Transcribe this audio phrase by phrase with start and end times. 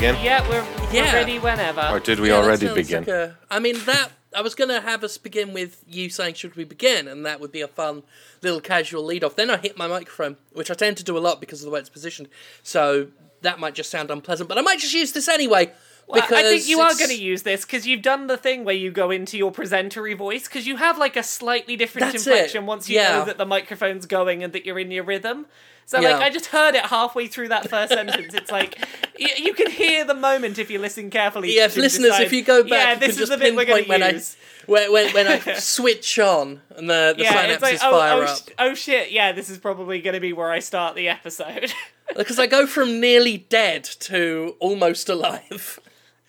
[0.00, 0.14] begin?
[0.16, 0.24] shall we begin?
[0.24, 1.12] Yeah, we're, we're Yeah.
[1.14, 1.80] ready whenever.
[1.90, 2.98] Or did we Yeah, that already sounds begin?
[3.00, 6.54] like a- I mean that I was gonna have us begin with you saying should
[6.56, 8.04] we begin, and that would be a fun
[8.42, 9.34] little casual lead off.
[9.36, 11.70] Then I hit my microphone, which I tend to do a lot because of the
[11.72, 12.28] way it's positioned.
[12.62, 13.08] So
[13.42, 15.72] that might just sound unpleasant, but I might just use this anyway.
[16.06, 18.36] Well, Because I think you are it's- going to use this because you've done the
[18.36, 22.10] thing where you go into your presentery voice because you have like a slightly different
[22.12, 22.30] That's it.
[22.30, 23.18] inflection once you Yeah.
[23.18, 25.46] know that the microphone's going and that you're in your rhythm.
[25.90, 28.32] So like I just heard it halfway through that first sentence.
[28.32, 28.78] It's like
[29.18, 31.56] y- you can hear the moment if you listen carefully.
[31.56, 33.82] Yeah, if listeners, decide, if you go back, yeah, this is the bit we're going
[33.82, 34.36] to when use.
[34.68, 38.22] I when when, when I switch on and the, the yeah, synapses like oh, fire
[38.22, 38.38] oh, up.
[38.38, 41.72] sh- oh shit, yeah, this is probably going to be where I start the episode.
[42.16, 45.78] Because I go from nearly dead to almost alive.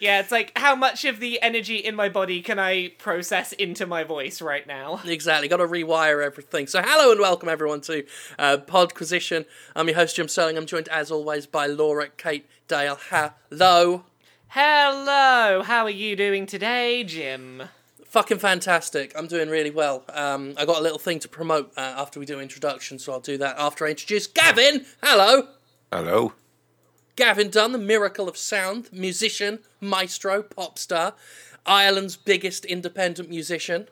[0.01, 3.85] Yeah, it's like how much of the energy in my body can I process into
[3.85, 4.99] my voice right now?
[5.05, 6.65] Exactly, got to rewire everything.
[6.65, 8.03] So, hello and welcome everyone to
[8.39, 9.45] uh, Podquisition.
[9.75, 10.57] I'm your host Jim Sterling.
[10.57, 12.97] I'm joined as always by Laura Kate Dale.
[13.09, 14.03] Hello,
[14.47, 17.63] Hello, how are you doing today, Jim?
[18.05, 19.13] fucking fantastic.
[19.15, 20.03] I'm doing really well.
[20.09, 23.21] Um, I got a little thing to promote uh, after we do introductions, so I'll
[23.21, 24.85] do that after I introduce Gavin.
[25.01, 25.47] Hello,
[25.91, 26.33] Hello.
[27.15, 31.13] Gavin Dunne, the miracle of sound, musician, maestro, pop star,
[31.65, 33.87] Ireland's biggest independent musician.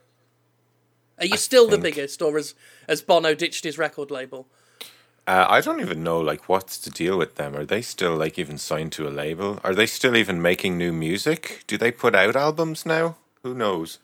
[1.20, 2.56] Are you still the biggest, or has
[2.88, 4.48] has Bono ditched his record label?
[5.28, 7.56] Uh, I don't even know like what's the deal with them.
[7.56, 9.60] Are they still like even signed to a label?
[9.64, 11.64] Are they still even making new music?
[11.68, 13.18] Do they put out albums now?
[13.44, 14.00] Who knows?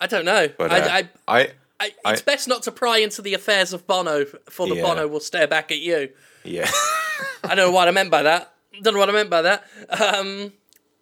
[0.00, 0.48] I don't know.
[0.58, 1.40] But I, uh, I, I,
[1.78, 4.82] I, I- it's best not to pry into the affairs of Bono, for the Yeah.
[4.82, 6.08] Bono will stare back at you.
[6.46, 6.70] Yeah.
[7.44, 8.54] I don't know what I meant by that.
[8.82, 9.64] Don't know what I meant by that.
[9.88, 10.52] Um,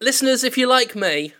[0.01, 1.33] listeners, if you like me,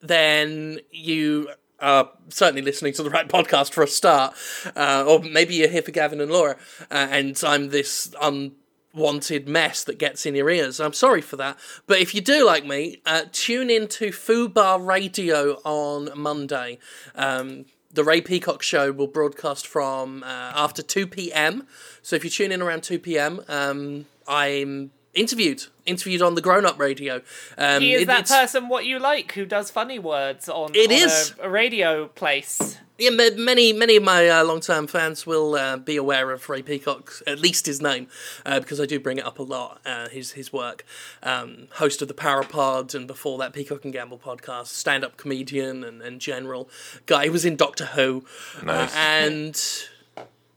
[0.00, 1.50] then you
[1.80, 4.34] are certainly listening to the right podcast for a start.
[4.76, 6.56] Uh, or maybe you're here for Gavin and Laura,
[6.90, 10.80] uh, and I'm this unwanted mess that gets in your ears.
[10.80, 11.58] I'm sorry for that.
[11.86, 16.78] But if you do like me, uh, tune in to Fubar Radio on Monday.
[17.14, 21.66] Um, the Ray Peacock show will broadcast from uh, after 2 p.m.
[22.02, 26.64] So if you tune in around 2 p.m., um, I'm interviewed, interviewed on the Grown
[26.66, 27.20] Up Radio.
[27.58, 30.90] Um, He is it- that person what you like who does funny words on, It
[30.90, 31.34] on is.
[31.40, 32.78] A, a radio place.
[32.98, 37.14] Yeah, many many of my uh, long-term fans will uh, be aware of Ray Peacock,
[37.26, 38.08] at least his name,
[38.44, 39.80] uh, because I do bring it up a lot.
[39.86, 40.84] Uh, his his work,
[41.22, 46.02] um, host of the Parapod, and before that, Peacock and Gamble podcast, stand-up comedian and,
[46.02, 46.68] and general
[47.06, 47.24] guy.
[47.24, 48.26] He was in Doctor Who,
[48.62, 48.94] Nice.
[48.94, 49.62] Uh, and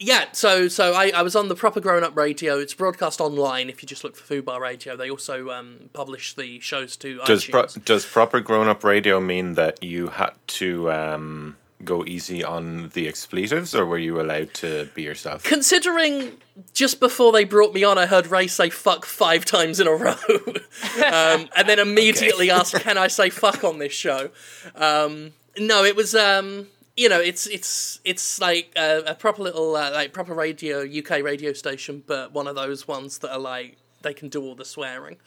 [0.04, 0.26] yeah.
[0.34, 2.60] So so I, I was on the proper grown up radio.
[2.60, 3.70] It's broadcast online.
[3.70, 7.20] If you just look for food Fubar Radio, they also um, publish the shows to
[7.26, 12.44] Does pro- does proper grown up radio mean that you had to um, go easy
[12.44, 15.44] on the expletives, or were you allowed to be yourself?
[15.44, 16.34] Considering
[16.74, 19.92] just before they brought me on, I heard Ray say fuck five times in a
[19.96, 20.16] row.
[20.28, 24.30] um, and then immediately asked, can I say fuck on this show?
[24.76, 29.76] Um, no, it was, um, you know, it's it's it's like a, a proper little,
[29.76, 33.78] uh, like proper radio, UK radio station, but one of those ones that are like,
[34.02, 35.18] they can do all the swearing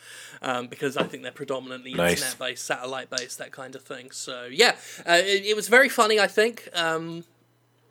[0.42, 2.18] um, because I think they're predominantly Nice.
[2.18, 4.10] internet based, satellite based, that kind of thing.
[4.10, 4.76] So, yeah,
[5.08, 6.68] uh, it, it was very funny, I think.
[6.74, 7.24] Um,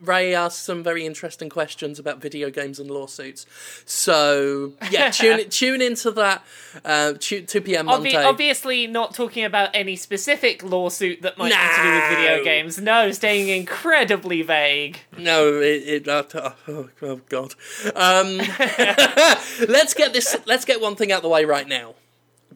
[0.02, 3.46] Ray asked some very interesting questions about video games and lawsuits.
[3.86, 6.44] So yeah, tune tune into that.
[6.84, 7.88] Uh, two p.m.
[7.88, 8.24] Obvi- Monday.
[8.24, 12.80] obviously, not talking about any specific lawsuit that might have to do with video games.
[12.80, 15.00] No, staying incredibly vague.
[15.18, 16.06] No, it.
[16.06, 16.24] it uh,
[16.68, 17.56] oh, oh God.
[17.96, 18.38] Um,
[19.68, 20.36] let's get this.
[20.46, 21.96] Let's get one thing out of the way right now,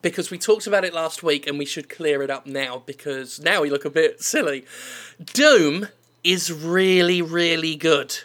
[0.01, 3.39] because we talked about it last week, and we should clear it up now because
[3.39, 4.65] now we look a bit silly.
[5.33, 5.87] Doom
[6.23, 8.15] is really, really good.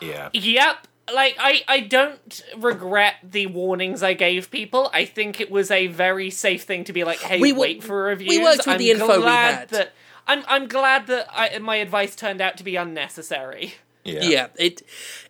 [0.00, 0.30] Yeah.
[0.32, 0.86] Yep.
[1.12, 4.90] Like I, I don't regret the warnings I gave people.
[4.94, 7.82] I think it was a very safe thing to be like, "Hey, We wo- wait
[7.82, 9.68] for we worked with I'm the info we glad had.
[9.70, 9.92] That,
[10.26, 13.74] I'm I'm glad that I, my advice turned out to be unnecessary.
[14.02, 14.22] Yeah.
[14.22, 14.82] Yeah, it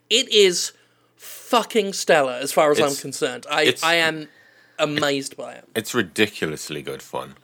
[0.08, 0.72] it is
[1.16, 3.46] fucking stellar as far as I'm concerned.
[3.50, 4.28] I I am
[4.78, 5.64] amazed by it.
[5.74, 7.34] It's ridiculously good fun.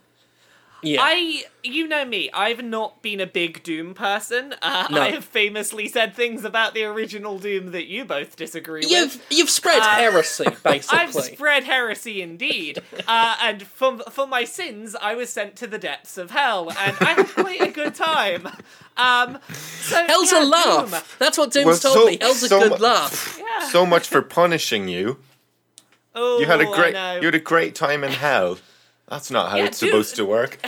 [0.83, 1.01] Yeah.
[1.03, 4.55] I, you know me, I've not been a big Doom person.
[4.63, 5.01] Uh, No.
[5.03, 8.83] I have famously said things about the original Doom that you both disagree.
[8.87, 10.99] You've you've spread heresy, basically.
[10.99, 15.79] I've spread heresy indeed, uh, and for for my sins, I was sent to the
[15.79, 18.49] depths of hell, and I had quite a good time.
[18.97, 20.91] Um, so Hell's yeah, a laugh.
[20.91, 21.01] Doom.
[21.19, 22.19] That's what Doom's Well, told so- me.
[22.21, 23.39] Hell's a good mu- laugh.
[23.39, 23.69] Yeah.
[23.69, 25.19] So much for punishing you.
[26.15, 28.59] Oh, You had a I great you had a great time in hell.
[29.11, 30.59] That's not how Yeah, it's Doom- supposed to work.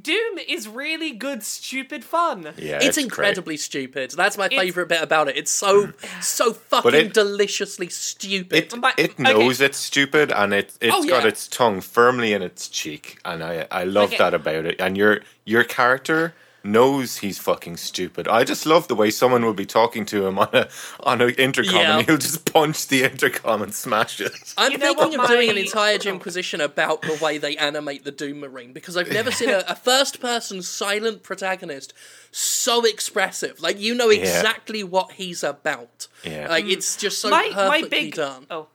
[0.00, 2.54] Doom is really good, stupid fun.
[2.56, 2.98] Yeah, it's, great.
[2.98, 4.12] incredibly stupid.
[4.12, 5.36] That's my It's- favorite bit about it.
[5.36, 8.72] It's so so fucking it- deliciously stupid.
[8.72, 9.22] It, But- it okay.
[9.24, 11.28] knows it's stupid and it it's Oh, got yeah.
[11.30, 14.18] its tongue firmly in its cheek and I I love Okay.
[14.18, 14.76] that about it.
[14.80, 16.34] And your your character
[16.64, 18.26] knows he's fucking stupid.
[18.28, 20.68] I just love the way someone will be talking to him on a
[21.04, 21.98] on an intercom Yeah.
[21.98, 24.32] and he'll just punch the intercom and smash it.
[24.58, 26.64] I'm You thinking what of doing an my- entire Jimquisition oh.
[26.64, 30.62] about the way they animate the Doom Marine because I've never seen a, a first-person
[30.62, 31.94] silent protagonist
[32.30, 33.60] so expressive.
[33.60, 34.20] Like you know Yeah.
[34.22, 36.08] exactly what he's about.
[36.24, 36.48] Yeah.
[36.48, 38.46] Like it's just so my perfectly my big done.
[38.50, 38.68] oh.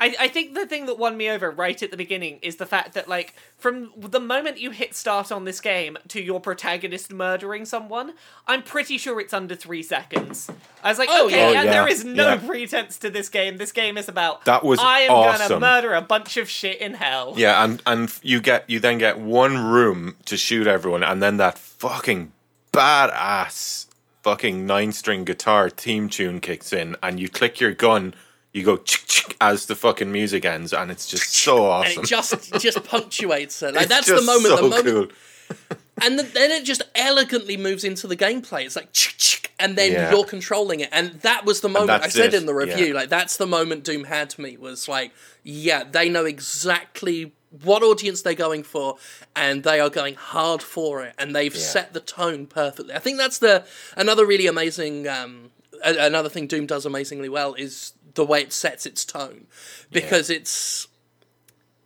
[0.00, 2.66] I, I think the thing that won me over right at the beginning is the
[2.66, 7.12] fact that like from the moment you hit start on this game to your protagonist
[7.12, 8.14] murdering someone,
[8.46, 10.50] I'm pretty sure it's under three seconds.
[10.84, 11.46] I was like, Oh, okay, yeah.
[11.46, 12.36] Oh, yeah, yeah, there oh, is no yeah.
[12.36, 13.56] pretense to this game.
[13.56, 16.94] This game is about That was I am gonna murder a bunch of shit in
[16.94, 17.34] hell.
[17.36, 21.38] Yeah, and and you get you then get one room to shoot everyone, and then
[21.38, 22.32] that fucking
[22.72, 23.86] badass
[24.22, 28.14] fucking nine string guitar theme tune kicks in, and you click your gun,
[28.52, 32.02] you go chick chick as the fucking music ends, and it's just so and awesome.
[32.02, 33.74] it just just punctuates it.
[33.74, 34.46] Like It's that's the moment.
[34.46, 35.12] So the moment,
[35.48, 35.76] cool.
[36.02, 38.64] and th- then it just elegantly moves into the gameplay.
[38.64, 40.10] It's like, chick, chick, and then Yeah.
[40.10, 42.86] you're controlling it, and that was the moment I said it, in the review.
[42.86, 42.94] yeah.
[42.94, 45.12] Like that's the moment Doom had to me was like,
[45.42, 48.96] yeah, they know exactly what audience they're going for,
[49.36, 52.94] and they are going hard for it, and they've set the tone perfectly.
[52.94, 53.64] I think that's the
[53.96, 55.06] another really amazing.
[55.08, 55.50] Um,
[55.84, 59.46] another thing Doom does amazingly well is the way it sets its tone,
[59.90, 60.88] because it's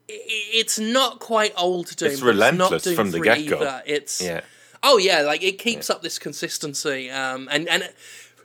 [0.09, 2.11] it's not quite old Doom.
[2.11, 3.81] It's relentless Doom from the 3 get-go.
[3.87, 4.41] It's Yeah.
[4.83, 7.93] oh yeah, like it keeps up this consistency, um, and and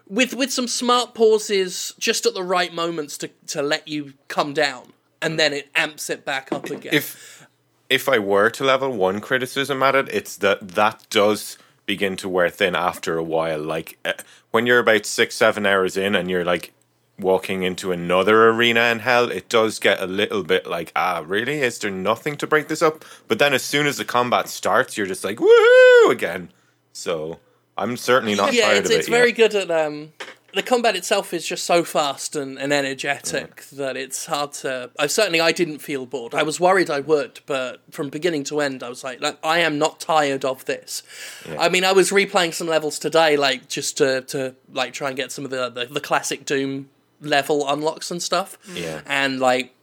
[0.08, 4.54] with with some smart pauses just at the right moments to to let you come
[4.54, 6.94] down, and then it amps it back up again.
[6.94, 7.48] If
[7.90, 12.28] if I were to level one criticism at it, it's that that does begin to
[12.28, 13.62] wear thin after a while.
[13.62, 14.14] Like uh,
[14.52, 16.74] when you're about six, seven hours in, and you're like
[17.20, 21.62] walking into another arena in hell, it does get a little bit like, ah, really?
[21.62, 23.04] Is there nothing to break this up?
[23.28, 26.52] But then as soon as the combat starts, you're just like, woohoo again.
[26.94, 27.40] So
[27.78, 29.18] I'm certainly not yeah, tired of it Yeah, it's yet.
[29.18, 30.14] very good at um.
[30.54, 34.90] The combat itself is just so fast and, and energetic that it's hard to.
[34.98, 36.34] I certainly I didn't feel bored.
[36.34, 39.60] I was worried I would, but from beginning to end, I was like, like I
[39.60, 41.04] am not tired of this.
[41.60, 45.18] I mean, I was replaying some levels today, like just to, to like try and
[45.18, 46.90] get some of the, the the classic Doom
[47.22, 48.58] level unlocks and stuff.
[48.74, 49.02] Yeah.
[49.06, 49.74] and like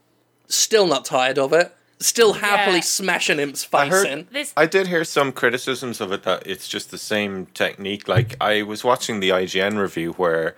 [0.47, 1.73] still not tired of it.
[1.99, 2.81] Still happily Yeah.
[2.81, 4.27] smashing Imp's I heard- in.
[4.31, 8.07] This I did hear some criticisms of it that it's just the same technique.
[8.07, 10.55] Like I was watching the IGN review where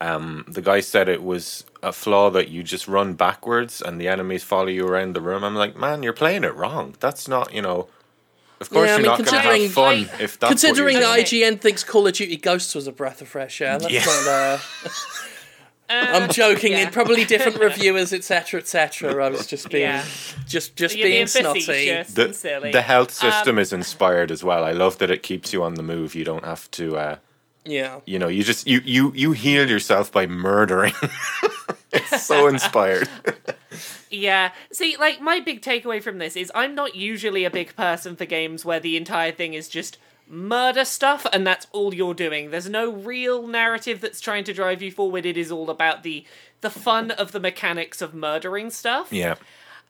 [0.00, 4.08] um, the guy said it was a flaw that you just run backwards and the
[4.08, 5.44] enemies follow you around the room.
[5.44, 6.94] I'm like, man, you're playing it wrong.
[7.00, 7.88] That's not, you know.
[8.60, 10.96] Of course, Yeah, I you're mean, not going to have fun I- if that's Considering
[10.96, 11.54] what you're doing.
[11.56, 14.04] IGN thinks Call of Duty Ghosts was a breath of fresh air, that's Yeah.
[14.04, 14.26] not.
[14.28, 14.58] Uh,
[15.90, 16.72] I'm joking.
[16.72, 16.90] yeah.
[16.90, 19.24] Probably different reviewers, etc., etc.
[19.24, 20.04] I was just being, Yeah.
[20.46, 21.60] just just You're being being snotty.
[21.60, 22.14] facetious.
[22.14, 22.72] the, silly.
[22.72, 24.64] the health Um, system is inspired as well.
[24.64, 26.14] I love that it keeps you on the move.
[26.14, 26.96] You don't have to.
[26.96, 27.16] Uh,
[27.64, 30.94] Yeah, you know, you just you you you heal yourself by murdering.
[31.92, 33.08] it's so inspired.
[34.10, 34.52] Yeah.
[34.72, 38.24] See, like my big takeaway from this is I'm not usually a big person for
[38.26, 39.98] games where the entire thing is just
[40.30, 42.50] murder stuff and that's all you're doing.
[42.50, 45.26] There's no real narrative that's trying to drive you forward.
[45.26, 46.24] It is all about the
[46.60, 49.12] the fun of the mechanics of murdering stuff.
[49.12, 49.34] yeah.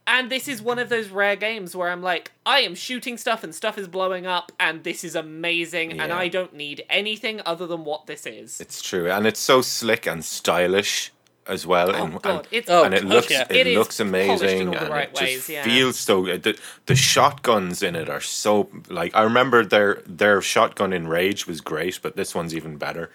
[0.07, 3.45] And this is one of those rare games where I'm like, I am shooting stuff
[3.45, 7.67] and stuff is blowing up and this is amazing and I don't need anything other
[7.67, 8.61] than what this is.
[8.61, 11.13] It's true, and it's so slick and stylish
[11.47, 11.91] as well.
[11.91, 13.47] Oh and, god, and, it's Oh, and it looks yeah.
[13.51, 15.63] it, It is looks polished in amazing, all the and right it just ways, yeah.
[15.65, 16.25] feels so.
[16.25, 21.47] The the shotguns in it are so like I remember their their shotgun in Rage
[21.47, 23.11] was great, but this one's even better.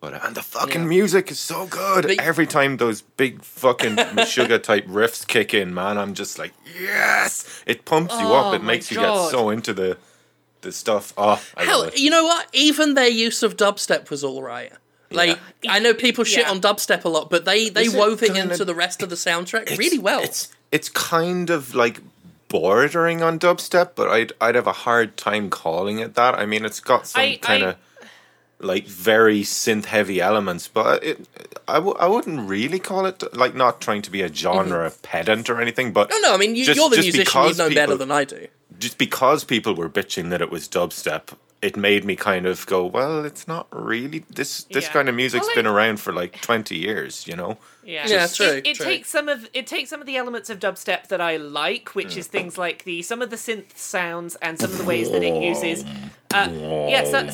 [0.00, 0.88] But and the fucking Yeah.
[0.88, 2.06] music is so good.
[2.06, 6.54] But- Every time those big fucking Meshuggah type riffs kick in, man, I'm just like,
[6.80, 7.62] yes!
[7.66, 8.54] It pumps you Oh up.
[8.54, 9.98] It my makes you get so into the
[10.62, 11.12] the stuff.
[11.18, 11.98] Oh, I hell, love it.
[12.00, 12.48] you know what?
[12.54, 14.72] Even their use of dubstep was all right.
[15.10, 15.38] Like
[15.68, 16.50] I know people shit Yeah.
[16.50, 19.10] on dubstep a lot, but they they Is wove it kinda- into the rest of
[19.10, 20.22] the soundtrack really well.
[20.22, 22.00] It's it's kind of like
[22.48, 26.34] bordering on dubstep, but I'd I'd have a hard time calling it that.
[26.34, 27.76] I mean, it's got some kind of
[28.60, 31.26] like very synth heavy elements, but it
[31.66, 35.00] I w- I wouldn't really call it like not trying to be a genre mm-hmm.
[35.02, 35.92] pedant or anything.
[35.92, 36.34] But no, no.
[36.34, 37.20] I mean, you, just- you're the musician.
[37.20, 38.46] You because know better than I do.
[38.78, 42.86] just because people were bitching that it was dubstep, it made me kind of go,
[42.86, 44.92] well, it's not really this this Yeah.
[44.92, 47.58] kind of music's Well, been around for like twenty years, you know.
[47.82, 48.84] Yeah, Yeah, It- true, It, true.
[48.86, 52.16] takes some of it takes some of the elements of dubstep that I like, which
[52.16, 55.22] is things like the some of the synth sounds and some of the ways that
[55.22, 55.84] it uses.
[56.32, 57.28] Uh, yeah, so,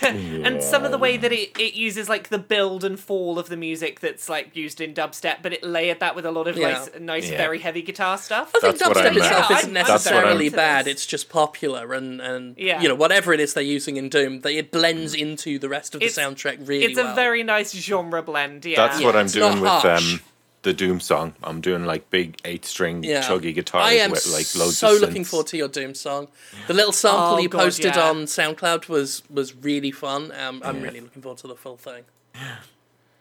[0.02, 3.48] and some of the way that it, it uses like the build and fall of
[3.48, 6.56] the music that's like used in dubstep, but it layered that with a lot of
[6.56, 6.72] Yeah.
[6.72, 7.36] nice, nice, Yeah.
[7.36, 8.50] very heavy guitar stuff.
[8.56, 10.88] I think That's dubstep itself Yeah, isn't I'm- That's what I'm- necessarily bad.
[10.88, 12.80] It's just popular, and and Yeah.
[12.82, 15.94] you know whatever it is they're using in Doom, they, it blends into the rest
[15.94, 17.12] of the It's- soundtrack really It's well.
[17.12, 18.64] a very nice genre blend.
[18.64, 20.20] Yeah, That's what I'm doing with not um
[20.62, 21.34] the Doom song.
[21.42, 23.22] I'm doing like big eight string yeah.
[23.22, 26.28] chuggy guitars I am with like loads so of looking forward to your Doom song.
[26.68, 28.08] The little sample Oh, you God, posted yeah.
[28.08, 30.32] on SoundCloud was was really fun.
[30.32, 32.04] Um, I'm really looking forward to the full thing.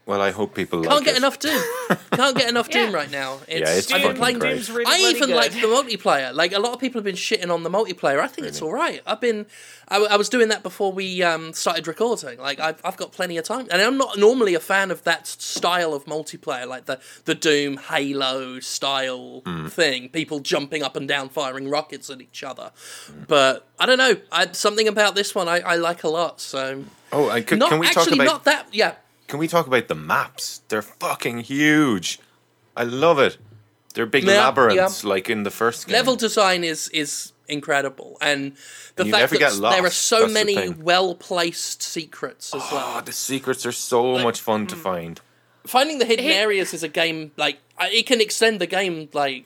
[0.07, 0.89] Well, I hope people like it.
[0.89, 1.17] Can't like get it.
[1.17, 1.97] enough Doom.
[2.11, 2.95] Can't get enough Doom Yeah.
[2.97, 3.37] right now.
[3.47, 4.53] It's, Yeah, it's I've fucking playing great.
[4.55, 5.35] Doom's really I bloody even good.
[5.35, 6.33] like the multiplayer.
[6.33, 8.19] Like a lot of people have been shitting on the multiplayer.
[8.19, 9.01] I think it's all right.
[9.05, 9.45] I've been,
[9.87, 12.39] I was doing that before we um, started recording.
[12.39, 15.27] Like I've, I've got plenty of time, and I'm not normally a fan of that
[15.27, 19.67] style of multiplayer, like the the Doom Halo style Hmm.
[19.67, 20.09] thing.
[20.09, 22.71] People jumping up and down, firing rockets at each other.
[23.27, 24.15] But I don't know.
[24.31, 26.41] I, something about this one I, I like a lot.
[26.41, 28.67] So Oh, I could, not can we talk actually about not that.
[28.73, 28.95] Yeah.
[29.31, 30.61] Can we talk about the maps?
[30.67, 32.19] They're fucking huge.
[32.75, 33.37] I love it.
[33.93, 35.93] They're big Yeah, labyrinths, like in the first game.
[35.93, 38.53] level design is is incredible and
[38.97, 42.75] the And fact never that there are so that's many well placed secrets as Oh,
[42.75, 44.81] well the secrets are so much fun to hmm.
[44.81, 45.21] find.
[45.65, 49.45] finding the hidden Hit- areas is a game like it can extend the game like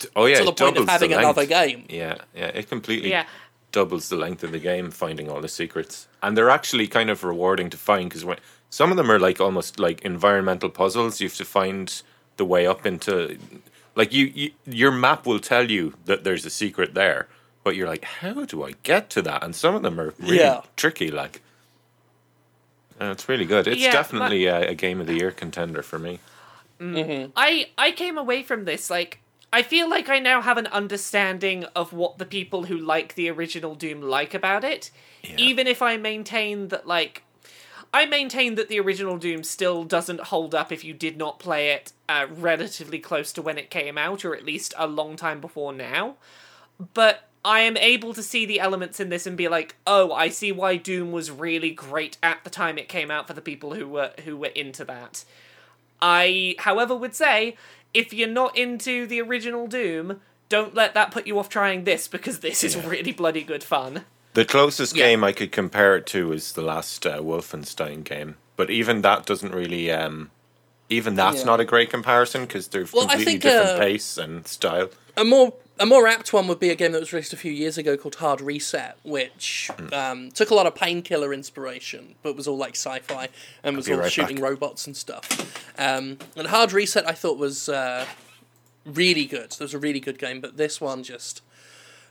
[0.00, 3.10] D- Oh yeah, to the it point of having another game Yeah, yeah, it completely
[3.10, 3.26] Yeah.
[3.72, 7.22] doubles the length of the game finding all the secrets, and they're actually kind of
[7.22, 8.38] rewarding to find because when
[8.78, 11.20] some of them are like almost like environmental puzzles.
[11.20, 11.86] You have to find
[12.38, 13.38] the way up into,
[13.94, 14.50] like you, you
[14.80, 17.28] your map will tell you that there's a secret there,
[17.62, 19.44] but you're like, how do I get to that?
[19.44, 20.62] And some of them are really Yeah.
[20.76, 21.10] tricky.
[21.22, 21.40] Like,
[22.98, 23.66] and it's really good.
[23.68, 26.18] It's Yeah, but- definitely a, a game of the year contender for me.
[26.80, 27.30] Mm-hmm.
[27.36, 29.20] I I came away from this like
[29.52, 33.30] I feel like I now have an understanding of what the people who like the
[33.30, 34.90] original Doom like about it.
[35.36, 37.22] Even if I maintain that like
[37.94, 41.70] I maintain that the original Doom still doesn't hold up if you did not play
[41.70, 45.40] it uh, relatively close to when it came out, or at least a long time
[45.40, 46.16] before now.
[46.92, 50.28] But I am able to see the elements in this and be like, oh, I
[50.28, 53.74] see why Doom was really great at the time it came out for the people
[53.74, 55.24] who were who were into that.
[56.02, 57.56] I, however, would say
[57.94, 62.08] if you're not into the original Doom, don't let that put you off trying this
[62.08, 64.04] because this is really bloody good fun.
[64.34, 65.06] The closest Yeah.
[65.06, 69.26] game I could compare it to is the last uh, Wolfenstein game, but even that
[69.26, 69.90] doesn't really.
[69.90, 70.30] Um,
[70.90, 71.44] even that's Yeah.
[71.44, 74.90] not a great comparison because they're Well, completely think, different uh, pace and style.
[75.16, 77.50] a more a more apt one would be a game that was released a few
[77.50, 79.92] years ago called Hard Reset, which Hmm.
[79.94, 83.28] um, took a lot of painkiller inspiration, but was all like sci-fi
[83.64, 84.44] and was all right shooting back.
[84.44, 85.26] robots and stuff.
[85.78, 88.06] Um, and Hard Reset, I thought was uh,
[88.84, 89.52] really good.
[89.52, 91.40] It was a really good game, but this one just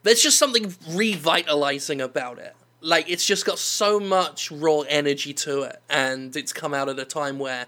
[0.03, 2.55] there's just something revitalizing about it.
[2.81, 6.99] Like it's just got so much raw energy to it, and it's come out at
[6.99, 7.67] a time where,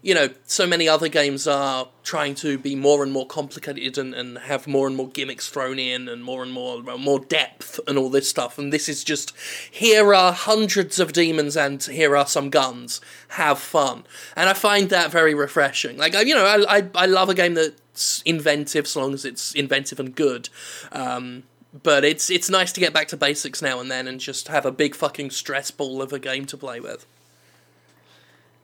[0.00, 4.14] you know, so many other games are trying to be more and more complicated and,
[4.14, 7.98] and have more and more gimmicks thrown in and more and more more depth and
[7.98, 8.58] all this stuff.
[8.58, 9.34] And this is just
[9.70, 13.02] here are hundreds of demons and here are some guns.
[13.28, 15.98] Have fun, and I find that very refreshing.
[15.98, 19.26] Like I, you know, I I, I love a game that's inventive, so long as
[19.26, 20.48] it's inventive and good.
[20.90, 21.42] Um,
[21.82, 24.64] but it's it's nice to get back to basics now and then and just have
[24.64, 27.06] a big fucking stress ball of a game to play with.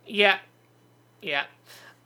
[0.06, 0.38] Yeah,
[1.22, 1.44] yeah.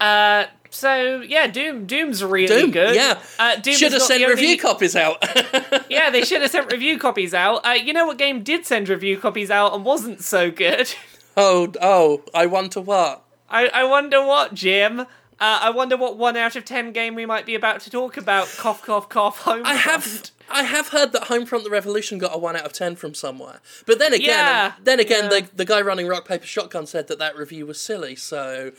[0.01, 1.87] Uh, so yeah, Doom.
[1.87, 2.95] Doom's really Doom, good.
[2.95, 3.19] yeah.
[3.39, 5.23] uh, Doom Should have sent the review only- copies out.
[5.91, 7.65] Yeah, they should have sent review copies out.
[7.65, 10.93] Uh, you know what game did send review copies out and wasn't so good?
[11.37, 13.23] oh, oh, I wonder what.
[13.49, 15.01] I, I wonder what, Jim.
[15.01, 15.07] Uh,
[15.41, 18.49] I wonder what one out of ten game we might be about to talk about.
[18.59, 19.39] Cough, cough, cough.
[19.43, 19.63] Home.
[19.65, 22.97] I have I have heard that Homefront the Revolution got a one out of ten
[22.97, 25.41] from somewhere, but then again, Yeah, then again, yeah.
[25.41, 28.15] the the guy running Rock Paper Shotgun said that that review was silly.
[28.17, 28.73] So,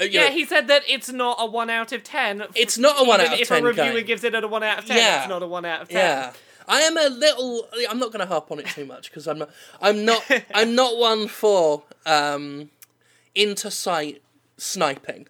[0.00, 2.44] uh, Yeah, know, he said that it's not a one out of ten.
[2.54, 4.06] It's not a one Even out of if 10 a reviewer game.
[4.06, 5.20] gives it a one out of ten, Yeah.
[5.20, 5.98] it's not a one out of ten.
[5.98, 6.32] Yeah.
[6.68, 7.66] I am a little.
[7.90, 9.50] I'm not going to harp on it too much because I'm not.
[9.80, 10.24] I'm not.
[10.54, 12.70] I'm not one for um,
[13.34, 14.22] into sight
[14.58, 15.26] sniping.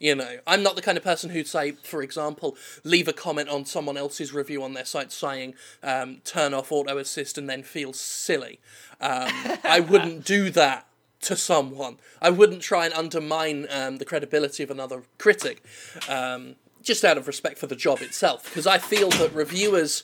[0.00, 3.50] You know, I'm not the kind of person who'd say, for example, leave a comment
[3.50, 7.62] on someone else's review on their site saying, um, "Turn off auto assist" and then
[7.62, 8.60] feel silly.
[8.98, 9.30] Um,
[9.62, 10.86] I wouldn't do that
[11.22, 11.98] to someone.
[12.22, 15.62] I wouldn't try and undermine um, the credibility of another critic,
[16.08, 18.44] um, just out of respect for the job itself.
[18.44, 20.02] Because I feel that reviewers,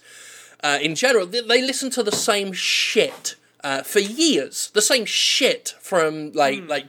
[0.62, 4.70] uh, in general, they, they listen to the same shit uh, for years.
[4.74, 6.86] The same shit from like like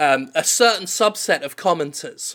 [0.00, 2.34] um, a certain subset of commenters.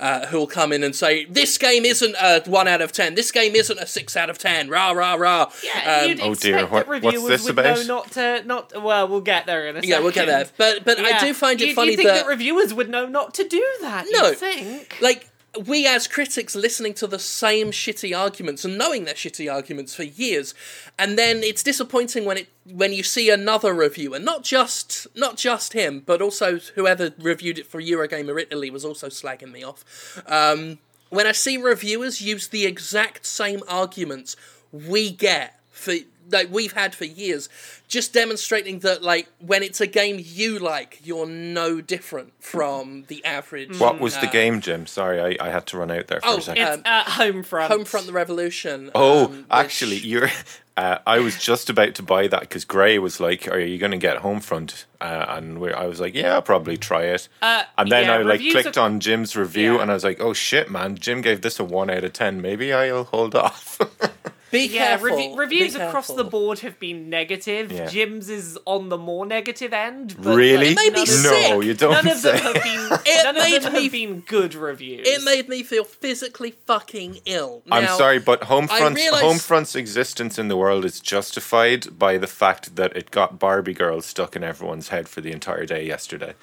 [0.00, 3.14] Uh, who will come in and say this game isn't a one out of ten,
[3.14, 5.50] this game isn't a six out of ten, rah rah rah.
[5.62, 7.76] Yeah, Um, you'd oh dear, what- what's reviewers this would about?
[7.78, 8.82] know not to not.
[8.82, 9.88] Well, we'll get there in a second.
[9.88, 10.46] yeah, we'll get there.
[10.58, 13.06] But but I do find it you, funny you think that, that reviewers would know
[13.06, 14.06] not to do that.
[14.10, 14.30] No.
[14.30, 14.98] you think?
[15.00, 15.28] like
[15.64, 20.02] we as critics listening to the same shitty arguments and knowing they're shitty arguments for
[20.02, 20.54] years
[20.98, 25.72] and then it's disappointing when it when you see another reviewer not just not just
[25.72, 29.84] him but also whoever reviewed it for Eurogamer Italy was also slagging me off.
[30.26, 30.78] Um,
[31.10, 34.36] when I see reviewers use the exact same arguments
[34.72, 35.94] we get for
[36.30, 37.48] like we've had for years
[37.88, 43.24] just demonstrating that like when it's a game you like you're no different from the
[43.24, 44.86] average What was the uh, game, Jim?
[44.86, 46.62] Sorry, I, I had to run out there for Oh, a second.
[46.62, 47.68] It's Um, uh, Homefront.
[47.68, 48.90] Homefront the Revolution.
[48.94, 50.28] Oh, um, which- actually, you're.
[50.78, 53.92] Uh, I was just about to buy that because Gray was like, "Are you going
[53.92, 57.62] to get Homefront?" Uh, and we I was like, "Yeah, I'll probably try it." Uh,
[57.78, 59.80] and then yeah, I like clicked are- on Jim's review, Yeah.
[59.80, 60.96] and I was like, "Oh shit, man!
[60.96, 62.42] Jim gave this a one out of ten.
[62.42, 63.80] Maybe I'll hold off."
[64.56, 65.08] be Yeah, careful.
[65.10, 66.16] revi- reviews be across careful.
[66.16, 67.70] the board have been negative.
[67.72, 67.86] Yeah.
[67.86, 70.16] Jim's is on the more negative end.
[70.18, 70.74] But really?
[70.74, 71.50] like, made me sick.
[71.50, 72.42] no, you don't None of them say.
[72.42, 72.98] have been.
[73.06, 75.06] It none of them me- have been good reviews.
[75.08, 77.62] It made me feel physically fucking ill.
[77.70, 82.76] I'm sorry, but Homefront's realise- Homefront's existence in the world is justified by the fact
[82.76, 86.34] that it got Barbie girl stuck in everyone's head for the entire day yesterday,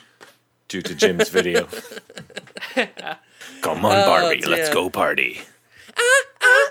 [0.67, 1.67] due to Jim's video.
[3.61, 5.41] Come on, Barbie, oh, let's go party.
[5.97, 6.69] Ah, ah,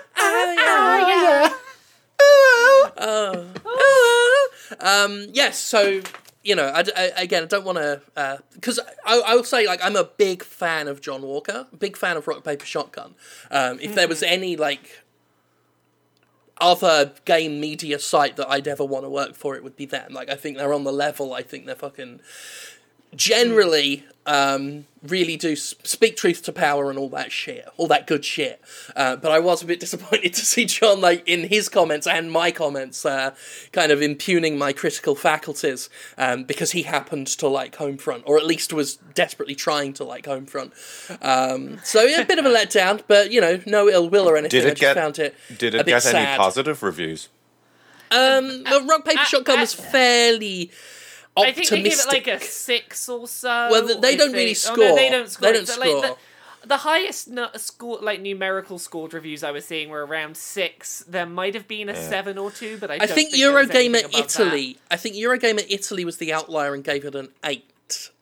[4.79, 6.01] Um, yes, so
[6.43, 9.79] you know, I, I- again, I don't want to because I, I will say like
[9.83, 13.15] I'm a big fan of John Walker, big fan of Rock Paper Shotgun.
[13.51, 15.03] Um, if there was any like
[16.59, 20.13] other game media site that I'd ever want to work for, it would be them.
[20.13, 21.33] Like I think they're on the level.
[21.33, 22.19] I think they're fucking
[23.15, 28.23] generally um, really do speak truth to power and all that shit, all that good
[28.23, 28.61] shit.
[28.95, 32.31] Uh, but I was a bit disappointed to see John, like in his comments and
[32.31, 33.35] my comments, uh,
[33.71, 38.45] kind of impugning my critical faculties um, because he happened to like Homefront, or at
[38.45, 40.71] least was desperately trying to like Homefront.
[41.23, 44.37] Um, so yeah, a bit of a letdown, but you know, no ill will or
[44.37, 44.61] anything.
[44.61, 44.95] Did I it just get?
[44.95, 47.29] found it Did a it bit get any positive reviews?
[48.11, 50.71] Um, the Rock Paper uh, Shotgun uh, was fairly.
[51.35, 53.49] I think they give it like a six or so.
[53.71, 54.77] Well, th- they don't really think.
[54.77, 55.11] Oh, no, they score.
[55.19, 55.47] don't score.
[55.47, 56.01] They don't So, like, score.
[56.61, 61.03] the, the highest nu- score, like numerical scored reviews I was seeing were around six.
[61.07, 64.05] There might have been a seven or two, but I, I don't think there Eurogamer
[64.05, 64.77] above Italy.
[64.91, 67.65] I think Eurogamer Italy was the outlier and gave it an eight.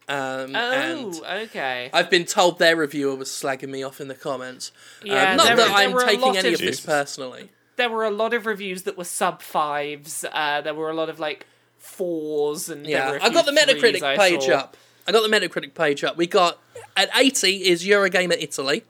[0.09, 0.73] Um, That.
[0.73, 1.89] and Oh, okay.
[1.93, 4.71] I've been told their reviewer was slagging me off in the comments.
[5.03, 7.49] Yeah, um, not there that were- there I'm taking any of- of this personally.
[7.77, 10.25] there were a lot of reviews that were sub fives.
[10.31, 11.45] Uh, there were a lot of like
[11.81, 14.77] fours and Yeah, I got the Metacritic threes page up.
[15.07, 16.15] I got the Metacritic page up.
[16.15, 16.59] We got
[16.95, 18.83] at 80 is Eurogamer Italy.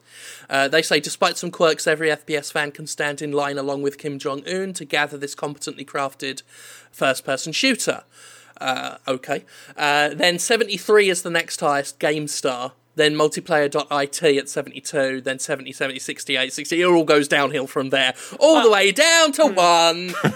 [0.50, 3.98] Uh, they say, despite some quirks, every FPS fan can stand in line along with
[3.98, 6.44] Kim Jong Un to gather this competently crafted
[6.92, 8.04] first-person shooter.
[8.60, 9.46] Uh, okay.
[9.78, 12.74] Uh, then 73 is the next highest, GameStar.
[12.96, 16.82] Then multiplayer.it at 72, then 70, 70, 68, 60.
[16.82, 18.14] It all goes downhill from there.
[18.40, 19.56] All the way down to hmm.
[19.56, 20.14] one.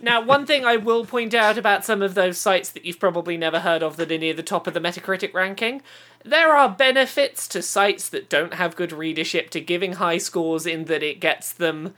[0.00, 3.36] Now, one thing I will point out about some of those sites that you've probably
[3.36, 5.82] never heard of that are near the top of the Metacritic ranking,
[6.24, 10.84] there are benefits to sites that don't have good readership to giving high scores in
[10.84, 11.94] that it gets them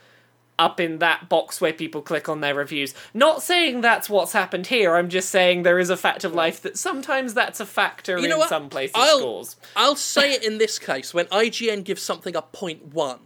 [0.61, 2.95] up in that box where people click on their reviews.
[3.15, 6.61] Not saying that's what's happened here, I'm just saying there is a fact of life
[6.63, 8.49] that sometimes that's a factor You know in what?
[8.51, 9.57] some places' I'll, scores.
[9.75, 13.21] I'll say it in this case when IGN gives something a point one.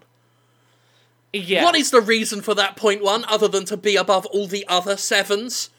[1.33, 1.65] Yeah.
[1.65, 4.65] What is the reason for that point one other than to be above all the
[4.69, 5.71] other sevens?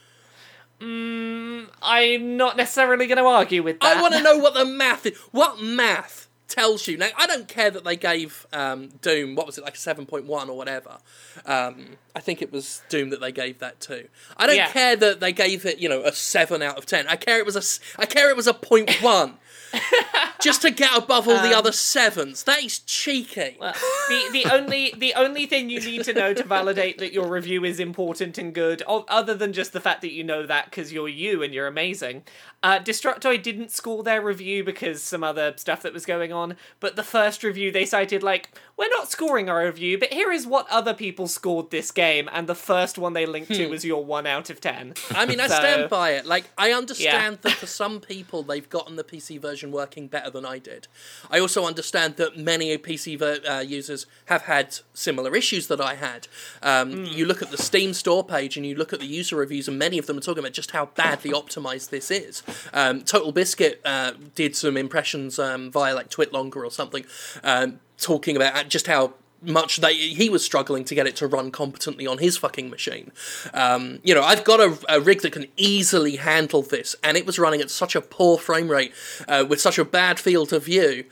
[0.81, 3.95] Mm, I'm not necessarily going to argue with that.
[3.95, 5.17] I want to know what the math is.
[5.31, 6.97] What math tells you?
[6.97, 10.55] Now, I don't care that they gave um, Doom, what was it, like 7.1 or
[10.57, 10.97] whatever.
[11.45, 14.07] Um, I think it was Doom that they gave that to.
[14.37, 14.71] I don't Yeah.
[14.71, 17.07] care that they gave it, you know, a 7 out of 10.
[17.07, 19.37] I care it was a, I care it was a point one.
[20.41, 22.43] Just to get above all the other sevens.
[22.43, 23.57] That is cheeky.
[23.59, 27.63] the the only the only thing you need to know to validate that your review
[27.63, 31.09] is important and good, other than just the fact that you know that because you're
[31.09, 32.23] you and you're amazing.
[32.61, 36.95] Uh, Destructoid didn't score their review because some other stuff that was going on, but
[36.95, 40.67] the first review they cited like we're not scoring our review, but here is what
[40.69, 44.27] other people scored this game, and the first one they linked to was your one
[44.27, 44.93] out of ten.
[45.11, 46.25] I mean, I So- stand by it.
[46.25, 50.45] Like, I understand that for some people they've gotten the PC version working better than
[50.45, 50.87] I did.
[51.31, 55.95] I also understand that many PC ver- uh, users have had similar issues that I
[55.95, 56.27] had.
[56.61, 59.67] Um, You look at the Steam store page and you look at the user reviews,
[59.69, 62.43] and many of them are talking about just how badly optimized this is.
[62.73, 67.05] Um, Total Biscuit uh, did some impressions um, via like Twitlonger or something,
[67.43, 71.51] um, talking about just how much they he was struggling to get it to run
[71.51, 73.11] competently on his fucking machine.
[73.53, 77.25] Um, you know, I've got a, a rig that can easily handle this, and it
[77.25, 78.93] was running at such a poor frame rate
[79.27, 81.05] uh, with such a bad field of view.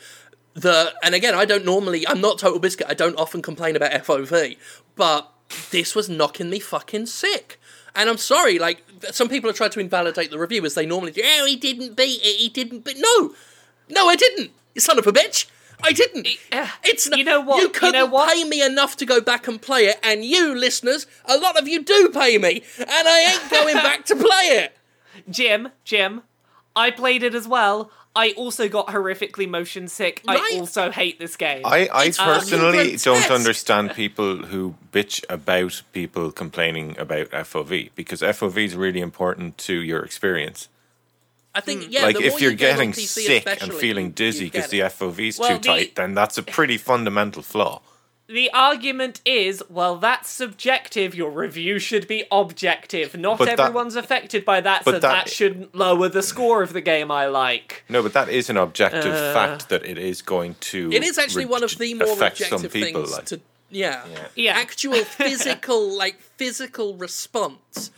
[0.53, 2.07] The and again, I don't normally.
[2.07, 2.87] I'm not Total Biscuit.
[2.89, 4.57] I don't often complain about FOV,
[4.95, 5.31] but
[5.71, 7.59] this was knocking me fucking sick.
[7.95, 11.11] And I'm sorry, like some people have tried to invalidate the review as they normally
[11.11, 11.21] do.
[11.23, 12.37] Oh, he didn't beat it.
[12.37, 12.83] He didn't.
[12.83, 13.33] But no,
[13.89, 14.51] no, I didn't.
[14.73, 15.45] You son of a bitch.
[15.83, 16.27] I didn't.
[16.51, 17.57] uh, It's not, you know what?
[17.57, 18.31] You You couldn't know what?
[18.33, 21.67] pay me enough to go back and play it, and you listeners, a lot of
[21.67, 24.27] you do pay me, and I ain't going back to play
[24.63, 24.77] it.
[25.29, 26.21] Jim, Jim,
[26.75, 27.91] I played it as well.
[28.15, 30.21] I also got horrifically motion sick.
[30.27, 30.39] Right.
[30.39, 31.63] I also hate this game.
[31.65, 33.05] I, I It's personally grotesque.
[33.05, 39.57] don't understand people who bitch about people complaining about FOV because FOV is really important
[39.59, 40.69] to your experience.
[41.55, 41.91] I think, hmm.
[41.91, 44.91] yeah, like the if you're you getting PC sick and feeling dizzy because the it.
[44.91, 47.81] FOV's Well, too the- tight, then that's a pretty fundamental flaw.
[48.27, 51.13] the argument is, well, that's subjective.
[51.13, 53.15] Your review should be objective.
[53.15, 56.73] Not But that- everyone's affected by that, so that, that- shouldn't lower the score of
[56.73, 57.83] the game I like.
[57.87, 59.33] No, but that is an objective uh.
[59.33, 60.91] fact that it is going to.
[60.91, 63.01] It is actually one of the more affect some objective people.
[63.03, 63.25] things like.
[63.25, 64.05] to yeah.
[64.35, 64.53] Yeah.
[64.53, 67.91] actual physical like physical response.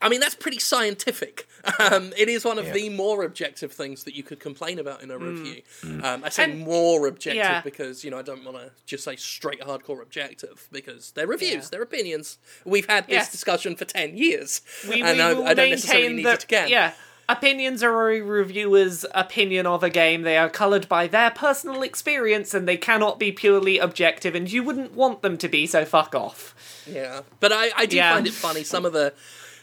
[0.00, 1.47] I mean that's pretty scientific.
[1.78, 2.72] Um, it is one of Yeah.
[2.72, 5.62] the more objective things that you could complain about in a review.
[5.82, 6.04] Mm.
[6.04, 7.60] Um, I say And- more objective yeah.
[7.62, 11.52] because you know I don't want to just say straight hardcore objective because they're reviews,
[11.64, 11.68] Yeah.
[11.72, 12.38] they're opinions.
[12.64, 13.32] We've had this Yes.
[13.32, 16.44] discussion for ten years, We, and we I, will I don't necessarily need that, it
[16.44, 16.68] again.
[16.68, 16.92] yeah,
[17.28, 20.22] opinions are a reviewer's opinion of a game.
[20.22, 24.34] They are coloured by their personal experience, and they cannot be purely objective.
[24.34, 26.54] And you wouldn't want them to be, so fuck off.
[26.86, 28.14] Yeah, but I, I do Yeah.
[28.14, 29.12] find it funny some of the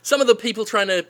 [0.03, 1.03] some of the people trying to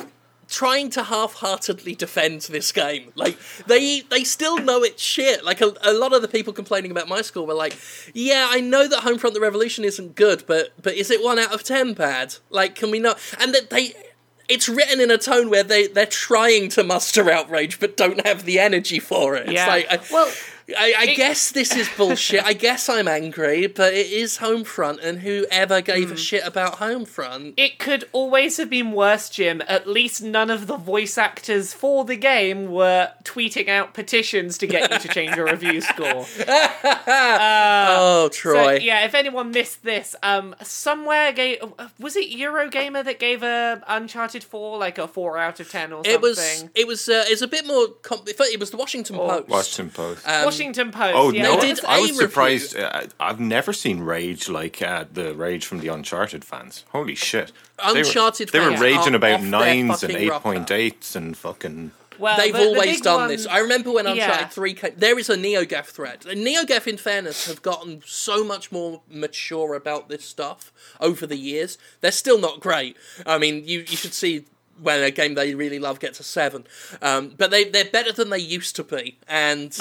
[0.47, 3.11] trying to half-heartedly defend this game.
[3.15, 5.43] Like they they still know it's shit.
[5.43, 7.75] Like a, a lot of the people complaining about my score were like
[8.13, 11.53] yeah i know that homefront the revolution isn't good but but is it one out
[11.53, 12.35] of ten bad?
[12.49, 13.19] Like can we not?
[13.39, 13.93] And that they
[14.47, 18.45] it's written in a tone where they they're trying to muster outrage but don't have
[18.45, 19.43] the energy for it.
[19.45, 19.67] It's Yeah.
[19.67, 20.31] like I, Well,
[20.75, 22.43] I, I guess this is bullshit.
[22.43, 26.13] I guess I'm angry, but it is Homefront, and whoever gave Hmm.
[26.15, 27.53] a shit about Homefront?
[27.55, 29.61] It could always have been worse, Jim.
[29.67, 34.65] At least none of the voice actors for the game were tweeting out petitions to
[34.65, 36.25] get you to change your review score.
[37.07, 38.79] oh, So, Troy.
[38.81, 41.57] yeah, if anyone missed this, um, somewhere gave
[41.99, 45.97] was it Eurogamer that gave a Uncharted Four like a four out of ten or
[45.97, 46.11] something?
[46.13, 46.65] It was.
[46.75, 47.07] It was.
[47.07, 47.87] Uh, it's a bit more.
[48.01, 49.49] Com- it was the Washington Oh, Post.
[49.49, 50.27] Washington Post.
[50.27, 51.13] Um, Washington Post.
[51.15, 51.53] Oh yeah, no!
[51.57, 52.27] I, They was- did I a was review.
[52.27, 52.77] surprised.
[52.77, 56.83] Uh, I've never seen rage like uh, the rage from the Uncharted fans.
[56.89, 57.51] Holy shit!
[57.83, 60.43] Uncharted They were, fans they were raging about nines and fucking eight rocker.
[60.43, 61.91] point eights and fucking.
[62.17, 63.45] well, They've the- the always big done one- this.
[63.47, 64.47] I remember when Uncharted Yeah.
[64.47, 64.93] 3 came.
[64.97, 66.25] There is a NeoGaf thread.
[66.25, 71.35] And NeoGaf, in fairness, have gotten so much more mature about this stuff over the
[71.35, 71.77] years.
[71.99, 72.95] They're still not great.
[73.25, 74.45] I mean, you, you should see
[74.81, 76.65] when a game they really love gets a 7.
[77.01, 79.17] Um, but they, they're better than they used to be.
[79.27, 79.71] And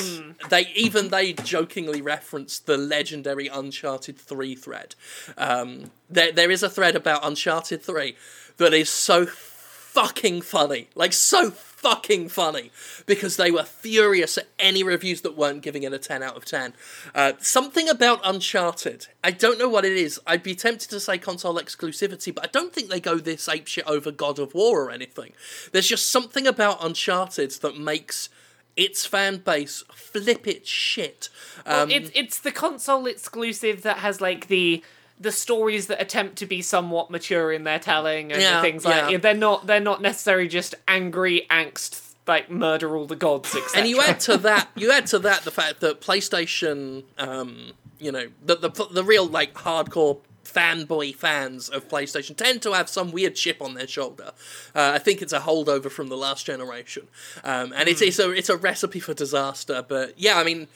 [0.51, 4.95] they even they jokingly reference the legendary Uncharted 3 thread.
[5.37, 8.17] Um, there, there is a thread about Uncharted 3
[8.59, 10.89] that is so fucking funny.
[10.95, 11.51] Like, so
[11.85, 12.71] fucking funny.
[13.05, 16.45] Because they were furious at any reviews that weren't giving it a 10 out of
[16.45, 16.73] 10.
[17.15, 19.09] Uh, something about Uncharted.
[19.23, 20.19] I don't know what it is.
[20.27, 23.87] I'd be tempted to say console exclusivity, but I don't think they go this apeshit
[23.87, 25.33] over God of War or anything.
[25.73, 28.31] There's just something about Uncharted that makes
[28.77, 31.29] its fan base flip its shit.
[31.65, 34.83] Um, it's it's the console exclusive that has like the
[35.19, 39.11] the stories that attempt to be somewhat mature in their telling and Yeah, things like
[39.11, 39.19] yeah.
[39.19, 43.81] they're not they're not necessarily just angry angst like murder all the gods etc.
[43.81, 48.11] and you add to that you add to that the fact that PlayStation, um, you
[48.11, 53.11] know, the the the real like hardcore fanboy fans of PlayStation tend to have some
[53.11, 54.31] weird chip on their shoulder.
[54.75, 57.09] Uh, I think it's a holdover from the last generation,
[57.43, 59.85] um, and it's it's a it's a recipe for disaster.
[59.87, 60.69] But yeah, I mean.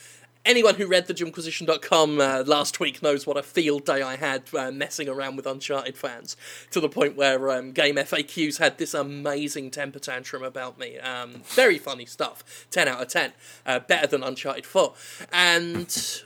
[0.44, 4.44] Anyone who read the Jimquisition.com uh, last week knows what a field day I had
[4.54, 6.36] uh, messing around with Uncharted fans
[6.70, 10.98] to the point where um, Game FAQs had this amazing temper tantrum about me.
[11.00, 12.66] Um, very funny stuff.
[12.70, 13.32] 10 out of 10.
[13.66, 14.94] Uh, better than Uncharted 4.
[15.32, 16.22] And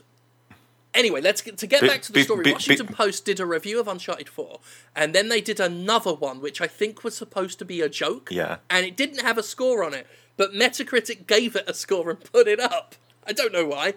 [0.93, 2.43] anyway, let's get to get Bi- back to the bi- story.
[2.45, 4.59] bi- Washington Post did a review of Uncharted 4,
[4.95, 8.29] and then they did another one, which I think was supposed to be a joke.
[8.31, 8.57] Yeah.
[8.69, 10.07] And it didn't have a score on it.
[10.37, 12.95] but Metacritic gave it a score and put it up.
[13.25, 13.95] I don't know why.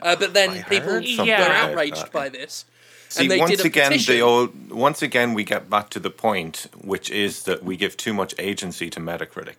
[0.00, 2.64] Uh, but then I people heard were outraged by this.
[3.08, 4.14] See, and they once did a again, petition.
[4.14, 4.70] the old.
[4.70, 8.34] Once again, we get back to the point, which is that we give too much
[8.38, 9.56] agency to Metacritic.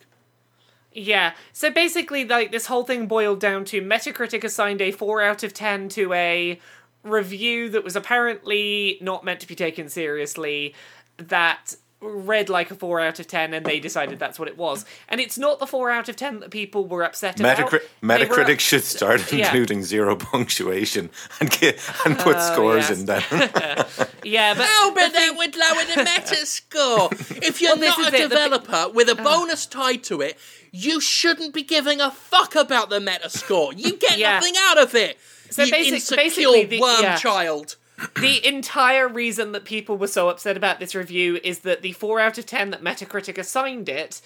[0.91, 1.33] Yeah.
[1.51, 5.53] So basically, like this whole thing boiled down to Metacritic assigned a four out of
[5.53, 6.59] ten to a
[7.03, 10.73] review that was apparently not meant to be taken seriously.
[11.17, 14.85] That read like a four out of ten, and they decided that's what it was.
[15.09, 17.57] And it's not the four out of ten that people were upset about.
[17.57, 19.45] Metacri- They were Metacritic up- should start yeah.
[19.45, 22.99] including zero punctuation and get, and put oh, scores yes.
[22.99, 23.23] in them.
[24.25, 27.11] Yeah, but Oh, but the that thing- would lower the Metascore.
[27.43, 29.23] if you're Well, not a it, the thi- developer with a oh.
[29.23, 30.37] bonus tied to it,
[30.71, 33.73] you shouldn't be giving a fuck about the Metascore.
[33.77, 34.35] You get Yeah.
[34.35, 35.17] nothing out of it.
[35.49, 37.17] So you basic- insecure basically the- worm yeah.
[37.17, 37.75] child.
[38.19, 42.19] The entire reason that people were so upset about this review is that the 4
[42.19, 44.21] out of 10 that Metacritic assigned it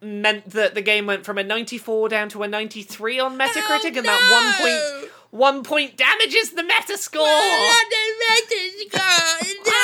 [0.00, 3.98] meant that the game went from a 94 down to a 93 on Metacritic, oh,
[3.98, 4.56] and that one no!
[4.58, 4.80] point
[5.30, 7.24] one point damages the Metascore.
[7.24, 9.56] Not the Metascore.
[9.74, 9.78] Oh,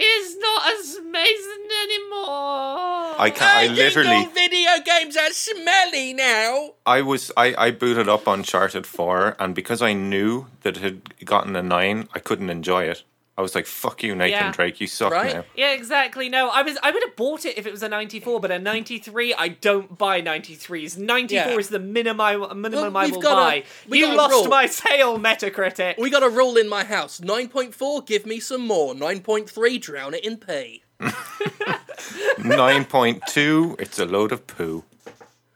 [0.00, 3.20] It's not as amazing anymore.
[3.20, 6.74] I can I think literally all video games are smelly now.
[6.86, 11.26] I was I, I booted up Uncharted four and because I knew that it had
[11.26, 13.02] gotten a nine, I couldn't enjoy it.
[13.38, 14.52] I was like, "Fuck you, Nathan Yeah.
[14.52, 15.32] Drake, you suck Right?
[15.32, 16.28] now." Yeah, exactly.
[16.28, 18.58] No, I was I would have bought it if it was a 94, but a
[18.58, 20.98] 93, I don't buy 93s.
[20.98, 21.58] 94 Yeah.
[21.58, 23.96] is the minimum I, minimum Well, I will got a- buy.
[23.96, 24.48] you lost rule.
[24.48, 25.98] my sale, Metacritic.
[25.98, 27.20] We got a rule in my house.
[27.20, 28.92] 9.4, give me some more.
[28.92, 30.82] 9.3, drown it in pee.
[32.38, 34.82] Nine point two, it's a load of poo.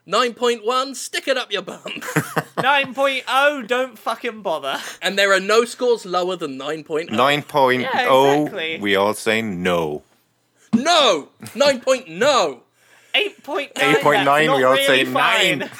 [0.07, 1.79] 9.1, stick it up your bum.
[1.85, 4.79] 9.0, don't fucking bother.
[5.01, 7.11] and there are no scores lower than 9.0.
[7.11, 7.89] Nine point oh.
[7.93, 8.79] Oh, Yeah, oh, exactly.
[8.81, 10.03] we all say no.
[10.75, 11.29] No!
[11.55, 11.83] 9.
[12.09, 12.63] no!
[13.15, 14.03] 8.9, 8.9, that's
[14.47, 15.59] not we all really say fine.
[15.59, 15.71] nine.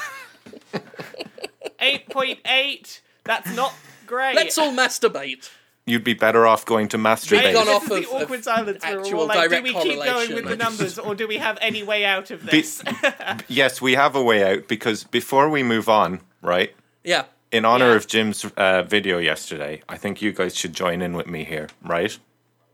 [1.81, 3.73] 8.8, that's not
[4.05, 4.35] great.
[4.35, 5.49] Let's all masturbate.
[5.85, 7.53] You'd be better off going to We've masturbate.
[7.53, 10.01] gone this off is the awkward of silence where we're all like, do we keep
[10.01, 12.81] going with the numbers or do we have any way out of Be- this?
[13.49, 16.73] yes, we have a way out because before we move on, right?
[17.03, 17.25] Yeah.
[17.51, 17.95] In honor Yeah.
[17.97, 21.67] of Jim's uh, video yesterday, I think you guys should join in with me here,
[21.83, 22.17] right?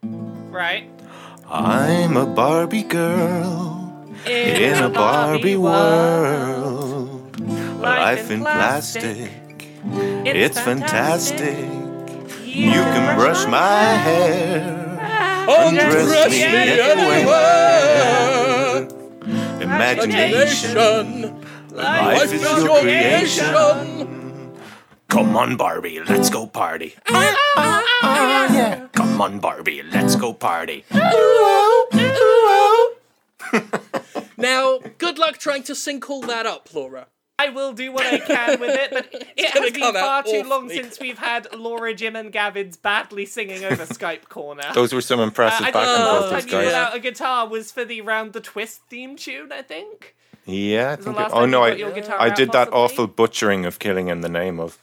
[0.04, 0.88] right?
[1.50, 7.40] I'm a Barbie girl in a Barbie world.
[7.82, 9.32] Life in plastic,
[10.26, 11.58] it's fantastic.
[12.50, 14.98] You can brush my hair,
[15.48, 16.44] oh, undress me
[16.82, 17.70] anywhere.
[19.62, 21.42] Imagination, Imagination.
[21.74, 23.54] life is your creation.
[25.10, 26.96] Come on, Barbie, let's go party.
[27.10, 28.88] yeah.
[28.94, 30.86] Come on, Barbie, let's go party.
[34.38, 37.08] Now, good luck trying to sync all that up, Laura.
[37.40, 40.44] I will do what I can with it, but it has been far out too
[40.44, 44.64] long since we've had Laura, Jim, and Gavin's badly singing over Skype corner.
[44.74, 46.74] Those were some Uh, impressive I back think the and last time you guys.
[46.74, 50.16] out a guitar was for the Round the Twist theme tune, I think.
[50.46, 51.18] Yeah, I think.
[51.18, 54.10] It, oh no, I got your guitar I out, did that awful butchering of killing
[54.10, 54.78] in the name of.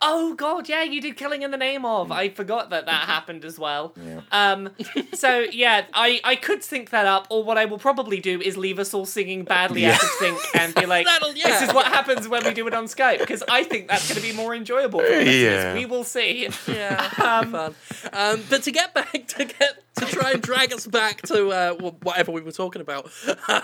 [0.00, 2.12] Oh god, yeah, you did Killing in the Name of.
[2.12, 3.94] I forgot that that happened as well.
[3.96, 4.20] Yeah.
[4.32, 4.70] Um,
[5.14, 8.56] so yeah, I I could sync that up, or what I will probably do is
[8.56, 11.86] leave us all singing badly out of sync and be like, That'll- "This is what
[11.86, 14.54] happens when we do it on Skype," because I think that's going to be more
[14.54, 15.00] enjoyable.
[15.00, 15.20] For.
[15.20, 15.74] Yeah.
[15.74, 16.48] we will see.
[16.66, 17.74] Yeah, fun.
[18.12, 21.74] Um, but to get back to get to try and drag us back to uh,
[22.02, 23.10] whatever we were talking about.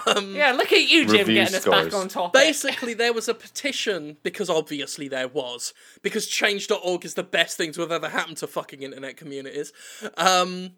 [0.07, 2.33] Um, Yeah, look at you, Jim, Review getting us back on top.
[2.33, 7.73] Basically, there was a petition because obviously there was because Change.org is the best thing
[7.73, 9.73] to have ever happened to fucking internet communities.
[10.17, 10.73] Um,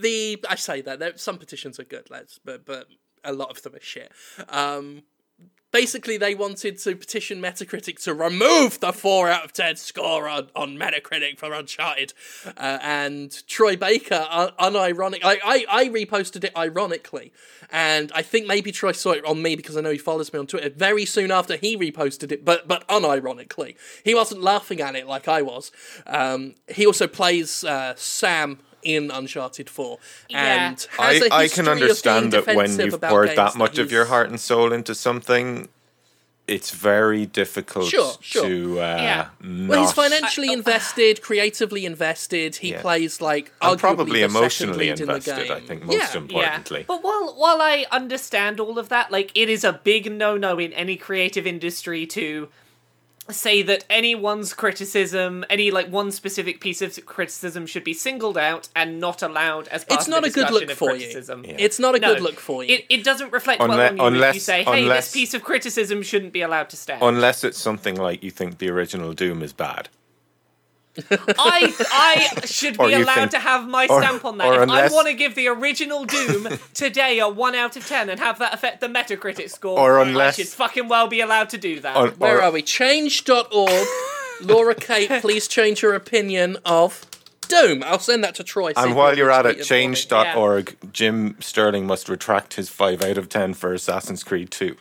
[0.00, 2.86] the I say that there, some petitions are good, lads, but but
[3.22, 4.12] a lot of them are shit.
[4.48, 5.02] Um,
[5.74, 10.48] basically, they wanted to petition Metacritic to remove the four out of ten score on,
[10.54, 12.14] on Metacritic for Uncharted,
[12.56, 17.32] uh, and Troy Baker, un- unironic, I, I I reposted it ironically,
[17.70, 20.38] and I think maybe Troy saw it on me because I know he follows me
[20.38, 20.70] on Twitter.
[20.70, 25.26] Very soon after he reposted it, but but unironically, he wasn't laughing at it like
[25.26, 25.72] I was.
[26.06, 28.60] Um, he also plays uh, Sam.
[28.84, 30.68] In Uncharted 4, Yeah.
[30.68, 34.04] and I, has a I can understand that when you've poured that much of your
[34.06, 35.68] heart and soul into something,
[36.46, 38.44] it's very difficult Sure, sure.
[38.46, 39.26] to uh, Yeah.
[39.40, 39.68] not.
[39.68, 42.56] Well, he's financially invested, creatively invested.
[42.56, 42.82] He Yeah.
[42.82, 45.48] plays like and arguably probably the emotionally lead in the invested.
[45.48, 45.52] game.
[45.56, 46.18] I think most yeah.
[46.20, 46.80] importantly.
[46.80, 46.84] Yeah.
[46.86, 50.58] But while while I understand all of that, like it is a big no no
[50.58, 52.50] in any creative industry to
[53.30, 58.68] say that anyone's criticism, any like one specific piece of criticism, should be singled out
[58.76, 60.98] and not allowed as part It's of not the a good look of for you.
[61.06, 61.44] criticism.
[61.46, 62.74] It's not a No, good look for you.
[62.74, 65.42] It, it doesn't reflect well on you if you say, "Hey, unless- this piece of
[65.42, 69.42] criticism shouldn't be allowed to stand." Unless it's something like you think the original Doom
[69.42, 69.88] is bad.
[71.10, 74.52] I I should be allowed think- to have my or- stamp on that.
[74.54, 78.08] If unless- I want to give the original Doom today a one out of ten
[78.10, 81.20] and have that affect the Metacritic score, Or unless I unless- should fucking well be
[81.20, 81.96] allowed to do that.
[81.96, 82.62] On- Where or- are we?
[82.62, 83.86] Change.org.
[84.42, 87.04] Laura Kate, please change your opinion of
[87.46, 87.82] Doom.
[87.84, 88.72] I'll send that to Troy.
[88.76, 89.64] And while you're at it, for me.
[89.64, 94.76] change.org, Jim Sterling must retract his 5 out of 10 for Assassin's Creed 2.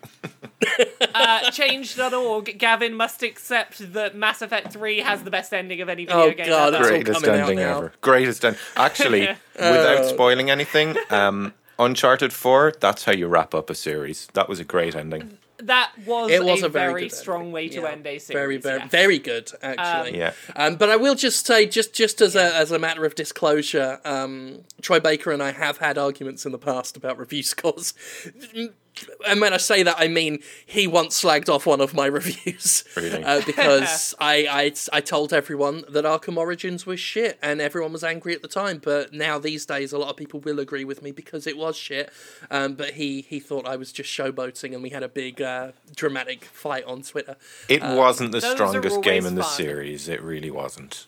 [1.14, 6.06] uh, change.org, Gavin must accept that Mass Effect 3 has the best ending of any
[6.06, 6.84] video Oh, game God, ever.
[6.84, 7.78] it's all Greatest out ending now.
[7.78, 7.94] ever.
[8.02, 8.60] Greatest ending.
[8.76, 14.28] Actually, without spoiling anything, um, Uncharted 4, that's how you wrap up a series.
[14.34, 15.38] That was a great ending.
[15.66, 17.52] That was, It was a, a very very, strong ending.
[17.54, 17.90] way to Yeah.
[17.92, 18.28] end a series.
[18.28, 18.92] Very, very, yes.
[18.92, 20.18] very good, actually.
[20.18, 20.34] Yeah.
[20.56, 24.00] Um, but I will just say, just just as a as a matter of disclosure,
[24.06, 27.94] um, Troy Baker and I have had arguments in the past about review scores.
[29.28, 32.84] And when I say that, I mean he once slagged off one of my reviews
[32.96, 33.24] Really?
[33.24, 38.04] uh, because I, I I told everyone that Arkham Origins was shit, and everyone was
[38.04, 38.80] angry at the time.
[38.84, 41.76] But now these days, a lot of people will agree with me because it was
[41.76, 42.12] shit.
[42.52, 45.72] Um, but he he thought I was just showboating, and we had a big uh,
[45.96, 47.36] dramatic fight on Twitter.
[47.70, 49.52] It wasn't the strongest game in the fun.
[49.54, 50.08] series.
[50.08, 51.08] It really wasn't.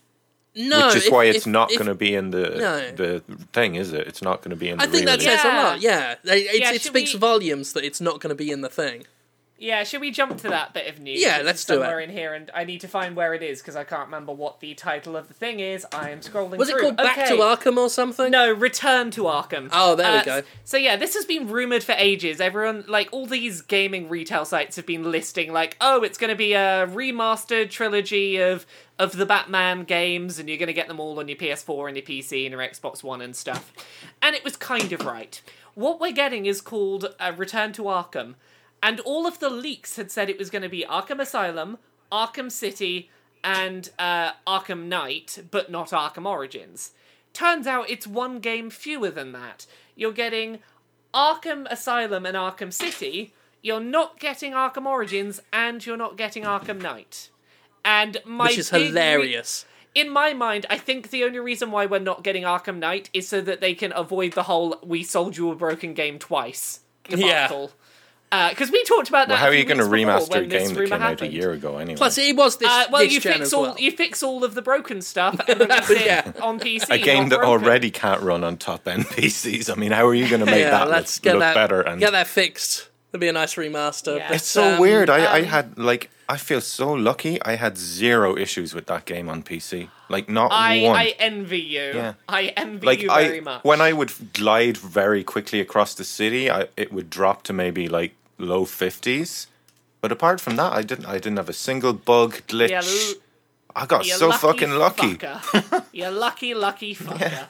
[0.58, 2.92] No, Which is if- why it's if- not going to be in the No.
[2.92, 3.20] the
[3.52, 4.08] thing, is it?
[4.08, 5.42] It's not going to be in the I think that re-release.
[5.42, 5.82] says a lot.
[5.82, 8.62] Yeah, it, it's- Yeah, it speaks we- volumes that it's not going to be in
[8.62, 9.06] the thing.
[9.58, 11.22] Yeah, should we jump to that bit of news?
[11.22, 11.78] Yeah, let's do it.
[11.78, 14.34] somewhere in here, and I need to find where it is because I can't remember
[14.34, 15.86] what the title of the thing is.
[15.94, 16.58] I am scrolling.
[16.58, 16.82] Was it through.
[16.82, 17.30] called Back Okay.
[17.30, 18.30] to Arkham or something?
[18.32, 19.70] No, Return to Arkham.
[19.72, 20.42] Oh, there we Uh, go.
[20.66, 22.42] So yeah, this has been rumored for ages.
[22.42, 26.36] Everyone, like all these gaming retail sites, have been listing like, oh, it's going to
[26.36, 28.66] be a remastered trilogy of
[29.00, 31.98] of the Batman games, and you're going to get them all on your PS4 and
[31.98, 33.72] your PC and your Xbox One and stuff.
[34.22, 35.42] And it was kind of right.
[35.76, 38.36] What we're getting is called uh, Return to Arkham,
[38.82, 41.78] and all of the leaks had said it was going to be Arkham Asylum,
[42.12, 43.10] Arkham City,
[43.44, 46.92] and uh, Arkham Knight, but not Arkham Origins.
[47.34, 49.66] Turns out it's one game fewer than that.
[49.96, 50.60] You're getting
[51.14, 53.34] Arkham Asylum and Arkham City.
[53.62, 57.30] You're not getting Arkham Origins, and you're not getting Arkham Knight.
[57.84, 59.66] And my which is big re- hilarious.
[59.94, 63.28] in my mind, I think the only reason why we're not getting Arkham Knight is
[63.28, 67.68] so that they can avoid the whole "we sold you a broken game twice" Yeah.
[68.32, 68.50] Debacle.
[68.50, 69.36] Because we talked about that.
[69.36, 71.52] Well, how are you going to remaster a game that rumour came out a year
[71.52, 71.98] ago anyway?
[71.98, 73.76] Plus, it was this, Uh, well, this you gen fix as all well.
[73.80, 76.90] you fix all of the broken stuff and release it on PC.
[76.90, 77.64] a game that broken.
[77.66, 79.72] already can't run on top end PCs.
[79.72, 81.54] I mean, how are you going to make yeah, that let's look, get look that
[81.56, 81.82] better?
[81.82, 82.90] And get that fixed.
[83.16, 84.18] That'd be a nice remaster.
[84.18, 84.28] Yeah.
[84.28, 85.10] but, it's so um, weird.
[85.10, 87.42] I, I um, had like I feel so lucky.
[87.44, 89.88] I had zero issues with that game on PC.
[90.10, 90.98] Like not I, one.
[90.98, 91.92] I envy you.
[91.94, 92.14] Yeah.
[92.28, 93.64] I envy like you I very much.
[93.64, 97.88] when I would glide very quickly across the city, I, it would drop to maybe
[97.88, 99.48] like low fifties.
[100.02, 101.06] But apart from that, I didn't.
[101.06, 102.70] I didn't have a single bug glitch.
[102.70, 103.22] Yeah, l-
[103.78, 105.16] I got You so lucky fucking lucky.
[105.16, 105.86] fucker.
[105.94, 107.48] you lucky, lucky fucker.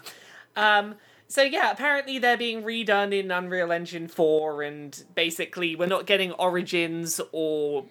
[0.55, 0.93] Um,
[1.27, 6.31] so yeah, apparently they're being redone in Unreal Engine 4, and basically we're not getting
[6.33, 7.85] Origins or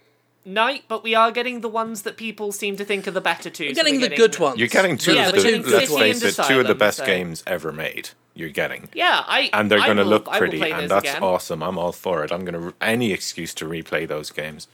[0.44, 3.48] Knight, but we are getting the ones that people seem to think are the better
[3.50, 3.64] two.
[3.64, 4.58] We're so getting we're the good ones.
[4.58, 5.42] You're getting two Yeah, of the.
[5.42, 8.10] getting Let's face and it, two of the best so- games ever made.
[8.36, 8.88] You're getting.
[8.92, 11.22] Yeah, I and they're going to look pretty, and that's again.
[11.22, 11.62] awesome.
[11.62, 12.32] I'm all for it.
[12.32, 14.66] I'm going to any excuse to replay those games.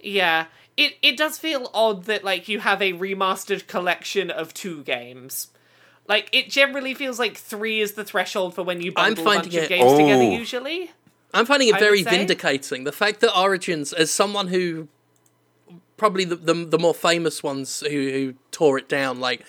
[0.00, 0.46] Yeah.
[0.76, 5.48] It it does feel odd that like you have a remastered collection of two games.
[6.08, 9.26] Like it generally feels like three is the threshold for when you I'm bundle a
[9.26, 10.30] bunch finding of it- games together Oh.
[10.30, 10.90] usually.
[11.34, 12.84] I'm finding it very vindicating.
[12.84, 14.88] The fact that Origins, as someone who
[15.98, 19.44] probably the the, the more famous ones who, who tore it down, like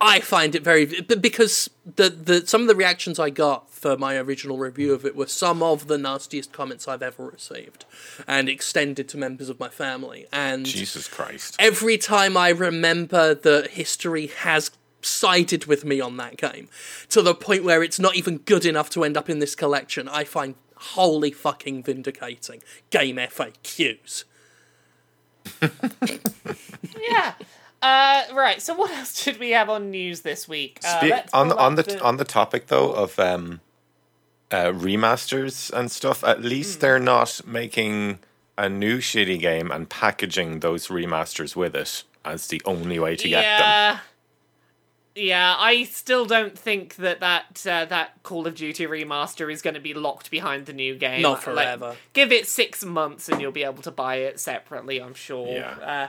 [0.00, 4.16] I find it very because the the some of the reactions I got for my
[4.16, 7.86] original review of it were some of the nastiest comments I've ever received,
[8.28, 10.26] and extended to members of my family.
[10.32, 11.56] And Jesus Christ.
[11.58, 14.70] every time I remember that history has
[15.04, 16.68] sided with me on that game
[17.10, 20.08] to the point where it's not even good enough to end up in this collection,
[20.08, 22.62] I find wholly fucking vindicating.
[22.90, 24.24] Game FAQs.
[27.06, 27.34] Yeah.
[27.82, 28.62] Uh, right.
[28.62, 30.80] So what else did we have on news this week?
[30.82, 33.60] Uh, Spe- let's on pull on up the on the topic though of um,
[34.50, 38.20] uh, remasters and stuff, at least they're not making
[38.56, 43.28] a new shitty game and packaging those remasters with it as the only way to
[43.28, 44.00] get them.
[45.14, 45.24] Yeah.
[45.24, 49.74] Yeah, I still don't think that that uh, that Call of Duty remaster is going
[49.74, 51.22] to be locked behind the new game.
[51.22, 51.96] Not Like, forever.
[52.12, 55.00] give it six months and you'll be able to buy it separately.
[55.00, 55.46] I'm sure.
[55.48, 55.70] Yeah.
[55.70, 56.08] Uh,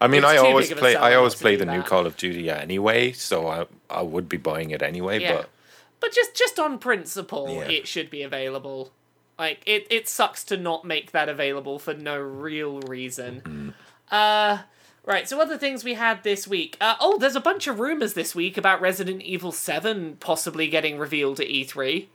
[0.00, 0.96] I mean, I always big of a play.
[0.96, 1.82] I always play do the new.
[1.82, 5.20] Call of Duty anyway, so I I would be buying it anyway.
[5.20, 5.34] Yeah.
[5.36, 5.50] But
[6.00, 7.68] but just just on principle, Yeah.
[7.68, 8.90] it should be available.
[9.38, 13.40] Like it, it sucks to not make that available for no real reason.
[13.42, 13.68] Mm-hmm.
[14.10, 14.58] Uh,
[15.06, 15.28] right.
[15.28, 16.76] So other things we had this week.
[16.80, 20.98] Uh, oh, there's a bunch of rumors this week about Resident Evil Seven possibly getting
[20.98, 22.06] revealed at E E3.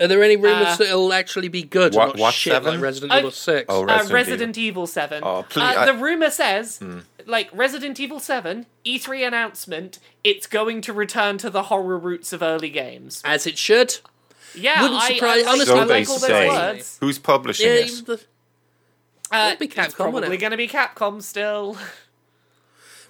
[0.00, 1.94] Are there any rumors Uh, that it'll actually be good?
[1.94, 2.74] What- and not what shit seven?
[2.74, 3.66] like Resident Uh, Evil Six?
[3.68, 4.86] Oh, Uh, Resident Resident Evil.
[4.86, 5.22] 7.
[5.22, 6.80] Oh, please, Uh, I- the rumor says,
[7.26, 12.42] like, Resident Evil 7, E3 announcement, it's going to return to the horror roots of
[12.42, 13.20] early games.
[13.24, 13.98] As it should.
[14.54, 16.48] Yeah, Wouldn't I, surprise- I, like, honestly, so they like all those say.
[16.48, 16.96] words.
[17.00, 18.06] Who's publishing Yeah, it?
[18.06, 18.20] the-
[19.32, 20.40] Uh, be it's Capcom, won't probably it?
[20.40, 21.76] going to be Capcom still.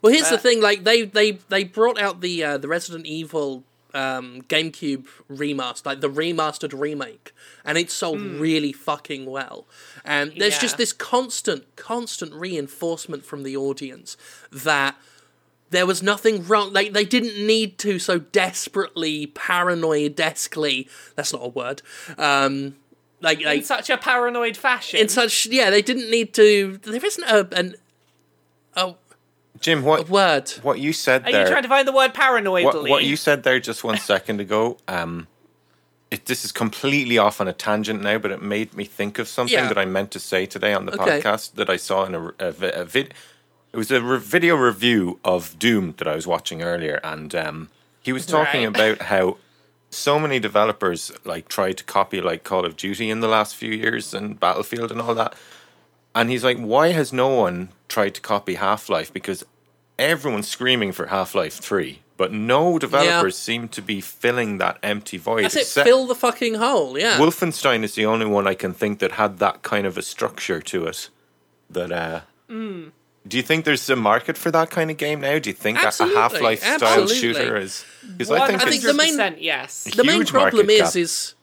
[0.00, 3.64] Well, here's the thing: like they they they brought out the uh, the Resident Evil
[3.94, 7.32] um, GameCube remaster, like the remastered remake,
[7.64, 9.66] and it sold really fucking well.
[10.04, 14.16] And there's just this constant, constant reinforcement from the audience
[14.50, 14.96] that
[15.70, 16.72] there was nothing wrong.
[16.72, 20.88] Like they didn't need to so desperately paranoid-esquely.
[21.16, 21.82] That's not a word.
[22.18, 22.76] Um,
[23.22, 25.00] like in such a paranoid fashion.
[25.00, 26.78] in such yeah, they didn't need to.
[26.82, 27.76] There isn't a an
[28.76, 28.94] a
[29.60, 30.50] Jim, what word.
[30.62, 31.42] what you said Are there?
[31.44, 32.64] you trying to find the word paranoidly?
[32.64, 35.28] what, what you said there just one second ago um
[36.10, 39.28] it, this is completely off on a tangent now but it made me think of
[39.28, 39.68] something Yeah.
[39.68, 41.20] that i meant to say today on the Okay.
[41.20, 43.14] podcast that i saw in a, a, a vid
[43.72, 47.68] it was a re- video review of doom that i was watching earlier and um
[48.02, 48.74] he was talking Right.
[48.74, 49.36] about how
[49.95, 53.70] so many developers like tried to copy like call of duty in the last few
[53.72, 55.34] years and battlefield and all that
[56.14, 59.45] and he's like why has no one tried to copy half-life because
[59.99, 65.45] everyone's screaming for half-life 3 but no developers seem to be filling that empty void
[65.45, 65.84] That's it.
[65.84, 66.99] Fill the fucking hole.
[66.99, 67.18] Yeah.
[67.18, 70.61] wolfenstein is the only one i can think that had that kind of a structure
[70.62, 71.11] to it
[71.68, 72.88] that uh Hmm.
[73.26, 75.38] Do you think there's a market for that kind of game now?
[75.38, 77.84] Do you think a- Absolutely, a Half-Life style shooter is?
[78.16, 79.84] Because I think, I think the main- 100% yes.
[79.84, 80.96] the main problem is cap.
[80.96, 81.34] is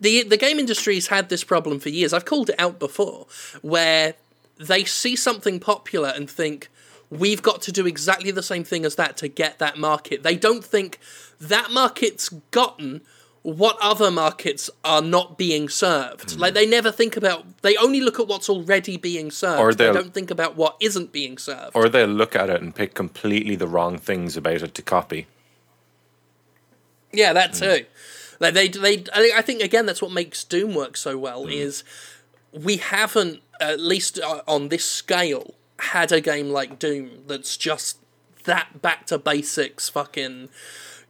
[0.00, 2.12] the the game industry's had this problem for years.
[2.12, 3.26] I've called it out before,
[3.62, 4.14] where
[4.58, 6.68] they see something popular and think
[7.08, 10.22] we've got to do exactly the same thing as that to get that market.
[10.24, 10.98] They don't think
[11.40, 13.02] that market's gotten
[13.46, 16.32] what other markets are not being served.
[16.32, 16.40] Hmm.
[16.40, 17.44] Like they never think about.
[17.62, 19.60] They only look at what's already being served.
[19.60, 21.70] Or they don't think about what isn't being served.
[21.76, 25.26] or they'll look at it and pick completely the wrong things about it to copy.
[27.12, 27.62] Yeah, that Hmm.
[27.64, 27.84] too.
[28.40, 31.50] Like they, they, I think again that's what makes Doom work so well Hmm.
[31.50, 31.84] is
[32.52, 37.98] we haven't, at least uh, on this scale, had a game like Doom that's just
[38.44, 40.48] that back to basics, fucking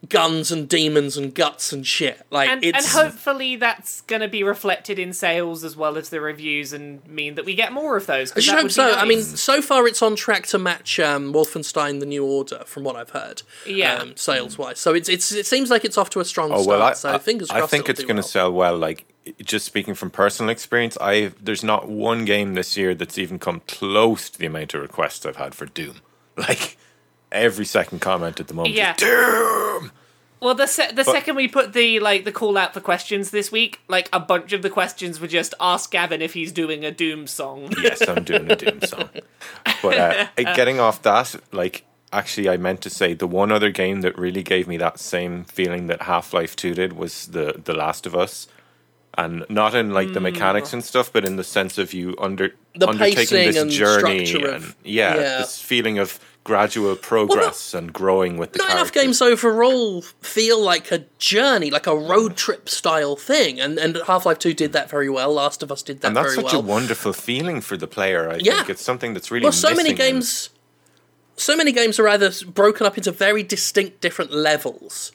[0.09, 2.21] guns and demons and guts and shit.
[2.31, 6.21] Like and, and hopefully that's going to be reflected in sales as well as the
[6.21, 8.31] reviews and mean that we get more of those.
[8.37, 8.93] I should hope would be so.
[8.95, 12.85] I mean, so far it's on track to match um, Wolfenstein: The New Order, from
[12.85, 13.43] what I've heard.
[13.67, 13.95] Yeah.
[13.97, 14.79] um, sales wise.
[14.79, 16.79] So it's it's it seems like it's off to a strong Oh start.
[16.79, 17.71] well, I, so I- fingers I crossed.
[17.71, 18.29] think it's going to well.
[18.29, 18.77] sell well.
[18.77, 19.07] Like
[19.43, 23.61] just speaking from personal experience, I there's not one game this year that's even come
[23.67, 25.97] close to the amount of requests I've had for Doom.
[26.37, 26.77] Like
[27.33, 28.93] every second comment at the moment, Yeah.
[28.93, 29.93] is Doom.
[30.39, 33.51] Well, the se- the second we put the like the call out for questions this
[33.51, 36.91] week, like a bunch of the questions were just ask Gavin if he's doing a
[36.91, 37.73] Doom song.
[37.83, 39.09] yes, I'm doing a Doom song.
[39.83, 44.03] But uh, getting off that, like, actually, I meant to say the one other game
[44.03, 47.73] that really gave me that same feeling that Half Life Two did was the The
[47.75, 48.47] Last of Us,
[49.17, 52.55] and not in like the mechanics and stuff, but in the sense of you under
[52.75, 55.39] The undertaking pacing this and journey structure and yeah, yeah.
[55.39, 60.93] this feeling of gradual progress and growing with the not enough games overall feel like
[60.93, 64.89] a journey, like a road trip style thing, and and Half Life Two did that
[64.89, 65.33] very well.
[65.35, 66.63] Last of Us did that and that's very such well.
[66.63, 68.31] a wonderful feeling for the player.
[68.31, 68.59] I Yeah.
[68.59, 70.51] think it's something that's really well, so many missing in- games,
[71.37, 75.11] so many games are either broken up into very distinct different levels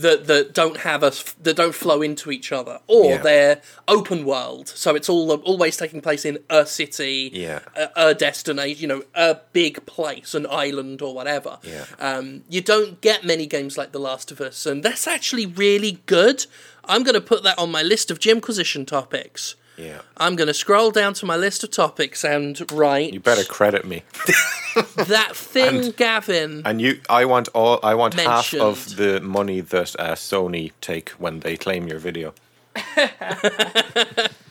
[0.00, 3.22] that that don't have us that don't flow into each other, or Yeah.
[3.22, 7.60] they're open world, so it's all always taking place in a city, Yeah.
[7.76, 11.58] a, a destination, you know, a big place, an island or whatever.
[11.62, 11.84] Yeah.
[11.98, 16.00] Um, you don't get many games like The Last of Us, and that's actually really
[16.06, 16.46] good.
[16.84, 19.54] I'm going to put that on my list of Jimquisition topics.
[19.80, 23.44] Yeah, I'm going to scroll down to my list of topics and write you better
[23.44, 24.02] credit me.
[24.96, 26.62] that thing, Gavin.
[26.64, 27.80] And you, I want all.
[27.82, 32.34] I want half of the money that uh, Sony take when they claim your video.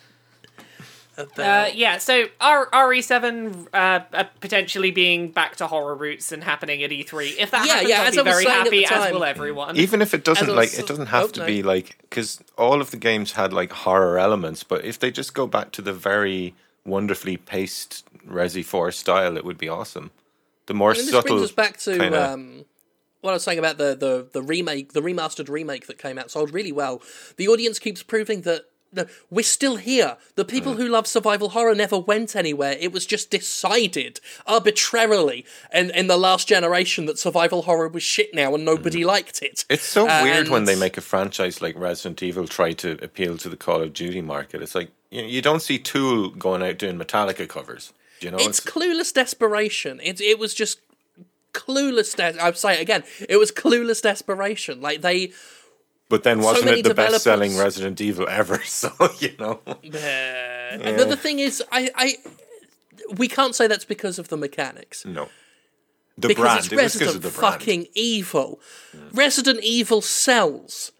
[1.38, 3.78] Uh, yeah, so R- RE7 uh,
[4.14, 7.36] uh, potentially being back to horror roots and happening at E3.
[7.38, 9.78] If that Yeah, happens, yeah, I'll be very happy, the as will everyone.
[9.78, 11.46] Even if it doesn't like, it doesn't have oh, to no.
[11.46, 14.64] be like because all of the games had like horror elements.
[14.64, 16.56] But if they just go back to the very
[16.86, 20.12] wonderfully paced Resi Four style, it would be awesome.
[20.68, 21.38] The more And this subtle.
[21.38, 22.66] brings us back to kinda- um,
[23.22, 26.32] what I was saying about the, the, the remake, the remastered remake that came out
[26.32, 27.02] sold really well.
[27.36, 30.18] The audience keeps proving that no, we're still here.
[30.36, 32.76] The people who love survival horror never went anywhere.
[32.80, 38.34] It was just decided arbitrarily in, in the last generation that survival horror was shit
[38.34, 39.08] now and nobody mm.
[39.08, 39.66] liked it.
[39.70, 43.50] It's so weird when they make a franchise like Resident Evil try to appeal to
[43.50, 44.62] the Call of Duty market.
[44.62, 47.94] It's like you, know, you don't see Tool going out doing Metallica covers.
[48.22, 50.00] You know, It's clueless desperation.
[50.04, 50.80] It, it was just
[51.54, 52.16] clueless.
[52.16, 53.04] De- I'd say it again.
[53.28, 54.82] It was clueless desperation.
[54.82, 55.32] Like they.
[56.10, 58.60] But then wasn't many it the developers- best-selling Resident Evil ever?
[58.66, 62.16] So you know, And the, the thing is, I, I,
[63.16, 65.06] we can't say that's because of the mechanics.
[65.06, 65.30] no.
[66.18, 66.60] The because brand.
[66.60, 67.54] it's It was because of the brand.
[67.54, 68.60] fucking Evil.
[69.14, 70.92] Resident Evil sells.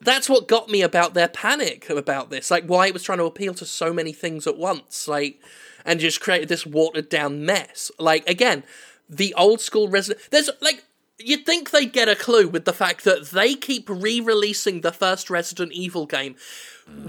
[0.00, 2.52] That's what got me about their panic about this.
[2.52, 5.08] Like why it was trying to appeal to so many things at once.
[5.08, 5.40] Like
[5.84, 7.90] and just created this watered down mess.
[7.98, 8.62] Like again,
[9.08, 10.84] the old school Resident there's like
[11.22, 14.92] You'd think they'd get a clue with the fact that they keep re releasing the
[14.92, 16.36] first Resident Evil game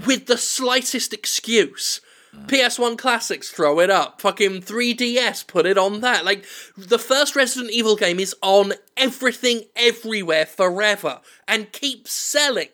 [0.06, 2.00] with the slightest excuse.
[2.46, 4.20] PS1 Classics, throw it up.
[4.20, 6.24] Fucking 3DS, put it on that.
[6.24, 6.46] Like,
[6.76, 12.68] the first Resident Evil game is on everything, everywhere, forever, and keeps selling.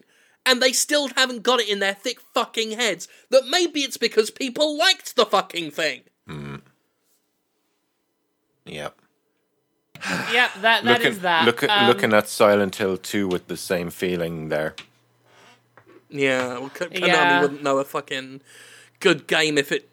[0.46, 4.30] And they still haven't got it in their thick fucking heads that maybe it's because
[4.30, 6.02] people liked the fucking thing.
[6.26, 6.56] Hmm.
[8.64, 8.97] Yep.
[10.32, 11.44] Yep, that that is looking, that.
[11.44, 14.74] Look at, Um, looking at Silent Hill 2 with the same feeling there.
[16.10, 17.40] Yeah, well, Ko- Konami Yeah.
[17.42, 18.40] wouldn't know a fucking
[19.00, 19.88] good game if it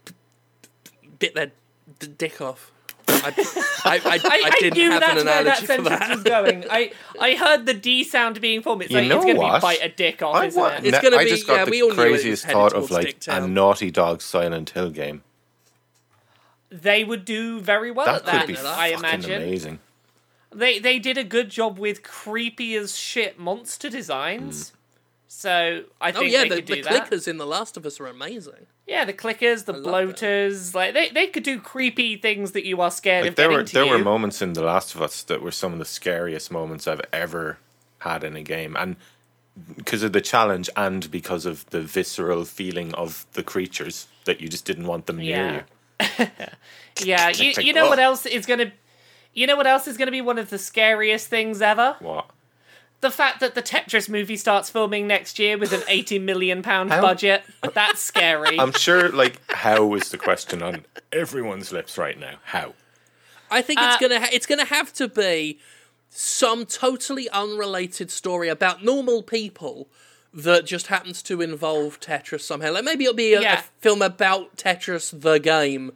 [1.19, 1.51] bit their
[1.99, 2.71] d- dick off.
[3.07, 5.67] I, I, I, I, I, I didn't knew have that's an where that analogy for
[5.67, 6.09] sentence that.
[6.09, 6.65] was going.
[6.69, 8.83] I I heard the D sound being formed.
[8.83, 9.61] It's You like know it's going to be what?
[9.61, 10.85] bite a dick off, I, isn't wa- it?
[10.85, 12.53] It's gonna I be- just got yeah, the we all knew it was craziest headed
[12.55, 15.23] thought of like a Naughty Dog Silent Hill game.
[16.69, 18.45] They would do very well That at that.
[18.47, 19.79] could be I fucking imagine amazing.
[20.55, 24.69] They they did a good job with creepy as shit monster designs.
[24.69, 24.75] Hmm.
[25.27, 27.99] So I Oh think yeah, they the, could the clickers in The Last of Us
[27.99, 28.67] are amazing.
[28.87, 32.79] Yeah, the clickers, the love bloaters, like they, they could do creepy things that you
[32.81, 33.91] are scared Like of there were to there you.
[33.91, 37.01] were moments in The Last of Us that were some of the scariest moments I've
[37.11, 37.57] ever
[37.99, 38.95] had in a game, and
[39.75, 44.47] because of the challenge and because of the visceral feeling of the creatures that you
[44.47, 45.51] just didn't want them Yeah.
[45.51, 45.65] near
[46.19, 46.27] you.
[47.03, 48.71] yeah, you, you know what else is gonna
[49.35, 51.95] you know what else is gonna be one of the scariest things ever?
[51.99, 52.29] What?
[53.01, 56.91] The fact that the Tetris movie starts filming next year with an eighty million pound
[56.91, 57.01] How?
[57.01, 57.43] budget.
[57.73, 58.59] That's scary.
[58.59, 62.37] I'm sure, like, how is the question on everyone's lips right now?
[62.45, 62.73] How?
[63.51, 65.59] I think it's Uh, gonna ha- it's gonna have to be
[66.09, 69.87] some totally unrelated story about normal people
[70.33, 72.71] that just happens to involve Tetris somehow.
[72.73, 75.91] Like maybe it'll be a, a film about Tetris the game.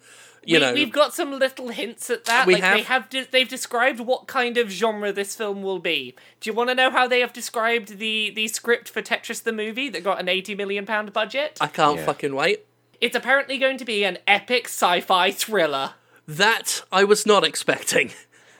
[0.45, 2.47] You we, know, we've got some little hints at that.
[2.47, 2.85] We like they have.
[3.03, 6.15] have de- they've described what kind of genre this film will be.
[6.39, 9.51] Do you want to know how they have described the the script for Tetris the
[9.51, 11.57] movie that got an eighty million pound budget?
[11.59, 12.05] I can't Yeah.
[12.05, 12.65] fucking wait.
[13.01, 15.93] It's apparently going to be an epic sci-fi thriller.
[16.27, 18.11] That I was not expecting.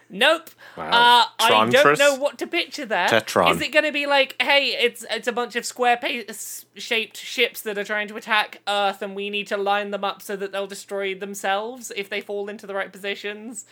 [0.09, 0.49] Nope.
[0.80, 0.88] Wow.
[0.88, 3.07] Uh, I don't know what to picture there.
[3.07, 3.51] Tetron.
[3.51, 6.34] Is it going to be like, hey, it's it's a bunch of square pa-
[6.75, 10.21] shaped ships that are trying to attack Earth, and we need to line them up
[10.21, 13.65] so that they'll destroy themselves if they fall into the right positions?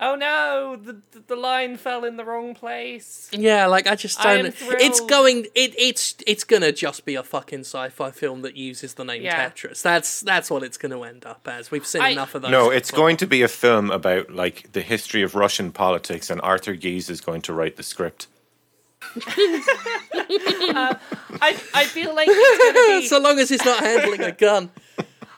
[0.00, 3.28] Oh no, the the line fell in the wrong place.
[3.32, 4.46] Yeah, like I just don't.
[4.46, 5.46] am It's going.
[5.56, 9.50] It it's it's gonna just be a fucking sci-fi film that uses the name Yeah.
[9.50, 9.82] Tetris.
[9.82, 11.72] That's that's what it's gonna end up as.
[11.72, 12.50] We've seen I- enough of those.
[12.52, 13.06] No, it's before.
[13.06, 17.10] going to be a film about like the history of Russian politics, and Arthur Gies
[17.10, 18.28] is going to write the script.
[20.70, 20.94] Uh,
[21.40, 23.06] I I feel like it's gonna be.
[23.06, 24.70] So long as he's not handling a gun.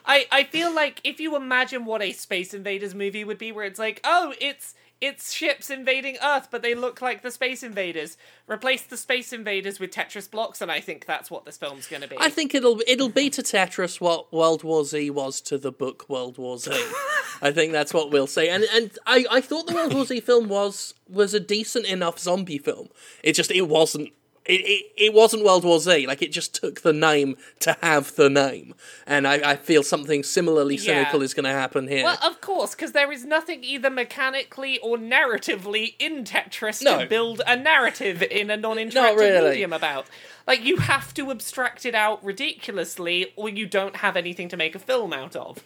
[0.05, 3.65] I, I feel like if you imagine what a Space Invaders movie would be, where
[3.65, 8.17] it's like, oh, it's it's ships invading Earth, but they look like the Space Invaders.
[8.47, 12.03] Replace the Space Invaders with Tetris blocks, and I think that's what this film's going
[12.03, 12.17] to be.
[12.19, 16.05] I think it'll it'll be to Tetris what World War Z was to the book
[16.07, 16.71] World War Z.
[17.41, 18.49] I think that's what we'll say.
[18.49, 22.19] And and I, I thought the World War Z film was was a decent enough
[22.19, 22.89] zombie film.
[23.23, 24.11] It just it wasn't
[24.45, 26.07] it, it, it wasn't World War Z.
[26.07, 28.73] Like it just took the name to have the name.
[29.05, 30.81] And I, I feel something similarly Yeah.
[31.03, 32.03] cynical is gonna happen here.
[32.03, 36.99] Well, of course, because there is nothing either mechanically or narratively in Tetris No.
[37.01, 39.49] to build a narrative in a non-interactive really.
[39.51, 40.07] medium about.
[40.47, 44.73] Like you have to abstract it out ridiculously, or you don't have anything to make
[44.73, 45.63] a film out of.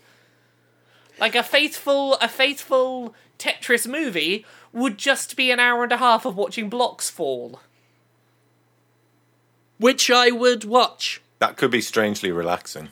[1.17, 6.25] Like a faithful, a faithful Tetris movie would just be an hour and a half
[6.25, 7.61] of watching blocks fall.
[9.77, 11.21] Which I would watch.
[11.39, 12.89] That could be strangely relaxing.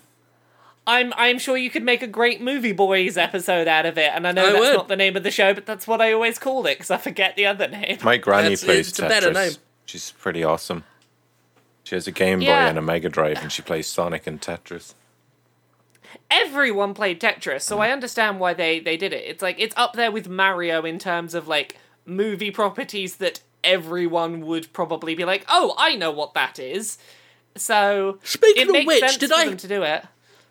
[0.86, 4.27] I'm I'm sure you could make a great movie boys episode out of it, and
[4.27, 4.73] I know I that's would.
[4.75, 6.97] not the name of the show, but that's what I always called it because I
[6.97, 7.99] forget the other name.
[8.03, 9.07] My granny That's- plays it's a Tetris.
[9.09, 9.51] better name.
[9.86, 10.84] She's pretty awesome.
[11.86, 12.67] She has a Game Boy Yeah.
[12.67, 14.93] and a Mega Drive, and she plays Sonic and Tetris.
[16.29, 19.23] Everyone played Tetris, so I understand why they they did it.
[19.25, 24.45] It's like it's up there with Mario in terms of like movie properties that everyone
[24.45, 26.97] would probably be like, "Oh, I know what that is."
[27.55, 30.05] So Speaking of which, did I- to do it?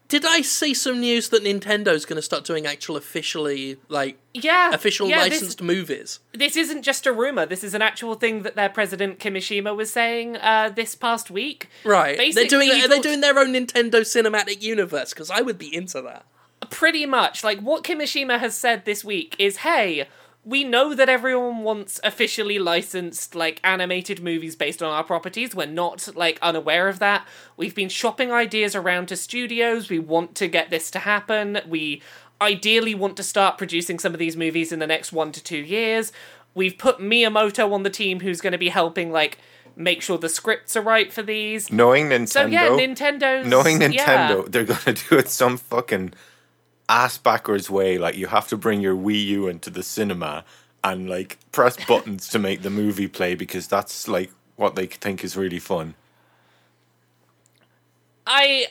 [0.08, 4.74] Did I see some news that Nintendo's going to start doing actual officially like Yeah,
[4.74, 6.20] official yeah, licensed movies?
[6.32, 7.46] This, this isn't just a rumor.
[7.46, 11.70] This is an actual thing that their president Kimishima was saying uh, this past week.
[11.82, 12.18] Right.
[12.18, 15.74] Basically, they're doing are they doing their own Nintendo cinematic universe because I would be
[15.74, 16.26] into that.
[16.68, 20.06] pretty much like what Kimishima has said this week is hey
[20.44, 25.54] we know that everyone wants officially licensed like animated movies based on our properties.
[25.54, 27.26] We're not like unaware of that.
[27.56, 29.88] We've been shopping ideas around to studios.
[29.88, 31.60] We want to get this to happen.
[31.68, 32.02] We
[32.40, 35.58] ideally want to start producing some of these movies in the next 1 to 2
[35.58, 36.12] years.
[36.54, 39.38] We've put Miyamoto on the team who's going to be helping like
[39.76, 41.70] make sure the scripts are right for these.
[41.70, 43.46] Knowing Nintendo, so yeah nintendo.
[43.46, 43.88] Knowing yeah.
[44.28, 46.12] Nintendo, they're gonna do it some fucking
[46.92, 47.98] ass backwards way.
[47.98, 50.44] Like you have to bring your Wii U into the cinema
[50.84, 55.24] and like press buttons to make the movie play because that's like what they think
[55.24, 55.94] is really fun.
[58.26, 58.66] I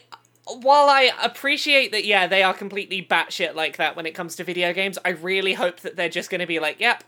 [0.45, 4.43] while I appreciate that, yeah, they are completely batshit like that when it comes to
[4.43, 4.97] video games.
[5.05, 7.03] I really hope that they're just going to be like, "Yep,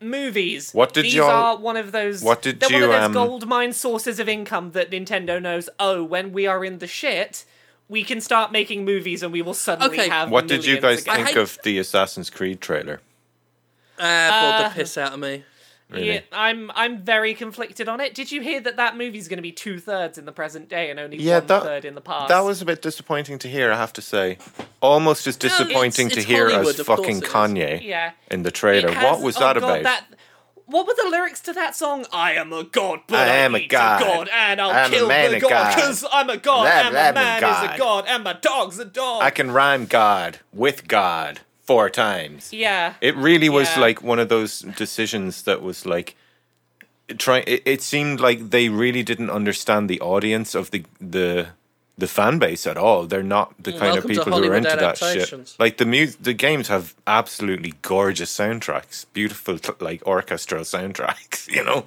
[0.00, 0.72] movies.
[0.72, 2.22] What did These y'all- are one of those.
[2.22, 5.40] what did they're one of you, those um, gold mine sources of income that Nintendo
[5.40, 5.68] knows.
[5.78, 7.44] Oh, when we are in the shit,
[7.88, 10.08] we can start making movies, and we will suddenly Okay.
[10.08, 10.30] have.
[10.30, 11.16] What did you guys again.
[11.16, 13.00] Think hate- of the Assassin's Creed trailer?
[13.98, 15.44] Ah, bored Uh, the piss out of me.
[15.90, 16.06] Really?
[16.16, 18.14] Yeah, I'm I'm very conflicted on it.
[18.14, 20.90] Did you hear that that movie's going to be two thirds in the present day
[20.90, 22.28] and only Yeah, one that- third in the past?
[22.28, 24.36] That was a bit disappointing to hear, I have to say.
[24.82, 27.22] Almost as disappointing it's to hear Hollywood, as fucking.
[27.22, 28.10] Kanye yeah.
[28.30, 28.90] in the trailer.
[28.90, 29.82] Has- what was oh that God, about?
[29.84, 30.04] that-
[30.68, 32.06] what were the lyrics to that song?
[32.12, 34.00] I am a god, but I I, am a god.
[34.00, 37.40] a god, and I'll kill the god, because I'm a god, and blah, my man
[37.40, 37.64] god.
[37.64, 39.22] is a god, and my dog's a dog.
[39.22, 42.52] I can rhyme God with God four times.
[42.52, 42.94] yeah.
[43.00, 43.80] It really was Yeah.
[43.80, 46.16] like one of those decisions that was like
[47.16, 51.48] try it, it seemed like they really didn't understand the audience of the the
[51.98, 53.06] the fan base at all.
[53.06, 55.56] They're not the kind Welcome of people who are Hollywood into that shit.
[55.58, 61.84] Like the mu- the games have absolutely gorgeous soundtracks, beautiful like orchestral soundtracks, you know.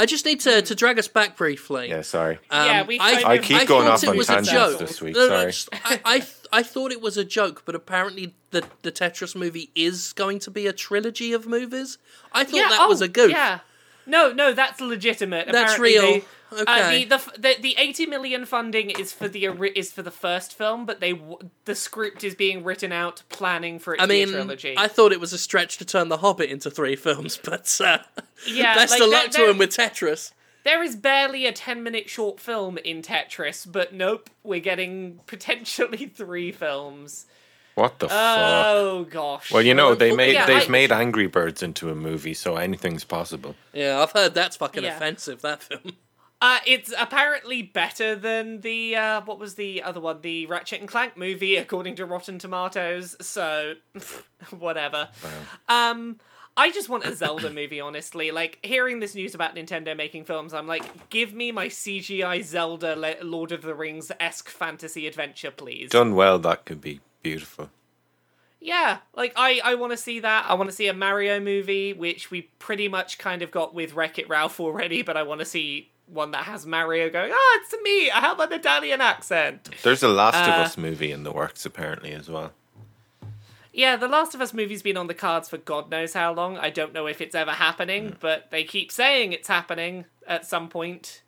[0.00, 1.88] I just need to to drag us back briefly.
[1.88, 2.38] Yeah, sorry.
[2.52, 4.52] yeah, Um, we I, I of- keep going thought off it on was a tangents
[4.52, 4.78] joke.
[4.78, 5.46] this week, No, no, sorry.
[5.52, 9.70] just- I, I, I thought it was a joke, but apparently the the Tetris movie
[9.74, 11.98] is going to be a trilogy of movies.
[12.32, 13.30] I thought yeah, that oh, was a goof.
[13.30, 13.60] Yeah.
[14.06, 15.48] No, no, that's legitimate.
[15.52, 16.24] That's Apparently real.
[16.50, 19.44] They- uh, the, the, the the eighty million funding is for the
[19.76, 21.20] is for the first film, but they
[21.64, 24.74] the script is being written out, planning for it to I be a mean, trilogy.
[24.76, 27.98] I thought it was a stretch to turn The Hobbit into three films, but uh,
[28.46, 30.32] Yeah, best like, of luck to him with Tetris.
[30.64, 36.06] There is barely a 10 minute short film in Tetris, but nope, we're getting potentially
[36.14, 37.26] three films.
[37.74, 38.16] What the fuck?
[38.18, 39.52] Oh gosh.
[39.52, 42.56] Well, you know, they made yeah, they've I- made Angry Birds into a movie, so
[42.56, 43.54] anything's possible.
[43.72, 44.96] Yeah, I've heard that's fucking Yeah.
[44.96, 45.42] offensive.
[45.42, 45.92] That film.
[46.40, 50.88] Uh, it's apparently better than the uh, what was the other one, the Ratchet and
[50.88, 53.16] Clank movie, according to Rotten Tomatoes.
[53.20, 53.74] So,
[54.58, 55.08] whatever.
[55.68, 56.20] Um,
[56.56, 58.30] I just want a Zelda movie, honestly.
[58.30, 62.96] Like hearing this news about Nintendo making films, I'm like, give me my CGI Zelda
[62.96, 65.90] Le- Lord of the Rings esque fantasy adventure, please.
[65.90, 67.70] Done well, that could be beautiful.
[68.60, 70.46] Yeah, like I, I want to see that.
[70.48, 73.94] I want to see a Mario movie, which we pretty much kind of got with
[73.94, 77.58] Wreck It Ralph already, but I want to see one that has Mario going, ah,
[77.62, 78.10] it's me.
[78.10, 79.68] I have an Italian accent.
[79.82, 82.52] There's a Last of Uh, Us movie in the works apparently as well.
[83.72, 86.56] Yeah, the Last of Us movie's been on the cards for God knows how long.
[86.58, 90.68] I don't know if it's ever happening, but they keep saying it's happening at some
[90.68, 91.22] point.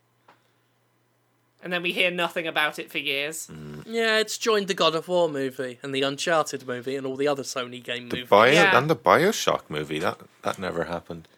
[1.62, 3.48] And then we hear nothing about it for years.
[3.86, 7.28] Yeah, it's joined the God of War movie and the Uncharted movie and all the
[7.28, 8.28] other Sony game movies.
[8.30, 8.76] Bio Yeah.
[8.78, 11.28] and the Bioshock movie that that never happened.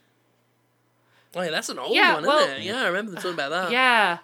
[1.35, 2.63] Oh, yeah, that's an old Yeah, one, well- isn't it?
[2.65, 3.71] Yeah, I remember them talking about that.
[3.73, 4.19] Yeah.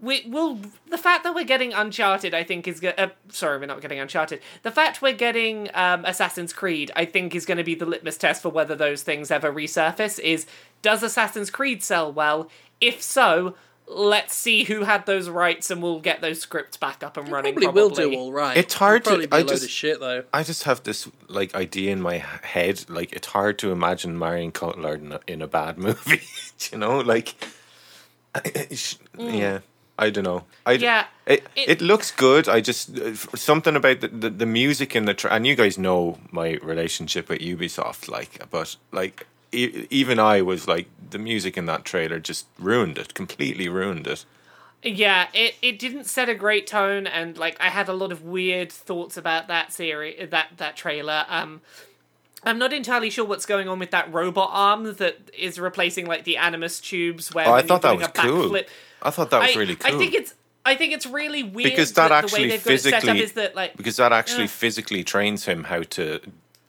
[0.00, 3.66] We will the fact that we're getting Uncharted, I think, is go- uh, sorry, we're
[3.66, 4.40] not getting Uncharted.
[4.62, 8.16] The fact we're getting um, Assassin's Creed, I think, is going to be the litmus
[8.16, 10.20] test for whether those things ever resurface.
[10.20, 10.46] Is
[10.82, 12.48] does Assassin's Creed sell well?
[12.80, 13.56] If so,
[13.90, 17.54] let's see who had those rights and we'll get those scripts back up and running.
[17.54, 18.56] Probably, will do all right.
[18.56, 20.24] It's hard It'll to- Probably be I a load just- of shit though.
[20.32, 22.84] I just have this like idea in my head.
[22.88, 26.20] Like it's hard to imagine Marion Cotillard in a, in a bad movie.
[26.70, 27.34] you know, like
[28.34, 29.38] mm.
[29.38, 29.60] yeah.
[30.00, 30.44] I don't know.
[30.64, 32.48] I d- Yeah, It, it- it looks good.
[32.48, 32.90] I just
[33.36, 37.28] something about the, the, the music in the tra- and you guys know my relationship
[37.28, 38.08] with Ubisoft.
[38.08, 42.98] Like, but like e- even I was like the music in that trailer just ruined
[42.98, 43.14] it.
[43.14, 44.24] Completely ruined it.
[44.82, 48.22] Yeah, it, it didn't set a great tone, and like I had a lot of
[48.22, 51.26] weird thoughts about that series, that that trailer.
[51.28, 51.62] Um,
[52.44, 56.22] I'm not entirely sure what's going on with that robot arm that is replacing like
[56.22, 57.34] the animus tubes.
[57.34, 58.56] Where Oh, I thought that was cool.
[59.02, 59.94] I thought that was I, really cool.
[59.94, 60.34] I think it's
[60.64, 62.94] I think it's really weird because that, that actually the way they've got it set
[62.94, 66.20] up physically is that like because that actually physically trains him how to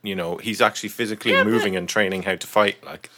[0.04, 3.10] you know he's actually physically Yeah, but- moving and training how to fight like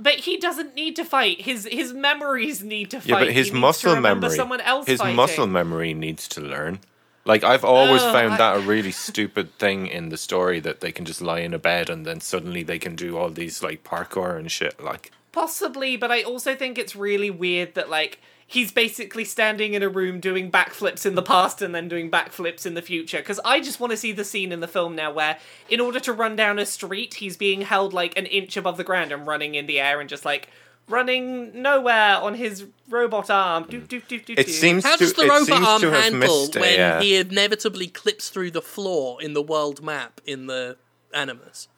[0.00, 1.42] But he doesn't need to fight.
[1.42, 3.08] His his memories need to fight.
[3.08, 5.16] yeah but his to muscle memory Someone else his fighting.
[5.16, 6.80] muscle memory needs to learn
[7.24, 10.80] like i've always Ugh, found I- that a really stupid thing in the story that
[10.80, 13.62] they can just lie in a bed and then suddenly they can do all these
[13.62, 18.20] like parkour and shit like Possibly, but I also think it's really weird that like
[18.46, 22.66] he's basically standing in a room doing backflips in the past and then doing backflips
[22.66, 23.18] in the future.
[23.18, 25.38] Because I just want to see the scene in the film now where,
[25.68, 28.84] in order to run down a street, he's being held like an inch above the
[28.84, 30.48] ground and running in the air and just like
[30.88, 33.66] running nowhere on his robot arm.
[33.68, 34.52] Do, do, do, do, it do.
[34.52, 37.00] seems How to does the robot arm handle it, when yeah.
[37.00, 40.76] he inevitably clips through the floor in the world map in the
[41.12, 41.68] Animus?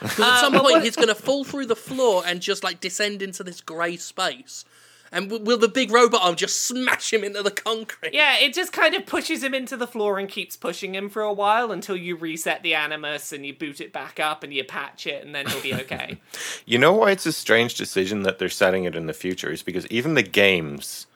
[0.00, 2.80] 'Cause at some um, point he's going to fall through the floor and just like
[2.80, 4.64] descend into this grey space.
[5.12, 8.14] And w- will the big robot arm just smash him into the concrete?
[8.14, 11.22] Yeah, it just kind of pushes him into the floor and keeps pushing him for
[11.22, 14.62] a while until you reset the animus and you boot it back up and you
[14.62, 16.18] patch it and then he'll be okay.
[16.64, 19.62] You know why it's a strange decision that they're setting it in the future is
[19.62, 21.06] because even the games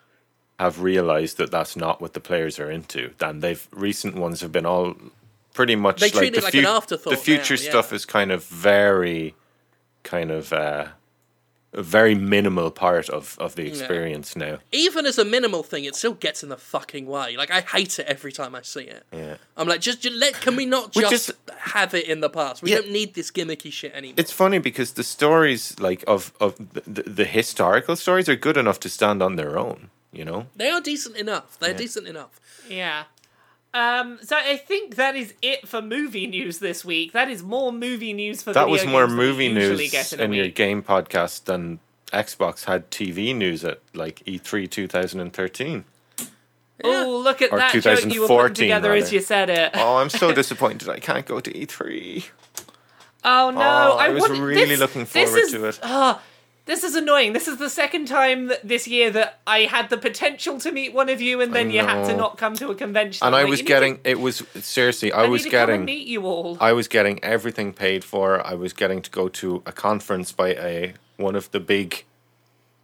[0.59, 3.13] have realized that that's not what the players are into.
[3.21, 4.97] And they've recent ones have been all
[5.53, 7.71] pretty much They like treat the it like fu- an afterthought The future now, yeah.
[7.71, 9.35] stuff is kind of very,
[10.03, 10.89] kind of uh,
[11.75, 14.59] a very minimal part of of the experience now.
[14.72, 17.37] Even as a minimal thing, it still gets in the fucking way.
[17.37, 19.05] Like I hate it every time I see it.
[19.12, 19.37] Yeah.
[19.57, 20.35] I'm like, just, just let.
[20.41, 22.62] Can we not Which just is- have it in the past?
[22.62, 22.79] We Yeah.
[22.81, 24.14] don't need this gimmicky shit anymore.
[24.18, 28.57] It's funny because the stories like of of the, the, the historical stories are good
[28.57, 29.91] enough to stand on their own.
[30.12, 30.47] You know.
[30.57, 31.59] They are decent enough.
[31.59, 32.41] They're decent enough.
[32.68, 33.05] Yeah.
[33.75, 37.12] Um, so I think that is it for movie news this week.
[37.12, 40.20] That is more movie news for That video was more games movie news get in,
[40.20, 41.81] in your game podcast than
[42.12, 45.85] Xbox had TV news at like E E3 2013.
[46.85, 49.72] Oh, look at Or that joke you were putting 2014 together as you said it.
[49.75, 52.25] Oh, I'm so disappointed I can't go to E3.
[53.27, 53.61] Oh no!
[53.61, 55.81] Oh, I, I was really this- looking this forward is- to it.
[55.83, 56.20] ah,
[56.67, 57.33] this is annoying.
[57.35, 60.95] This is the second time that this year that I had the potential to meet
[60.95, 63.27] one of you, and then you had to not come to a convention.
[63.27, 65.45] And I'm I like, was you need to- getting it was seriously I I was
[65.45, 66.57] need to come and getting meet you all.
[66.61, 68.45] I was getting everything paid for.
[68.47, 72.05] I was getting to go to a conference by a one of the big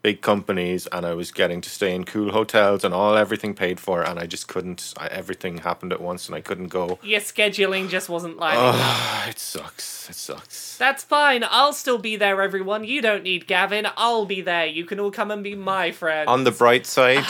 [0.03, 3.79] big companies and I was getting to stay in cool hotels and all everything paid
[3.79, 6.99] for and I just couldn't I, everything happened at once and I couldn't go.
[7.03, 8.75] Your scheduling just wasn't lining up.
[8.77, 10.09] Ah, it sucks.
[10.09, 10.79] It sucks.
[10.79, 11.45] That's fine.
[11.49, 12.85] I'll still be there, everyone.
[12.85, 13.87] You don't need Gavin.
[13.97, 14.67] I'll be there.
[14.67, 16.29] You can all come and be my friend.
[16.29, 17.25] On the bright side,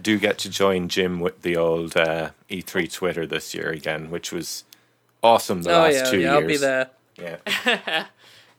[0.00, 4.32] do get to join Jim with the old uh, E3 Twitter this year again, which
[4.32, 4.64] was
[5.22, 6.38] awesome the Oh last yeah, two yeah.
[6.38, 6.42] years.
[6.42, 6.90] I'll be there.
[7.16, 8.06] Yeah.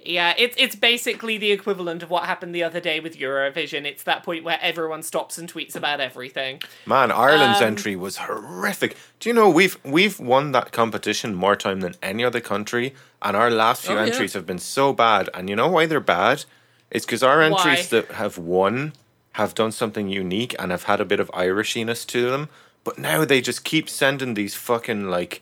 [0.06, 3.86] Yeah, it's it's basically the equivalent of what happened the other day with Eurovision.
[3.86, 6.62] It's that point where everyone stops and tweets about everything.
[6.86, 8.96] Man, Ireland's Um, entry was horrific.
[9.20, 13.36] Do you know we've we've won that competition more time than any other country, and
[13.36, 14.06] our last few Oh, yeah.
[14.12, 15.30] entries have been so bad.
[15.34, 16.46] And you know why they're bad?
[16.92, 18.02] It's because our entries Why?
[18.02, 18.94] that have won
[19.34, 22.48] have done something unique and have had a bit of Irishiness to them.
[22.84, 25.42] But now they just keep sending these fucking like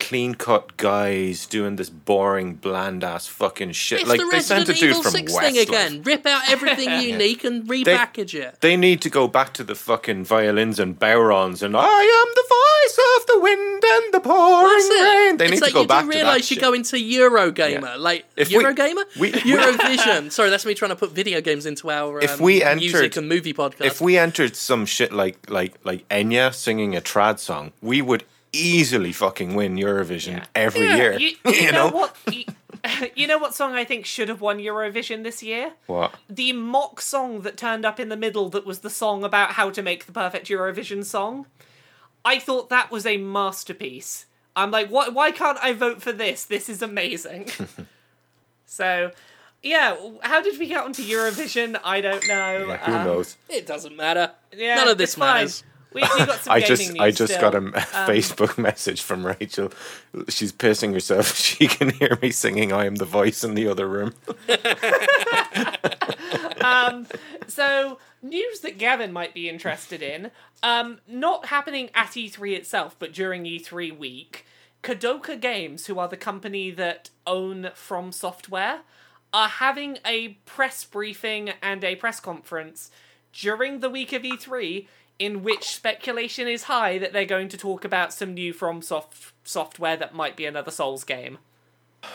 [0.00, 4.00] clean cut guys doing this boring, bland ass fucking shit.
[4.00, 5.40] It's like the they sent a dude Evil from Six Westlife.
[5.42, 6.02] thing again.
[6.02, 8.60] Rip out everything unique and repackage it.
[8.60, 12.46] They need to go back to the fucking violins and bodhráns and I am the
[12.48, 15.36] voice of the wind and the pouring rain.
[15.36, 16.60] They it's need like to go you back to that realize you're shit.
[16.62, 17.96] going to Eurogamer, Yeah.
[17.96, 20.32] like If Eurogamer, we- Eurovision.
[20.36, 23.28] Sorry, that's me trying to put video games into our If um, we music and
[23.28, 23.84] movie podcast.
[23.84, 28.24] if we entered some shit like like like Enya singing a trad song, we would
[28.52, 30.44] easily fucking win Eurovision Yeah.
[30.54, 31.18] every Yeah, year.
[31.18, 32.16] You, you know, what?
[32.30, 32.44] You,
[33.14, 35.72] you know what song I think should have won Eurovision this year?
[35.86, 36.14] What?
[36.28, 39.70] The mock song that turned up in the middle that was the song about how
[39.70, 41.46] to make the perfect Eurovision song.
[42.24, 44.26] I thought that was a masterpiece.
[44.56, 45.14] I'm like, what?
[45.14, 46.44] Why can't I vote for this?
[46.44, 47.48] This is amazing.
[48.66, 49.10] so,
[49.62, 51.78] yeah, how did we get onto Eurovision?
[51.84, 52.66] I don't know.
[52.68, 53.36] Yeah, who Um, knows?
[53.48, 54.32] It doesn't matter.
[54.54, 55.60] Yeah, None of this matters.
[55.60, 55.69] fine.
[55.94, 56.14] Matters.
[56.14, 57.56] We, we got some I just news I just still.
[57.56, 59.72] Um, got a Facebook message from Rachel.
[60.28, 61.36] She's pissing herself.
[61.50, 64.14] She can hear me singing "I am the voice" in the other room.
[67.50, 70.30] So, news that Gavin might be interested in,
[70.62, 74.46] um, not happening at E3 itself, but during E3 week,
[74.82, 78.80] Kadokawa Games, who are the company that own From Software,
[79.32, 82.90] are having a press briefing and a press conference
[83.32, 84.86] during the week of E3
[85.20, 89.32] in which speculation is high that they're going to talk about some new From Soft
[89.44, 91.38] software that might be another Souls game.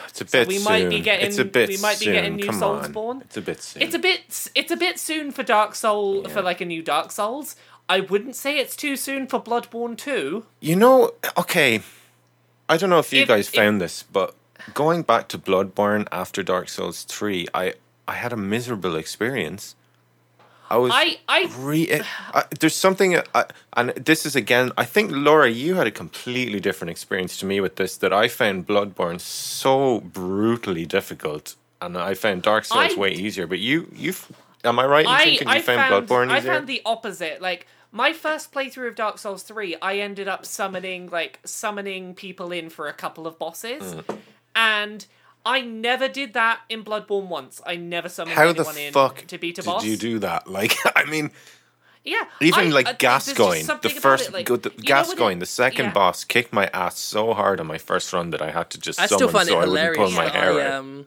[0.07, 0.63] It's a bit we soon.
[0.63, 2.13] might be getting- it's a bit we might be soon.
[2.15, 3.09] getting new Come Soulsborne.
[3.17, 3.21] on.
[3.21, 3.83] It's a bit soon.
[3.83, 7.11] It's a bit it's a bit soon for Dark Soul for like a new Dark
[7.11, 7.55] Souls.
[7.87, 10.43] I wouldn't say it's too soon for Bloodborne 2.
[10.59, 11.83] You know, okay.
[12.67, 14.33] I don't know if you If- guys if- found this, but
[14.73, 17.75] going back to Bloodborne after Dark Souls 3, I
[18.07, 19.75] I had a miserable experience.
[20.75, 22.01] I was I I re-
[22.33, 23.45] I, there's something I,
[23.77, 27.61] and this is again I think Laura you had a completely different experience to me
[27.61, 32.99] with this that I found Bloodborne so brutally difficult and I found Dark Souls I-
[32.99, 34.13] way easier but you you
[34.65, 36.51] am I right in I thinking you found, found Bloodborne easier?
[36.51, 37.41] I found the opposite.
[37.41, 42.51] Like my first playthrough of Dark Souls 3, I ended up summoning like summoning people
[42.51, 43.95] in for a couple of bosses.
[43.95, 44.17] Mm.
[44.55, 45.05] And
[45.45, 47.61] I never did that in Bloodborne once.
[47.65, 49.85] I never summoned How the anyone in fuck to beat a did boss.
[49.85, 50.47] you do that?
[50.57, 51.31] Like I mean
[52.03, 52.23] Yeah.
[52.41, 54.69] Even I- like uh, there's just Gascoigne, the something about first it, like, go- the
[54.69, 55.91] you know when it- Gascoigne, the second yeah.
[55.93, 58.99] boss kicked my ass so hard on my first run that I had to just
[58.99, 60.71] I summon still find so it I wouldn't hilarious pull my that hair I out.
[60.73, 61.05] um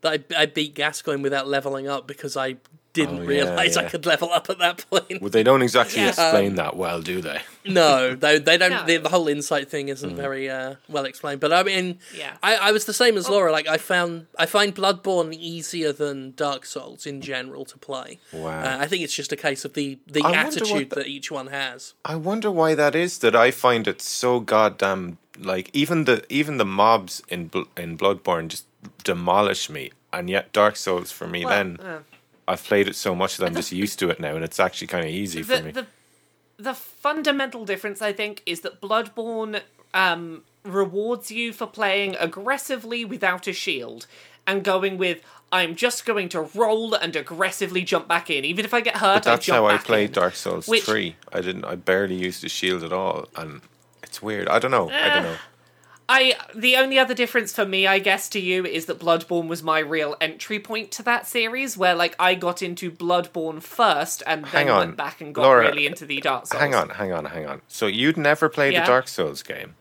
[0.00, 2.56] that I, I beat Gascoigne without leveling up because I
[3.00, 5.20] didn't Oh, yeah, realize I could level up at that point.
[5.22, 6.08] Well, they don't exactly Yeah.
[6.14, 7.40] explain Um, that well, do they?
[7.80, 8.70] No, they they don't.
[8.78, 8.84] No.
[8.88, 9.94] The, the whole insight thing Mm.
[9.96, 11.40] isn't very uh, well explained.
[11.44, 11.86] But I mean,
[12.22, 12.32] Yeah.
[12.50, 13.50] I, I was the same as Laura.
[13.58, 14.12] Like I found
[14.44, 18.18] I find Bloodborne easier than Dark Souls in general to play.
[18.32, 18.60] Wow.
[18.66, 21.28] Uh, I think it's just a case of the the I attitude the- that each
[21.38, 21.94] one has.
[22.04, 23.18] I wonder why that is.
[23.24, 25.18] That I find it so goddamn
[25.52, 28.64] like even the even the mobs in in Bloodborne just
[29.04, 31.98] demolish me, and yet Dark Souls for me then uh,
[32.48, 34.86] I've played it so much that I'm just used to it now, and it's actually
[34.88, 35.70] kind of easy for me.
[35.70, 35.86] the
[36.58, 39.60] the fundamental difference I think is that Bloodborne
[39.94, 44.06] um, rewards you for playing aggressively without a shield
[44.46, 45.22] and going with
[45.52, 49.16] I'm just going to roll and aggressively jump back in, even if I get hurt.
[49.16, 50.12] But that's how I played in.
[50.12, 51.16] Dark Souls Which- three.
[51.32, 51.64] I didn't.
[51.64, 53.60] I barely used the shield at all, and
[54.02, 54.48] it's weird.
[54.48, 54.90] I don't know.
[54.90, 55.22] I don't Eh.
[55.22, 55.36] know.
[56.10, 59.62] I the only other difference for me, I guess, to you is that Bloodborne was
[59.62, 64.44] my real entry point to that series, where like I got into Bloodborne first and
[64.44, 64.78] then Hang on.
[64.78, 66.60] went back and got Laura, really into the Dark Souls.
[66.60, 67.60] Hang on, hang on, hang on.
[67.68, 68.84] So you'd never played Yeah.
[68.84, 69.74] a Dark Souls game,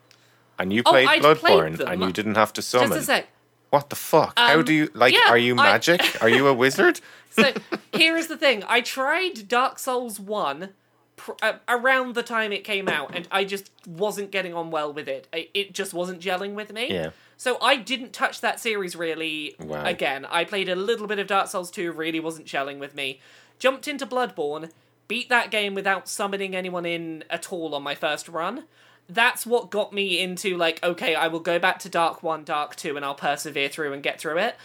[0.59, 2.89] and you Oh, played played Bloodborne, and you didn't have to summon.
[2.89, 3.27] Just a sec.
[3.69, 4.37] What the fuck?
[4.37, 5.13] How Um, do you like?
[5.13, 6.01] yeah, are you I- magic?
[6.21, 6.99] are you a wizard?
[7.29, 7.53] So
[7.93, 10.69] here is the thing: I tried Dark Souls One
[11.17, 14.93] pr- uh, around the time it came out, and I just wasn't getting on well
[14.93, 15.27] with it.
[15.33, 16.91] I, it just wasn't gelling with me.
[16.93, 17.09] Yeah.
[17.35, 19.83] So I didn't touch that series really Wow.
[19.85, 20.25] again.
[20.25, 23.19] I played a little bit of Dark Souls 2, really wasn't gelling with me.
[23.59, 24.71] Jumped into Bloodborne,
[25.07, 28.63] beat that game without summoning anyone in at all on my first run.
[29.09, 32.75] That's what got me into like, okay, I will go back to Dark 1, Dark
[32.75, 34.55] 2, and I'll persevere through and get through it.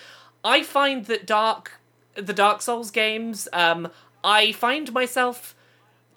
[0.45, 1.79] I find that Dark
[2.15, 3.89] the Dark Souls games, um,
[4.25, 5.55] I find myself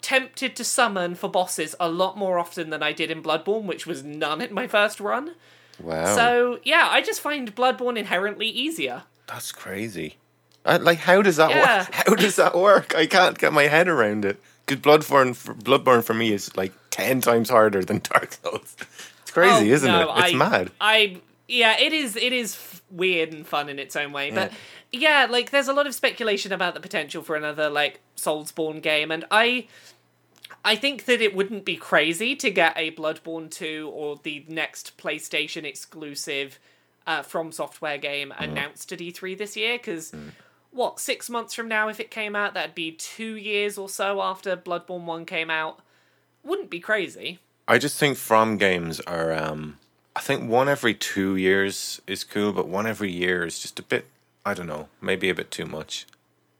[0.06, 3.86] tempted to summon for bosses a lot more often than I did in Bloodborne, which
[3.88, 5.34] was none in my first run.
[5.80, 9.02] Wow, So yeah, I just find Bloodborne inherently easier.
[9.26, 10.16] that's crazy.
[10.64, 11.78] I, like, how does that Yeah.
[11.80, 11.94] work?
[12.06, 12.94] How does that work?
[12.94, 14.40] I can't get my head around it.
[14.64, 18.76] Because Bloodborne, for, Bloodborne for me is like ten times harder than Dark Souls.
[19.22, 20.18] It's crazy, Oh, isn't no, it?
[20.24, 20.70] It's I, mad.
[20.80, 22.14] I yeah, it is.
[22.16, 24.50] It is f- weird and fun in its own way, but
[24.92, 29.10] yeah, like there's a lot of speculation about the potential for another like Soulsborne game,
[29.12, 29.66] and I.
[30.66, 34.98] I think that it wouldn't be crazy to get a Bloodborne 2 or the next
[34.98, 36.58] PlayStation exclusive
[37.06, 40.12] uh, From Software game announced at E3 this year, because
[40.72, 44.20] what, six months from now, if it came out, that'd be two years or so
[44.20, 45.78] after Bloodborne 1 came out.
[46.42, 47.38] Wouldn't be crazy.
[47.68, 49.32] I just think From games are.
[49.32, 49.78] um
[50.16, 53.82] I think one every two years is cool, but one every year is just a
[53.82, 54.06] bit.
[54.44, 56.06] I don't know, maybe a bit too much.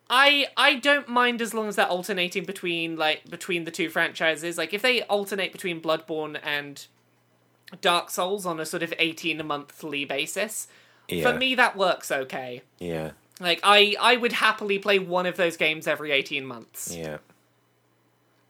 [0.08, 4.56] I I don't mind as long as they're alternating between like between the two franchises.
[4.56, 6.86] Like if they alternate between Bloodborne and
[7.80, 10.68] Dark Souls on a sort of eighteen monthly basis,
[11.08, 12.62] Yeah, for me that works okay.
[12.78, 16.94] yeah, Like I I would happily play one of those games every eighteen months.
[16.96, 17.18] yeah.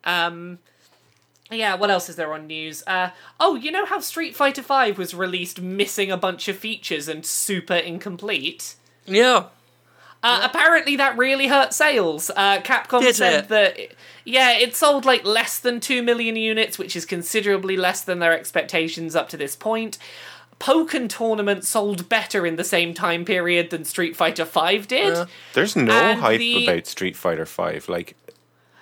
[0.05, 0.59] Um.
[1.51, 2.83] Yeah, what else is there on news?
[2.89, 7.07] Uh, oh, you know how Street Fighter V was released missing a bunch of features
[7.09, 8.75] and super incomplete?
[9.07, 9.45] Yeah,
[10.23, 12.31] Uh, apparently, that really hurt sales.
[12.35, 13.49] Uh, Capcom Did said it?
[13.49, 13.79] that,
[14.25, 18.33] yeah, it sold like less than 2 million units, which is considerably less than their
[18.37, 19.99] expectations up to this point.
[20.59, 25.15] Pokken Tournament sold better in the same time period than Street Fighter V did.
[25.15, 25.25] Yeah.
[25.53, 27.89] There's no And hype the- about Street Fighter Five.
[27.91, 28.17] Like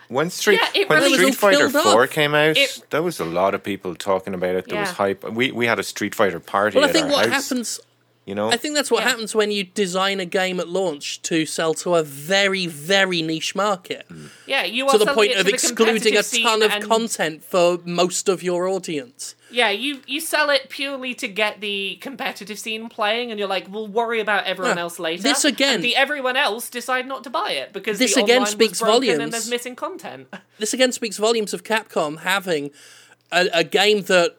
[0.06, 2.10] when Street Yeah, it when really- Street It was all Fighter killed Four off.
[2.10, 4.68] came out, It- there was a lot of people talking about it.
[4.68, 5.24] There was hype.
[5.28, 6.76] We we had a Street Fighter party.
[6.76, 7.80] Well, I at think our what house, happens.
[8.26, 9.10] You know, I think that's what Yeah.
[9.10, 13.54] happens when you design a game at launch to sell to a very, very niche
[13.54, 14.06] market.
[14.10, 14.30] Mm.
[14.46, 16.84] Yeah, you are To the point it of to the excluding a ton of and-
[16.84, 19.34] content for most of your audience.
[19.50, 23.66] Yeah, you you sell it purely to get the competitive scene playing, and you're like,
[23.70, 24.82] we'll worry about everyone Yeah.
[24.84, 25.22] else later.
[25.22, 28.38] This again- and the everyone else decide not to buy it because This the again
[28.38, 29.18] online speaks was volumes.
[29.20, 30.28] and there's missing content.
[30.58, 32.70] This again speaks volumes of Capcom having
[33.30, 34.36] a, a game that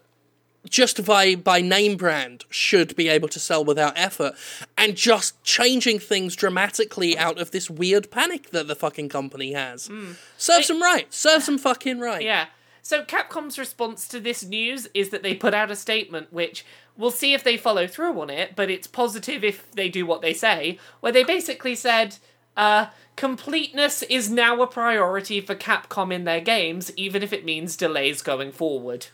[0.69, 4.33] just by by name brand should be able to sell without effort
[4.77, 9.89] and just changing things dramatically out of this weird panic that the fucking company has.
[10.37, 11.13] Serves them right.
[11.13, 12.23] Serves them fucking right.
[12.23, 12.47] Yeah.
[12.81, 16.63] So Capcom's response to this news is that they put out a statement which
[16.95, 20.21] we'll see if they follow through on it, but it's positive if they do what
[20.21, 22.17] they say, where they basically said,
[22.55, 27.75] uh, completeness is now a priority for Capcom in their games, even if it means
[27.75, 29.07] delays going forward.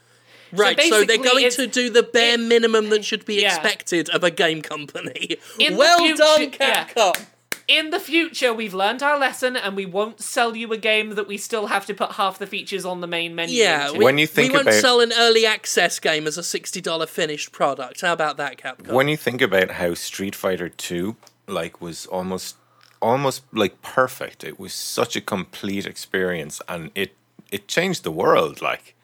[0.53, 3.55] Right, so, they're going to do the bare it- minimum that should be Yeah.
[3.55, 5.37] expected of a game company.
[5.59, 6.87] In well future- done, yeah.
[6.87, 7.25] Capcom.
[7.67, 11.25] In the future, we've learned our lesson, and we won't sell you a game that
[11.27, 13.55] we still have to put half the features on the main menu.
[13.55, 16.43] Yeah, we, When you think we won't about- sell an early access game as a
[16.43, 18.01] sixty dollar finished product.
[18.01, 18.87] How about that, Capcom?
[18.91, 21.15] when you think about how Street Fighter Two
[21.47, 22.55] like was almost
[23.01, 24.43] almost like perfect.
[24.43, 27.13] It was such a complete experience, and it
[27.51, 28.61] it changed the world.
[28.61, 28.95] Like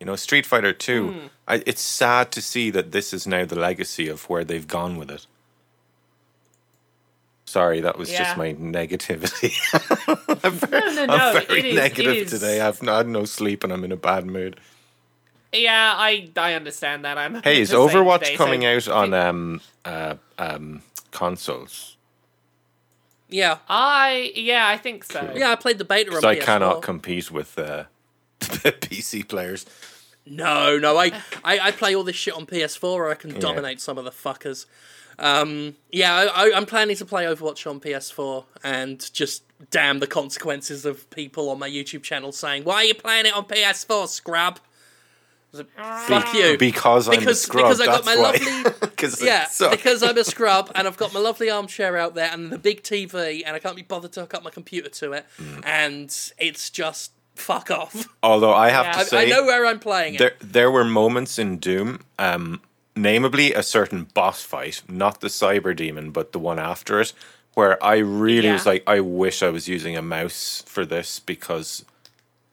[0.00, 1.12] you know, Street Fighter Two.
[1.12, 1.26] Hmm.
[1.46, 4.96] I, it's sad to see that this is now the legacy of where they've gone
[4.96, 5.26] with it.
[7.44, 8.18] Sorry, that was Yeah.
[8.24, 9.52] just my negativity.
[10.72, 12.60] no, no, no, I'm very is- negative it is- today.
[12.60, 14.58] I've not had no sleep and I'm in a bad mood.
[15.52, 17.18] Yeah, I I understand that.
[17.18, 17.42] I'm.
[17.42, 21.96] Hey, is Overwatch today, coming so- out on um uh um consoles?
[23.28, 25.32] yeah, I yeah, I think so.
[25.34, 26.40] yeah, I played the beta on Because I PS4.
[26.44, 27.84] cannot compete with uh,
[28.40, 29.66] PC players.
[30.26, 31.12] No, no, I,
[31.44, 34.10] I, I play all this shit on PS4 or I can dominate some of the
[34.10, 34.66] fuckers.
[35.18, 40.06] Um, yeah, I, I, I'm planning to play Overwatch on PS4 and just damn the
[40.06, 44.08] consequences of people on my YouTube channel saying, "Why are you playing it on PS4,
[44.08, 44.58] scrub?"
[45.52, 46.56] I was like, Fuck you.
[46.56, 47.64] Because I'm a Because- scrub.
[47.64, 51.18] because I got my lovely- Because Yeah, because I'm a scrub and I've got my
[51.18, 54.34] lovely armchair out there and the big TV and I can't be bothered to hook
[54.34, 55.62] up my computer to it, Mm.
[55.66, 57.10] and it's just
[57.40, 58.08] fuck off.
[58.22, 58.92] Although I have Yeah.
[58.92, 60.18] to I, say, I know where I'm playing it.
[60.18, 62.60] there there were moments in Doom, um,
[62.94, 67.12] namely a certain boss fight, not the Cyberdemon, but the one after it,
[67.54, 71.84] where I really was like, I wish I was using a mouse for this because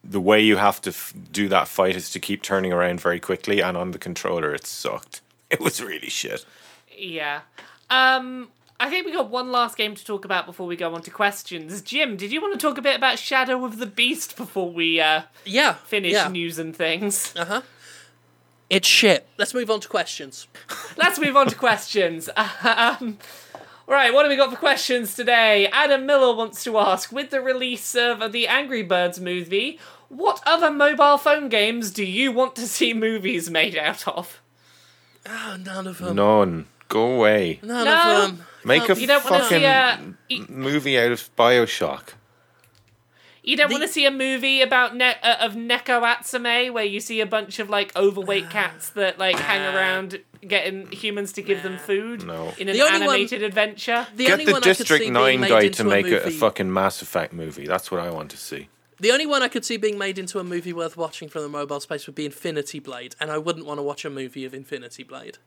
[0.04, 3.20] the way you have to f- do that fight is to keep turning around very
[3.20, 5.22] quickly, and on the controller it sucked.
[5.50, 6.46] It was really shit.
[6.98, 7.42] Yeah.
[7.90, 8.50] Um,
[8.80, 11.12] I think we got one last game to talk about before we go on to
[11.12, 11.82] questions.
[11.82, 15.02] Jim, did you want to talk a bit about Shadow of the Beast before we
[15.02, 16.28] uh, yeah, finish yeah.
[16.28, 17.36] news and things?
[17.36, 17.62] Uh huh.
[18.70, 19.28] It's shit.
[19.38, 20.48] Let's move on to questions.
[20.98, 22.30] Let's move on to questions.
[22.64, 23.18] Um,
[23.88, 25.68] all right, what have we got for questions today?
[25.68, 30.70] Adam Miller wants to ask With the release of the Angry Birds movie, what other
[30.70, 34.42] mobile phone games do you want to see movies made out of?
[35.26, 36.18] Oh, none of them.
[36.18, 36.68] None.
[36.90, 37.60] Go away.
[37.64, 38.24] None No.
[38.26, 38.46] of them.
[38.68, 40.00] Make a You don't fucking see a.
[40.30, 42.10] You, movie out of Bioshock.
[43.44, 46.84] you don't The- want to see a movie about ne- uh, of Neko Atsume where
[46.84, 51.42] you see a bunch of like overweight cats that like hang around getting humans to
[51.42, 52.54] give them food No.
[52.58, 54.06] in an The only one- adventure.
[54.16, 56.32] The Get only the one I could District see 9 guy to make a, a,
[56.32, 57.66] fucking Mass Effect movie.
[57.66, 58.68] That's what I want to see.
[59.00, 61.50] The only one I could see being made into a movie worth watching from the
[61.50, 64.54] mobile space would be Infinity Blade, and I wouldn't want to watch a movie of
[64.56, 65.38] Infinity Blade.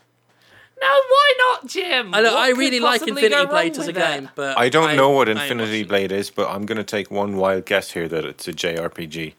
[0.80, 2.14] No, why not, Jim?
[2.14, 3.94] I know I really like Infinity Blade wrong as a with it?
[4.00, 5.84] game, but I don't know what Infinity.
[5.84, 9.34] Blade is, but I'm going to take one wild guess here that it's a JRPG.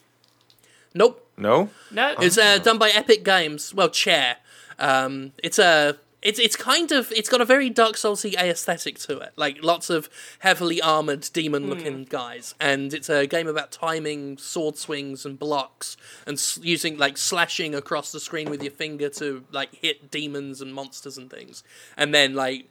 [0.94, 1.28] Nope.
[1.38, 1.70] No?
[1.90, 3.74] No, It's uh, done by Epic Games.
[3.74, 4.38] Well, Chair.
[4.78, 5.98] Um, it's a.
[6.22, 9.90] It's it's kind of it's got a very Dark Soulsy aesthetic to it, like lots
[9.90, 10.10] of
[10.40, 12.04] heavily armored demon-looking hmm.
[12.04, 15.98] guys, and it's a game about timing sword swings and blocks,
[16.28, 20.62] and s- using like slashing across the screen with your finger to like hit demons
[20.62, 21.64] and monsters and things,
[21.98, 22.70] and then like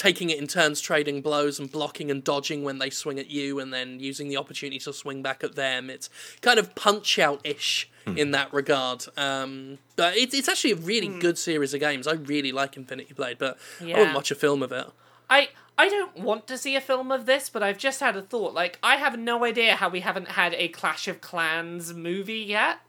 [0.00, 3.60] taking it in turns, trading blows and blocking and dodging when they swing at you,
[3.60, 5.90] and then using the opportunity to swing back at them.
[5.90, 6.08] It's
[6.40, 9.04] kind of punch out ish in that regard.
[9.18, 12.06] Um, but it's it's actually a really good series of games.
[12.06, 13.98] I really like Infinity Blade, but I Yeah.
[13.98, 14.86] wouldn't watch a film of it.
[15.28, 18.22] I I don't want to see a film of this, but I've just had a
[18.22, 18.52] thought.
[18.52, 22.80] Like, I have no idea how we haven't had a Clash of Clans movie yet.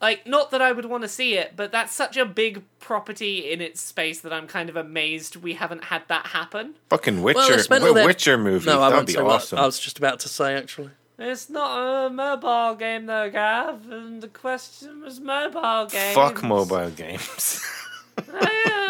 [0.00, 3.50] Like, not that I would want to see it, but that's such a big property
[3.50, 6.74] in its space that I'm kind of amazed we haven't had that happen.
[6.90, 8.66] Fucking Witcher, Well, they spent all Wi- their- Witcher movie.
[8.66, 9.58] No, I That'd be say what awesome.
[9.58, 10.90] I was just about to say actually.
[11.18, 16.14] It's not a mobile game, though, Gav, and the question was mobile games.
[16.14, 17.64] Fuck mobile games.
[18.18, 18.85] Uh,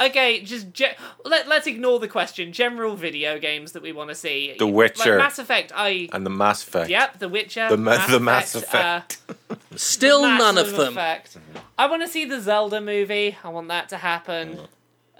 [0.00, 0.94] Okay, just ge-
[1.24, 2.52] let let's ignore the question.
[2.52, 4.54] General video games that we want to see.
[4.58, 5.10] The Witcher.
[5.10, 5.72] like Mass Effect.
[5.74, 6.90] I and the Mass Effect.
[6.90, 7.68] yep, The Witcher.
[7.68, 9.18] The ma- Mass the Mass Effect.
[9.28, 10.92] uh, Still none of them.
[10.92, 11.36] Effect.
[11.78, 13.36] I want to see the Zelda movie.
[13.42, 14.60] I want that to happen.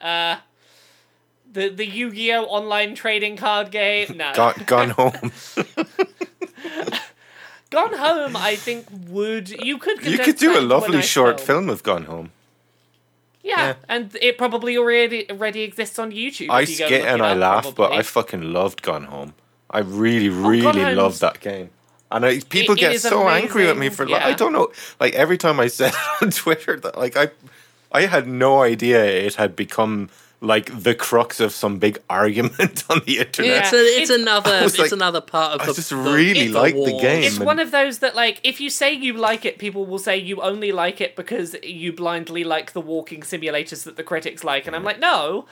[0.00, 0.36] Uh,
[1.50, 4.16] the the Yu Gi Oh online trading card game.
[4.16, 5.32] No, Gone, gone home.
[7.70, 8.34] Gone Home.
[8.36, 12.30] I think would you could you could do a lovely short film of Gone Home.
[13.48, 13.74] Yeah, Yeah.
[13.88, 16.50] and it probably already already exists on YouTube.
[16.50, 17.92] I you skit and I laugh, but.
[17.92, 19.32] I fucking loved Gone Home.
[19.70, 21.70] I really, oh, really Home's- loved that game.
[22.10, 24.68] And I, people it get is so angry at me for like I don't know.
[24.98, 25.92] Like every time I said
[26.22, 27.28] on Twitter that like I,
[27.92, 30.08] I had no idea it had become
[30.40, 33.64] like the crux of some big argument on the internet.
[33.64, 34.60] It's, a, it's, It's- another.
[34.62, 35.72] It's like- another part of I the.
[35.74, 37.00] just really the like the war.
[37.00, 37.24] game.
[37.24, 40.16] It's one of those that, like, if you say you like it, people will say
[40.16, 44.66] you only like it because you blindly like the walking simulators that the critics like.
[44.68, 45.46] And I'm like, no,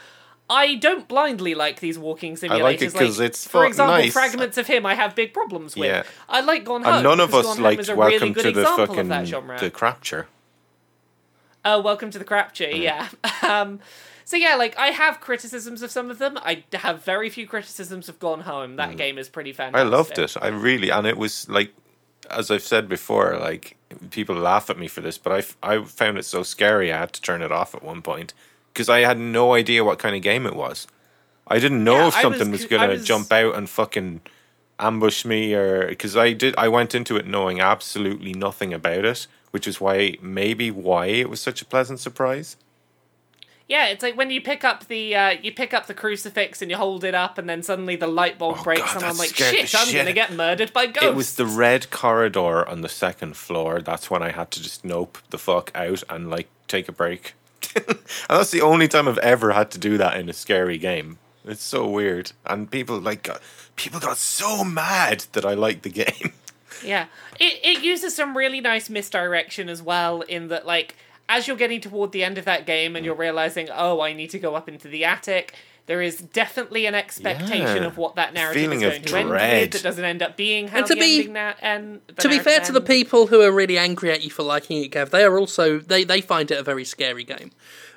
[0.48, 2.50] I don't blindly like these walking simulators.
[2.50, 4.12] I like it 'cause it's for example, nice.
[4.12, 5.88] fragments of him I have big problems with.
[5.88, 6.04] Yeah.
[6.28, 6.94] I like Gone Home.
[6.94, 8.86] And none of us Gone Home liked is a Welcome really good to the example
[8.86, 9.58] fucking of that genre.
[9.58, 10.28] the Crapture.
[11.64, 12.80] Oh, welcome to the Crapture, Mm.
[12.82, 13.08] yeah.
[13.42, 13.80] um,
[14.26, 16.36] so yeah, like I have criticisms of some of them.
[16.42, 18.74] I have very few criticisms of Gone Home.
[18.74, 18.96] That mm.
[18.96, 19.86] game is pretty fantastic.
[19.86, 20.36] I loved it.
[20.42, 21.72] I really, and it was like,
[22.28, 23.76] as I've said before, like
[24.10, 27.12] people laugh at me for this, but I, I found it so scary I had
[27.12, 28.34] to turn it off at one point
[28.72, 30.88] because I had no idea what kind of game it was.
[31.46, 34.22] I didn't know Yeah, if I something was was, gonna was- jump out and fucking
[34.80, 36.56] ambush me, or because I did.
[36.58, 41.30] I went into it knowing absolutely nothing about it, which is why maybe why it
[41.30, 42.56] was such a pleasant surprise.
[43.68, 46.70] Yeah, it's like when you pick up the uh, you pick up the crucifix and
[46.70, 49.16] you hold it up, and then suddenly the light bulb Oh, breaks, God, and I'm
[49.16, 51.02] like, shit, I'm shit- gonna get murdered by ghosts.
[51.08, 53.80] It was the red corridor on the second floor.
[53.82, 57.34] That's when I had to just nope the fuck out and like take a break.
[57.74, 57.98] and
[58.28, 61.18] that's the only time I've ever had to do that in a scary game.
[61.44, 62.32] It's so weird.
[62.44, 63.40] And people like got,
[63.76, 66.32] people got so mad that I liked the game.
[66.84, 67.06] Yeah.
[67.40, 70.94] It it uses some really nice misdirection as well in that like
[71.28, 74.30] as you're getting toward the end of that game and you're realizing, "Oh, I need
[74.30, 75.54] to go up into the attic."
[75.86, 77.86] There is definitely an expectation Yeah.
[77.86, 79.60] of what that narrative Feeling is going to end dread.
[79.62, 82.14] with that doesn't end up being how And to the be- ending na- and the
[82.22, 84.82] To be fair narrative to the people who are really angry at you for liking
[84.82, 87.52] it, Gav, they are also they, they find it a very scary game,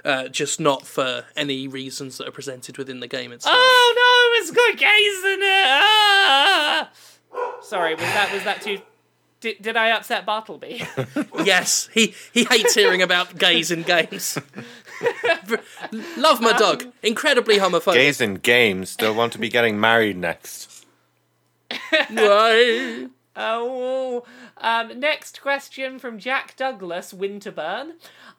[0.05, 3.55] uh, just not for any reasons that are presented within the game itself.
[3.57, 3.93] Oh
[4.35, 5.65] no, it's got gays in it.
[5.65, 6.89] Ah!
[7.63, 8.79] Sorry, was that was that too
[9.41, 10.83] did, did I upset Bartleby?
[11.43, 14.37] Yes, he he hates hearing about gays in games.
[16.17, 16.85] Love my dog.
[17.01, 17.93] Incredibly homophobic.
[17.93, 20.85] Gays in games still want to be getting married next.
[22.09, 23.07] Why?
[23.35, 24.25] Oh,
[24.57, 27.93] um, next question from Jack Douglas Winterburn.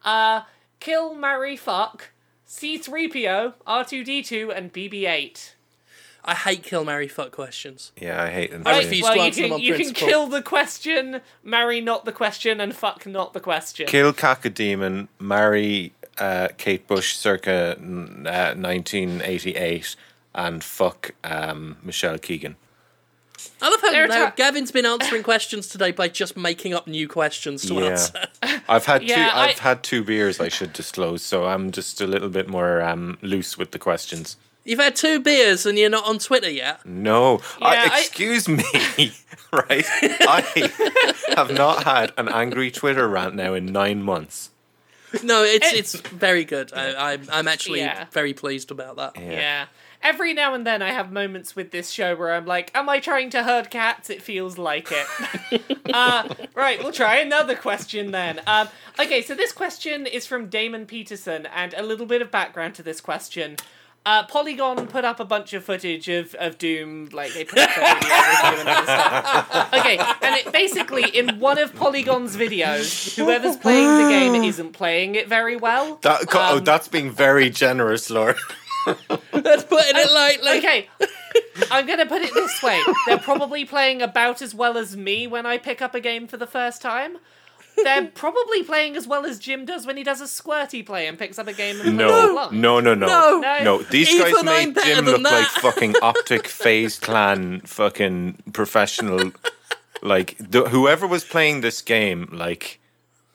[0.04, 0.42] Uh,
[0.78, 2.10] kill, marry, fuck,
[2.46, 5.52] C3PO, R2D2, and BB8.
[6.24, 7.92] I hate kill, marry, fuck questions.
[8.00, 8.62] Yeah, I hate them.
[8.66, 8.86] I too.
[8.86, 10.08] refuse well, to you answer them can, on you can principle.
[10.08, 13.86] kill the question, marry not the question, and fuck not the question.
[13.86, 19.96] Kill Cacodemon, marry uh, Kate Bush circa uh, 1988,
[20.34, 22.56] and fuck um, Michelle Keegan.
[23.62, 26.74] I love how There are now ti- Gavin's been answering questions today by just making
[26.74, 27.80] up new questions to Yeah.
[27.86, 28.26] answer.
[28.68, 29.36] I've had Yeah, two.
[29.36, 30.38] I've I- had two beers.
[30.40, 34.36] I should disclose, so I'm just a little bit more um, loose with the questions.
[34.70, 36.86] You've had two beers and you're not on Twitter yet.
[36.86, 38.62] No, Yeah, I- excuse me.
[39.52, 44.50] right, I have not had an angry Twitter rant now in nine months.
[45.24, 45.76] No, it's Eh.
[45.76, 46.72] it's very good.
[46.72, 48.04] I, I'm I'm actually Yeah.
[48.12, 49.20] very pleased about that.
[49.20, 49.66] Yeah.
[50.02, 53.00] Every now and then I have moments with this show where I'm like, am I
[53.00, 54.08] trying to herd cats?
[54.08, 55.62] It feels like it.
[55.92, 58.40] uh, right, we'll try another question then.
[58.46, 58.68] Um,
[59.00, 62.82] okay, so this question is from Damon Peterson, and a little bit of background to
[62.84, 63.56] this question.
[64.06, 67.68] Uh, Polygon put up a bunch of footage of, of Doom, like they put up
[67.76, 69.70] a video review and stuff.
[69.80, 75.16] Okay, and it basically in one of Polygon's videos, whoever's playing the game isn't playing
[75.16, 75.96] it very well.
[76.02, 78.34] That, oh, Um, that's being very generous, Laura.
[78.86, 80.58] That's putting it lightly.
[80.58, 80.88] Okay,
[81.70, 85.44] I'm gonna put it this way: they're probably playing about as well as me when
[85.44, 87.18] I pick up a game for the first time.
[87.84, 91.18] They're probably playing as well as Jim does when he does a squirty play and
[91.18, 92.60] picks up a game and plays No, along.
[92.60, 93.40] no, no, no, No.
[93.40, 93.64] No.
[93.64, 93.82] no.
[93.82, 99.32] These Even guys I'm made Jim than look like fucking Optic FaZe Clan, fucking professional.
[100.02, 102.78] Like the, whoever was playing this game, like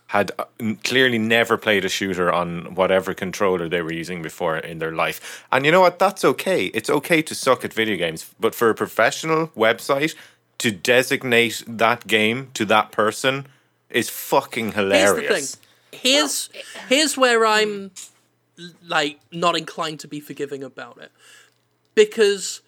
[0.08, 0.46] had uh,
[0.84, 5.46] clearly never played a shooter on whatever controller they were using before in their life.
[5.52, 6.00] And you know what?
[6.00, 6.66] That's okay.
[6.68, 10.16] It's okay to suck at video games, but for a professional website
[10.60, 13.46] to designate that game to that person
[13.96, 15.52] is fucking Here's hilarious.
[15.52, 16.00] the thing.
[16.02, 16.50] Here's
[16.90, 17.92] here's where I'm
[18.86, 21.12] like not inclined to be forgiving about it.
[21.96, 22.62] Because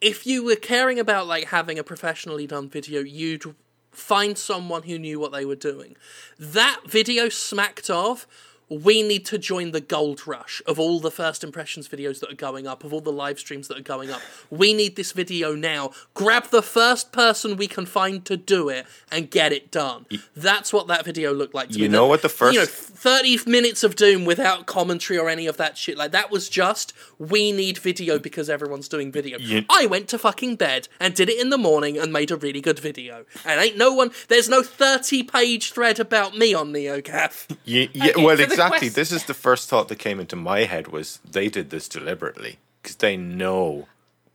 [0.00, 3.54] if you were caring about like having a professionally done video, you'd
[3.90, 5.96] find someone who knew what they were doing.
[6.38, 8.26] That video smacked of
[8.68, 12.36] we need to join the gold rush of all the first impressions videos that are
[12.36, 14.20] going up, of all the live streams that are going up.
[14.50, 15.90] We need this video now.
[16.14, 20.06] Grab the first person we can find to do it and get it done.
[20.36, 21.88] That's what that video looked like to You me.
[21.88, 25.46] know That- what the first- You know, 30 minutes of Doom without commentary or any
[25.46, 25.96] of that shit.
[25.96, 29.38] Like, that was just, we need video because everyone's doing video.
[29.38, 32.36] You- I went to fucking bed and did it in the morning and made a
[32.36, 33.24] really good video.
[33.44, 37.46] And ain't no one, there's no 30 page thread about me on NeoGAF.
[37.64, 38.36] Yeah, yeah well,
[38.66, 38.88] exactly.
[38.88, 42.58] This is the first thought that came into my head was they did this deliberately
[42.82, 43.86] because they know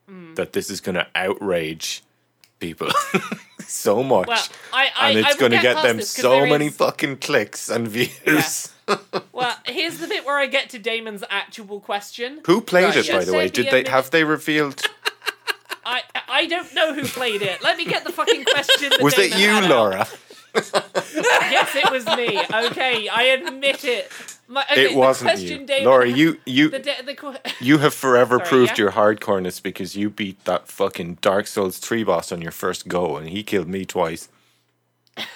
[0.07, 0.33] Hmm.
[0.35, 2.03] that this is going to outrage
[2.59, 2.89] people
[3.65, 4.43] so much, Well,
[4.73, 7.87] I- I- and it's going to get get them so many is- fucking clicks and
[7.87, 8.69] views.
[9.31, 12.41] Well, here's the bit where I get to Damon's actual question.
[12.45, 13.17] Who played Right, it, yeah.
[13.19, 13.47] by the way?
[13.47, 14.81] Did they have they revealed?
[15.85, 17.61] I I don't know who played it.
[17.63, 18.91] Let me get the fucking question.
[19.01, 19.99] Was it you, Laura?
[20.01, 20.17] out.
[20.55, 22.39] Yes, it was me.
[22.69, 24.11] Okay, I admit it.
[24.47, 26.07] My, okay, It wasn't you, Damon Laura.
[26.07, 28.84] You you The, de- the que- you have forever Sorry, proved yeah?
[28.84, 33.17] your hardcoreness because you beat that fucking Dark Souls three boss on your first go,
[33.17, 34.30] and he killed me twice.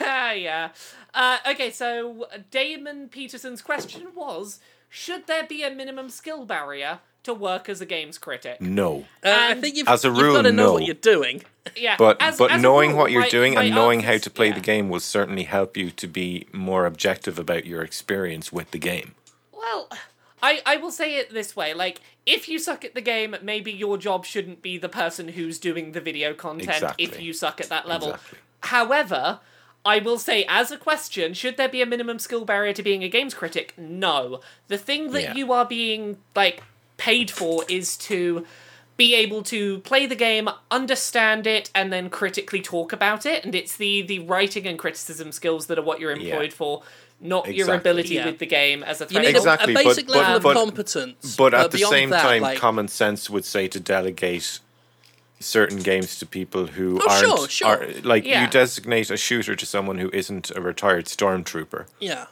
[0.01, 0.69] Ah, yeah.
[1.13, 7.33] Uh, okay, so Damon Peterson's question was: Should there be a minimum skill barrier to
[7.33, 8.59] work as a games critic?
[8.59, 9.05] No.
[9.23, 10.85] Uh, I And- think you've, As a you've rule, got to know what no.
[10.87, 11.43] you're doing.
[11.75, 13.99] Yeah, But as- but as a knowing rule, what you're my- doing my and knowing
[14.01, 14.53] how answers- to play yeah.
[14.55, 18.79] the game will certainly help you to be more objective about your experience with the
[18.79, 19.15] game.
[19.51, 19.89] Well,
[20.41, 23.71] I, I will say it this way like, if you suck at the game, maybe
[23.71, 27.03] your job shouldn't be the person who's doing the video content Exactly.
[27.05, 28.09] if you suck at that level.
[28.13, 28.39] Exactly.
[28.61, 29.39] However,
[29.85, 33.03] I will say, as a question, should there be a minimum skill barrier to being
[33.03, 33.73] a games critic?
[33.77, 34.41] No.
[34.67, 35.33] The thing that Yeah.
[35.35, 36.61] you are being, like,
[36.97, 38.45] paid for is to
[38.97, 43.45] be able to play the game, understand it, and then critically talk about it.
[43.45, 46.81] And it's the, the writing and criticism skills that are what you're employed for,
[47.21, 48.25] not your ability Yeah.
[48.25, 50.43] with the game as a You need Exactly, a, but- a basic but- level of
[50.43, 51.35] but- competence.
[51.35, 54.59] But at uh, the same that, time, like, common sense would say to delegate
[55.39, 57.67] certain games to people who Oh, aren't sure, sure.
[57.67, 58.41] are- like Yeah.
[58.43, 61.85] you designate a shooter to someone who isn't a retired stormtrooper.
[61.99, 62.25] Yeah.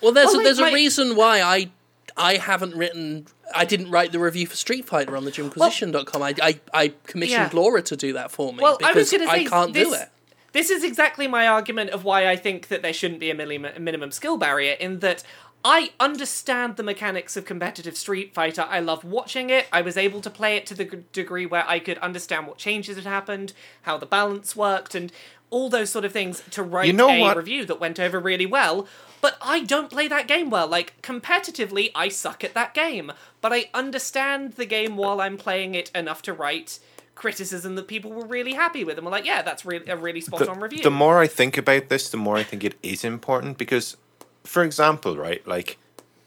[0.00, 1.68] Well, there's Well, a, there's my- a reason why I
[2.16, 3.26] I haven't written.
[3.54, 6.22] I didn't write the review for Street Fighter on the Jimquisition.com.
[6.22, 7.58] I, I I commissioned Yeah.
[7.60, 9.88] Laura to do that for me Well, I was because going to say can't this,
[9.88, 10.08] do it.
[10.52, 14.10] This is exactly my argument of why I think that there shouldn't be a minimum,
[14.10, 14.72] skill barrier.
[14.72, 15.22] In that
[15.64, 18.64] I understand the mechanics of competitive Street Fighter.
[18.68, 19.66] I love watching it.
[19.72, 22.96] I was able to play it to the degree where I could understand what changes
[22.96, 23.52] had happened,
[23.82, 25.10] how the balance worked, and
[25.50, 27.36] all those sort of things to write You know a what?
[27.36, 28.86] review that went over really well.
[29.26, 30.68] But I don't play that game well.
[30.68, 33.10] Like, competitively, I suck at that game.
[33.40, 36.78] But I understand the game while I'm playing it enough to write
[37.16, 40.20] criticism that people were really happy with and were like, yeah, that's really a really
[40.20, 40.80] spot on review.
[40.84, 43.96] The more I think about this, the more I think it is important because,
[44.44, 45.76] for example, right, like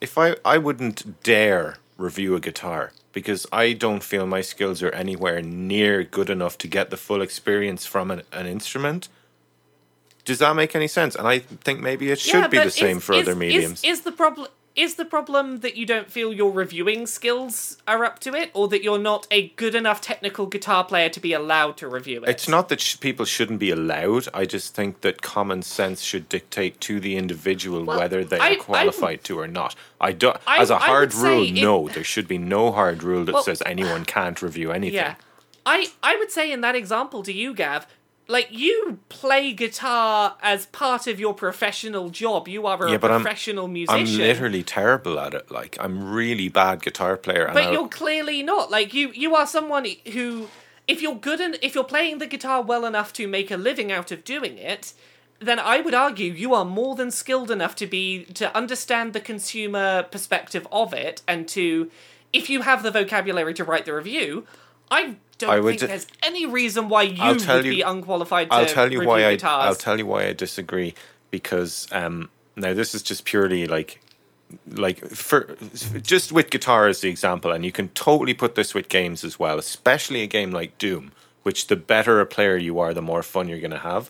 [0.02, 4.92] if I I wouldn't dare review a guitar because I don't feel my skills are
[4.92, 9.08] anywhere near good enough to get the full experience from an, an instrument.
[10.30, 11.15] Does that make any sense?
[11.15, 13.84] And I think maybe it should Yeah, be the same is- for is- other mediums.
[13.84, 18.19] Is, the problem is the problem that you don't feel your reviewing skills are up
[18.19, 21.76] to it, or that you're not a good enough technical guitar player to be allowed
[21.77, 22.30] to review it?
[22.30, 24.27] It's not that sh- people shouldn't be allowed.
[24.35, 28.49] I just think that common sense should dictate to the individual Well, whether they I-
[28.49, 29.73] I are qualified to or not.
[29.99, 31.43] I do I- as a hard rule.
[31.47, 34.93] it- no, there should be no hard rule that Well- says anyone can't review anything.
[34.95, 35.15] Yeah.
[35.65, 37.85] I I would say in that example to you, Gav,
[38.30, 42.47] like you play guitar as part of your professional job.
[42.47, 44.18] You are a Yeah, but I'm- professional I'm musician.
[44.19, 45.49] literally terrible at it.
[45.51, 47.49] Like I'm really bad guitar player.
[47.53, 48.69] But I'll- you're clearly not.
[48.72, 50.47] Like you you are someone who
[50.88, 53.91] if you're good and if you're playing the guitar well enough to make a living
[53.91, 54.93] out of doing it,
[55.39, 59.19] then I would argue you are more than skilled enough to be to understand the
[59.22, 61.89] consumer perspective of it and to
[62.31, 64.45] if you have the vocabulary to write the review,
[64.91, 67.82] I don't I would think there's any reason why you I'll tell would you- be
[67.82, 69.66] unqualified to I'll tell you why I guitars.
[69.66, 70.94] I'll tell you why I disagree
[71.32, 74.02] because um, now this is just purely like
[74.68, 75.56] like for
[76.02, 79.40] just with guitar as the example, and you can totally put this with games as
[79.40, 81.11] well, especially a game like Doom,
[81.44, 84.10] which the better a player you are, the more fun you're going to have.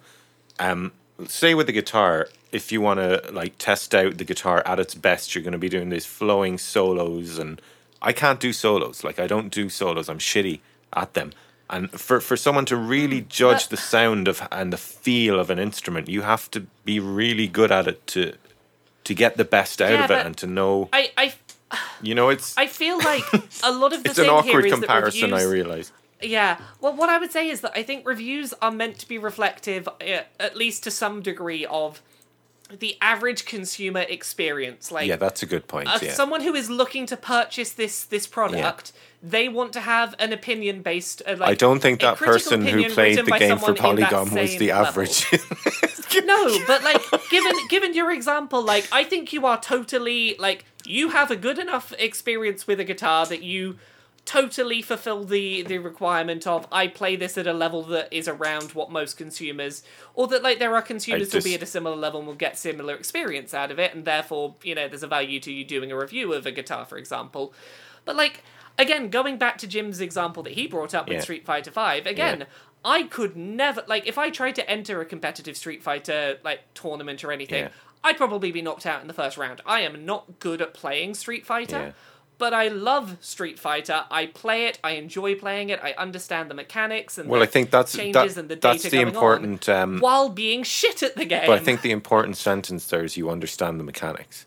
[0.58, 0.94] Um,
[1.28, 4.96] say with the guitar, if you want to like test out the guitar at its
[4.96, 7.62] best, you're going to be doing these flowing solos, and
[8.02, 9.04] I can't do solos.
[9.04, 10.08] Like I don't do solos.
[10.08, 10.62] I'm shitty
[10.94, 11.32] at them.
[11.70, 15.60] And for for someone to really judge the sound of and the feel of an
[15.60, 18.34] instrument, you have to be really good at it to
[19.04, 20.90] to get the best out Yeah, of it and to know.
[20.92, 21.34] I, I,
[22.02, 23.24] You know, it's I feel like
[23.64, 25.30] a lot of the it's an awkward is comparison.
[25.30, 25.92] that I realize.
[26.22, 26.58] Yeah.
[26.82, 29.88] Well, what I would say is that I think reviews are meant to be reflective,
[29.88, 32.02] uh, at least to some degree, of
[32.78, 34.92] the average consumer experience.
[34.92, 35.88] Like, Yeah, that's a good point.
[35.88, 36.14] uh, yeah.
[36.14, 38.92] someone who is looking to purchase this this product,
[39.24, 41.22] they want to have an opinion based.
[41.26, 44.72] Uh, like, I don't think that person who played the game for Polygon was the
[44.72, 45.26] average.
[46.26, 51.10] No, but like given given your example, like I think you are totally like you
[51.10, 53.78] have a good enough experience with a guitar that you
[54.26, 58.74] totally fulfill the the requirement of I play this at a level that is around
[58.74, 59.82] what most consumers
[60.14, 62.58] or that like there are consumers who'll be at a similar level and will get
[62.58, 65.92] similar experience out of it and therefore, you know, there's a value to you doing
[65.92, 67.54] a review of a guitar, for example.
[68.06, 68.44] But like
[68.78, 71.22] again, going back to Jim's example that he brought up with Yeah.
[71.22, 72.46] Street Fighter Five, again, Yeah.
[72.86, 77.24] I could never like if I tried to enter a competitive Street Fighter like tournament
[77.24, 77.70] or anything, Yeah.
[78.04, 79.62] I'd probably be knocked out in the first round.
[79.66, 81.94] I am not good at playing Street Fighter.
[82.40, 84.06] But I love Street Fighter.
[84.10, 84.80] I play it.
[84.84, 85.80] I enjoy playing it.
[85.84, 88.68] I understand the mechanics and Well, the I think that's changes that, and the data
[88.80, 89.70] that's the going important.
[89.70, 91.46] on, Um, while being shit at the game.
[91.46, 94.46] but I think the important sentence there is you understand the mechanics.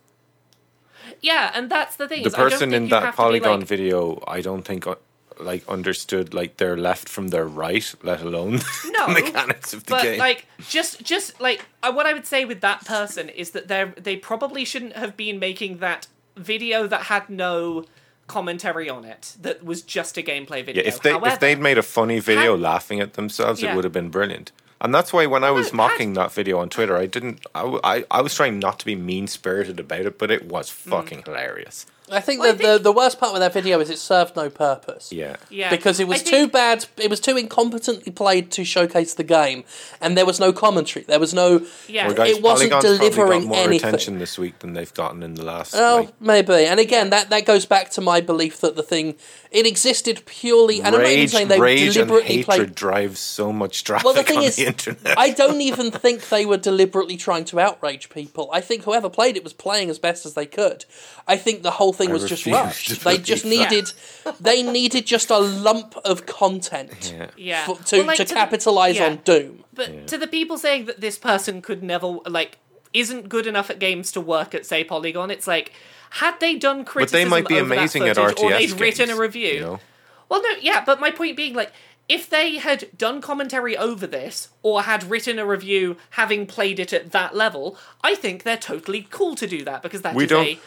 [1.20, 2.22] yeah, and that's the thing.
[2.22, 4.62] The is I don't person in that have to be, Polygon like- video, I don't
[4.62, 4.94] think uh,
[5.40, 9.90] like understood like their left from their right, let alone No, the mechanics of the
[9.90, 10.18] but game.
[10.18, 13.92] like just just like uh, what I would say with that person is that they
[13.96, 16.06] they probably shouldn't have been making that
[16.36, 17.84] video that had no
[18.26, 20.82] commentary on it that was just a gameplay video.
[20.82, 23.72] yeah, if they However, if they'd made a funny video had- laughing at themselves, Yeah.
[23.72, 24.52] it would have been brilliant.
[24.80, 27.44] And that's why when I was had- mocking that video on Twitter, I didn't.
[27.54, 30.68] I, I, I was trying not to be mean spirited about it, but it was
[30.70, 30.72] Mm.
[30.90, 31.86] fucking hilarious.
[32.12, 34.36] I think Well, I the, the the worst part with that video is it served
[34.36, 35.12] no purpose.
[35.12, 35.36] Yeah.
[35.50, 36.86] yeah, Because it I was think- too bad.
[36.96, 39.64] It was too incompetently played to showcase the game,
[40.00, 41.04] and there was no commentary.
[41.04, 41.66] There was no.
[41.88, 42.06] Yeah.
[42.08, 43.88] Well, guys, it wasn't Polygon's delivering got more anything.
[43.88, 45.74] attention this week than they've gotten in the last.
[45.76, 46.66] Oh, like, maybe.
[46.66, 49.16] And again, that, that goes back to my belief that the thing
[49.50, 50.78] it existed purely.
[50.78, 52.74] And I'm not even rage, saying they rage and deliberately hatred played.
[52.74, 55.18] drives so much traffic Well, the thing on is, the internet.
[55.18, 58.50] I don't even think they were deliberately trying to outrage people.
[58.52, 60.84] I think whoever played it was playing as best as they could.
[61.28, 62.88] I think the whole thing I was just refuse rushed.
[62.88, 63.48] They believe just that.
[63.50, 63.92] needed,
[64.40, 67.30] they needed just a lump of content yeah.
[67.36, 69.06] yeah for, to Well, like, to the- capitalize yeah.
[69.06, 69.64] on Doom.
[69.74, 72.58] But to the people saying that this person could never like
[72.92, 75.72] isn't good enough at games to work at say Polygon, it's like
[76.10, 78.80] had they done But criticism they might be over that at footage, RTS or they'd
[78.80, 79.48] written a review.
[79.54, 79.80] You know?
[80.28, 81.72] Well, no, yeah, but my point being, like,
[82.08, 86.92] if they had done commentary over this or had written a review having played it
[86.92, 90.26] at that level, I think they're totally cool to do that because that is We
[90.26, 90.58] don't- a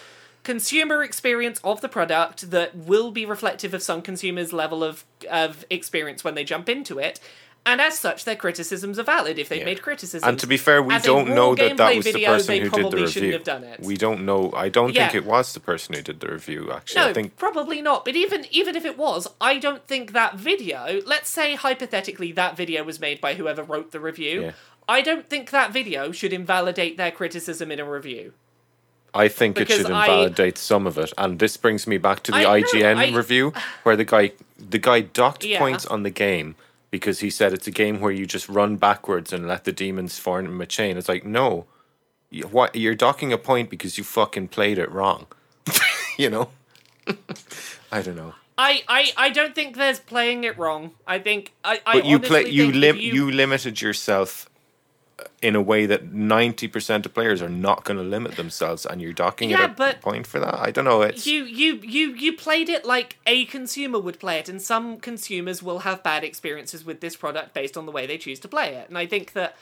[0.46, 5.66] consumer experience of the product that will be reflective of some consumers' level of of
[5.70, 7.20] experience when they jump into it.
[7.68, 9.66] And as such, their criticisms are valid if they've Yeah.
[9.66, 10.24] made criticisms.
[10.24, 12.70] And to be fair, we As don't know that that was the video, person who
[12.70, 13.32] did the review.
[13.34, 13.80] have done it.
[13.80, 14.54] We don't know.
[14.56, 16.72] I don't think it was the person who did the review.
[16.72, 18.06] Actually, No, I think probably not.
[18.06, 21.02] But even even if it was, I don't think that video.
[21.08, 24.36] Let's say hypothetically that video was made by whoever wrote the review.
[24.44, 24.52] Yeah.
[24.88, 28.34] I don't think that video should invalidate their criticism in a review.
[29.16, 31.14] I think it Because should I- invalidate some of it.
[31.18, 34.78] And this brings me back to the I IGN I- review where the guy the
[34.80, 35.60] guy docked Yeah.
[35.60, 36.56] points on the game
[36.92, 40.20] because he said it's a game where you just run backwards and let the demons
[40.20, 40.98] form a chain.
[40.98, 41.66] It's like no,
[42.30, 45.28] you, what you're docking a point because you fucking played it wrong.
[46.18, 46.50] you know,
[47.92, 48.34] I don't know.
[48.58, 50.92] I, I, I don't think there's playing it wrong.
[51.06, 54.50] I think I, I But you play you lim- you, you limited yourself
[55.42, 59.14] in a way that 90% of players are not going to limit themselves and you're
[59.14, 60.56] docking Yeah, it a point for that.
[60.56, 61.02] I don't know.
[61.04, 64.98] It's you you you you played it like a consumer would play it and some
[64.98, 68.48] consumers will have bad experiences with this product based on the way they choose to
[68.48, 69.56] play it and i think that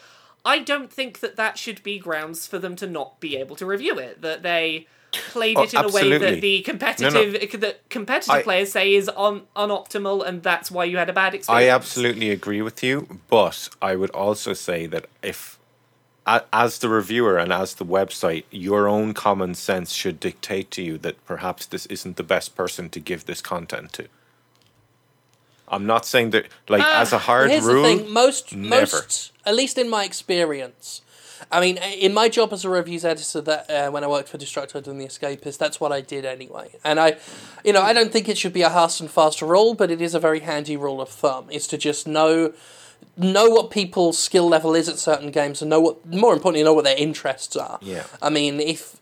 [0.45, 3.65] i don't think that that should be grounds for them to not be able to
[3.65, 8.31] review it that they played Oh, it in a way that the competitive that competitive
[8.35, 11.64] I- players say is un, unoptimal and that's why you had a bad experience.
[11.64, 15.60] I absolutely agree with you, but I would also say that if
[16.53, 20.98] as the reviewer and as the website, your own common sense should dictate to you
[20.99, 24.07] that perhaps this isn't the best person to give this content to.
[25.68, 28.81] I'm not saying that, like, ah, as a hard Here's rule, the thing: most never.
[28.85, 31.02] most, at least in my experience,
[31.51, 34.37] I mean, in my job as a reviews editor, that uh, when I worked for
[34.37, 36.75] Destructoid and the Escapist, that's what I did anyway.
[36.83, 37.17] And I,
[37.63, 40.01] you know, I don't think it should be a fast and fast rule, but it
[40.01, 41.49] is a very handy rule of thumb.
[41.51, 42.53] Is to just know
[43.17, 46.73] know what people's skill level is at certain games and know what more importantly know
[46.73, 48.03] what their interests are Yeah.
[48.21, 48.95] i mean if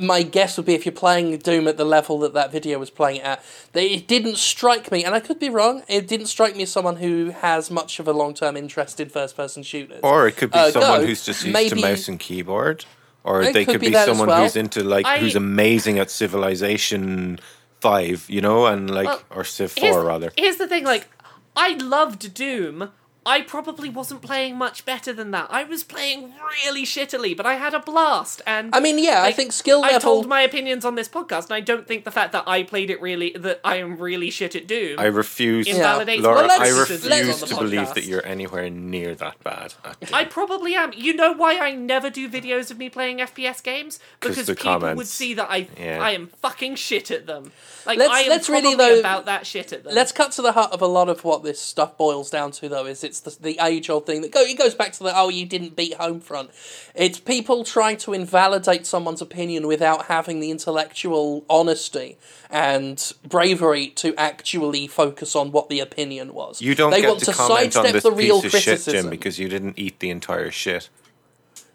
[0.00, 2.90] my guess would be if you're playing doom at the level that that video was
[2.90, 6.26] playing it at that it didn't strike me and i could be wrong it didn't
[6.26, 10.26] strike me as someone who has much of a long-term interest in first-person shooters Or
[10.28, 12.84] it could be Uh, someone Go, who's just used maybe- to mouse and keyboard.
[13.24, 14.42] Or It they could could be be, someone well.
[14.42, 17.38] who's into like I- who's amazing at Civilization
[17.80, 20.32] Five, you know, and like Well, or Civ Here's- Four rather.
[20.36, 21.08] Here's the thing, like,
[21.56, 22.90] I loved Doom.
[23.24, 25.46] I probably wasn't playing much better than that.
[25.50, 26.32] I was playing
[26.64, 28.42] really shittily, but I had a blast.
[28.46, 29.96] And i mean yeah i think skill level.
[29.96, 32.62] I told my opinions on this podcast, and I don't think the fact that I
[32.62, 34.98] played it really that I am really shit at Doom.
[34.98, 36.46] I refuse, invalidates Laura.
[36.46, 39.74] Well, I refuse to believe that you're anywhere near that bad.
[40.12, 40.92] I probably am.
[40.94, 44.94] You know why I never do videos of me playing FPS games Because the people
[44.94, 46.02] would see that I Yeah.
[46.02, 47.52] I am fucking shit at them.
[47.86, 49.94] Like Let's- I am let's really, probably though- about that shit at them.
[49.94, 52.68] Let's cut to the heart of a lot of what this stuff boils down to,
[52.68, 52.86] though.
[52.86, 55.28] Is it's the, the age old thing that go it goes back to the oh
[55.28, 56.50] you didn't beat Homefront.
[56.94, 62.16] It's people trying to invalidate someone's opinion without having the intellectual honesty
[62.50, 66.62] and bravery to actually focus on what the opinion was.
[66.62, 68.60] You don't they get want to to comment on sidestep this the real piece of
[68.60, 69.02] shit, criticism.
[69.02, 70.88] Jim, because you didn't eat the entire shit.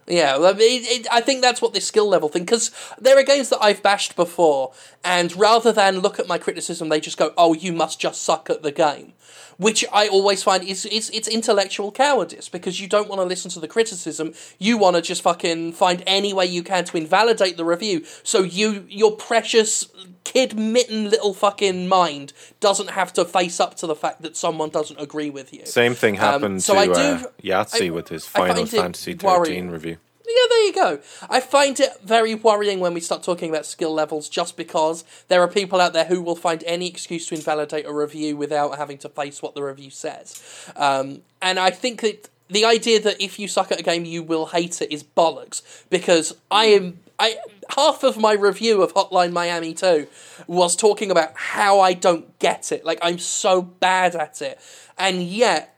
[0.08, 2.46] Yeah, well, it, it, I think that's what this skill level thing.
[2.46, 4.72] Because there are games that I've bashed before,
[5.04, 8.50] and rather than look at my criticism, they just go, "Oh, you must just suck
[8.50, 9.14] at the game,"
[9.58, 13.50] which I always find is is it's intellectual cowardice because you don't want to listen
[13.52, 14.34] to the criticism.
[14.60, 18.44] You want to just fucking find any way you can to invalidate the review, so
[18.44, 19.88] you your precious
[20.24, 24.70] kid mitten little fucking mind doesn't have to face up to the fact that someone
[24.70, 25.66] doesn't agree with you.
[25.66, 29.16] Same thing happened Um, so to I do- uh, Yahtzee I- with his Final Fantasy
[29.16, 29.44] worrying.
[29.46, 29.98] thirteen review.
[30.28, 31.00] Yeah, there you go.
[31.30, 35.42] I find it very worrying when we start talking about skill levels just because there
[35.42, 38.98] are people out there who will find any excuse to invalidate a review without having
[39.00, 40.70] to face what the review says.
[40.76, 44.24] Um, and I think that the idea that if you suck at a game you
[44.24, 47.38] will hate it is bollocks because I am I
[47.76, 50.08] half of my review of Hotline Miami 2
[50.46, 52.86] was talking about how I don't get it.
[52.86, 54.60] Like I'm so bad at it.
[54.98, 55.77] And yet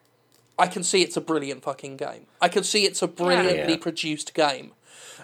[0.60, 2.26] I can see it's a brilliant fucking game.
[2.41, 3.77] I can see it's a brilliantly Yeah.
[3.77, 4.73] produced game.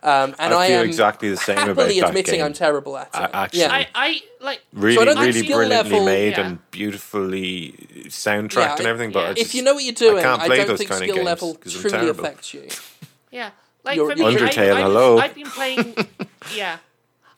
[0.04, 2.46] Um, and I I, am exactly the same about happily that admitting game.
[2.46, 3.16] I'm terrible at it.
[3.16, 3.72] I- actually- yeah.
[3.74, 6.46] I I like Really, So I really brilliantly level- made yeah.
[6.48, 7.74] and beautifully
[8.10, 9.12] soundtracked Yeah, and everything.
[9.14, 9.30] But yeah.
[9.30, 11.02] I if you know what you're doing, I I, can't play don't those think kind
[11.02, 12.26] of skill games level 'cause I'm truly terrible.
[12.26, 12.68] affects you.
[13.32, 13.50] Yeah,
[13.84, 15.18] like You're- for me, Undertale, I, I, hello.
[15.18, 15.96] I've been playing.
[16.56, 16.78] yeah,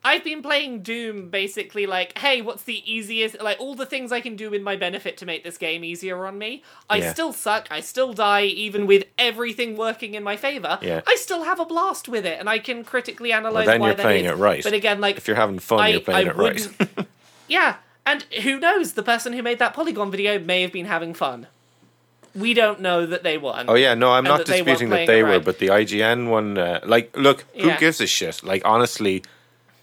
[0.07, 3.41] I've been playing Doom basically like, hey, what's the easiest?
[3.41, 6.25] Like all the things I can do in my benefit to make this game easier
[6.25, 6.63] on me.
[6.89, 7.11] I Yeah.
[7.13, 7.67] still suck.
[7.69, 10.79] I still die, even with everything working in my favor.
[10.81, 11.01] Yeah.
[11.05, 13.95] I still have a blast with it, and I can critically analyze then why you're
[13.97, 14.31] that playing is.
[14.31, 14.63] it right.
[14.63, 17.07] But again, like If you're having fun, I, you're playing I it right.
[17.49, 17.75] yeah,
[18.05, 18.93] and who knows?
[18.93, 21.47] The person who made that Polygon video may have been having fun.
[22.33, 23.67] We don't know that they weren't.
[23.67, 25.43] Oh yeah, no, I'm not that they disputing that they were, right.
[25.43, 27.77] but the IGN one, uh, like, look, who Yeah.
[27.77, 28.41] gives a shit?
[28.43, 29.23] Like, honestly,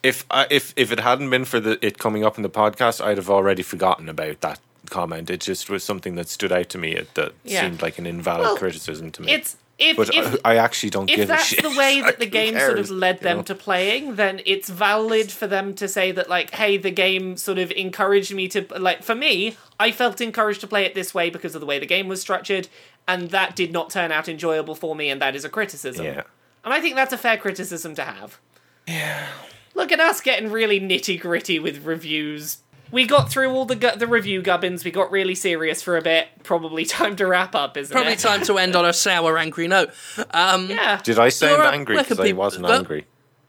[0.05, 3.05] if I, if if it hadn't been for the it coming up in the podcast,
[3.05, 4.61] I'd have already forgotten about that
[4.91, 5.31] comment.
[5.31, 7.63] It just was something that stood out to me it, that Yeah.
[7.63, 9.33] seemed like an invalid Well, criticism to me.
[9.33, 11.63] It's if but if I, I actually don't if give a that's shit.
[11.63, 13.43] the way that the Who game sort of led you them know?
[13.45, 17.59] to playing, then it's valid for them to say that like, hey, the game sort
[17.59, 19.03] of encouraged me to like.
[19.03, 21.87] For me, I felt encouraged to play it this way because of the way the
[21.87, 22.69] game was structured,
[23.09, 26.05] and that did not turn out enjoyable for me, and that is a criticism.
[26.05, 26.23] Yeah.
[26.65, 28.39] And I think that's a fair criticism to have.
[28.87, 29.27] Yeah.
[29.75, 32.59] Look at us getting really nitty gritty with reviews.
[32.91, 34.85] We got through all the gu- the review gubbins.
[34.85, 36.29] We got really serious for a bit.
[36.45, 37.97] Probably time to wrap up, isn't it?
[37.97, 38.19] Probably it?
[38.21, 39.91] time to end on a sour, angry note.
[40.33, 41.01] Um, Yeah.
[41.03, 41.97] Did I sound Laura, angry?
[41.97, 43.07] where can Because I wasn't uh, angry.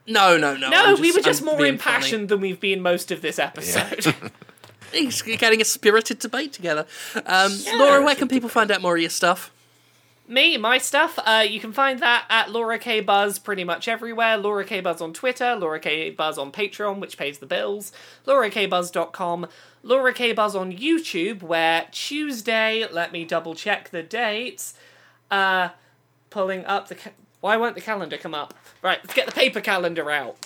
[0.07, 0.69] No, no, no.
[0.69, 1.95] No, I'm we were just I'm more being funny.
[1.95, 4.15] impassioned than we've been most of this episode.
[4.93, 6.85] He's getting a spirited debate together.
[7.26, 9.52] Um, Laura, where can people find out more of your stuff?
[10.27, 14.38] Me, my stuff, uh, you can find that at Laura K Buzz pretty much everywhere.
[14.38, 17.91] Laura K Buzz on Twitter, Laura K Buzz on Patreon, which pays the bills,
[18.26, 19.47] laurakbuzz.com,
[19.84, 24.73] Laura K Buzz on YouTube, where Tuesday, let me double check the dates,
[25.30, 25.69] uh,
[26.31, 26.95] pulling up the.
[26.95, 27.11] Ca-
[27.41, 28.56] Why won't the calendar come up?
[28.81, 30.38] Right, let's get the paper calendar out.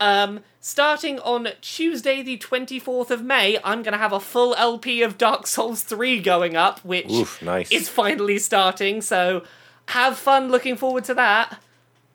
[0.00, 5.02] Um, starting on Tuesday, the 24th of May, I'm going to have a full LP
[5.02, 7.70] of Dark Souls 3 going up, which Oof, nice.
[7.72, 9.00] is finally starting.
[9.00, 9.42] So
[9.86, 11.58] have fun looking forward to that.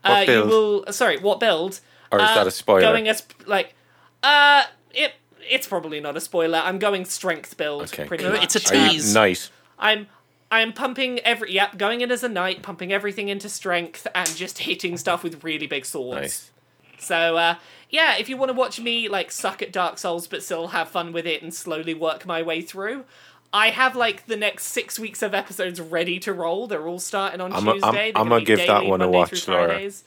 [0.03, 0.45] What uh, build?
[0.45, 0.85] You will.
[0.93, 1.80] Sorry, what build?
[2.11, 2.81] Or is Uh, that a spoiler?
[2.81, 3.73] Going as like,
[4.23, 5.13] uh, it.
[5.49, 6.57] It's probably not a spoiler.
[6.59, 8.34] I'm going strength build Okay, pretty cool.
[8.34, 8.43] much.
[8.43, 9.13] It's a tease.
[9.13, 9.51] Nice.
[9.77, 10.07] I'm
[10.51, 14.27] I am pumping every yep, going in as a knight, pumping everything into strength, and
[14.35, 16.22] just hitting stuff with really big swords.
[16.22, 16.51] Nice.
[16.99, 17.55] So uh,
[17.89, 20.89] yeah, if you want to watch me like suck at Dark Souls but still have
[20.89, 23.05] fun with it and slowly work my way through,
[23.53, 26.67] I have like the next six weeks of episodes ready to roll.
[26.67, 28.11] They're all starting on I'm a- I'm- Tuesday.
[28.11, 29.67] They're I'm gonna give that one a watch, Laura.
[29.67, 30.03] Fridays.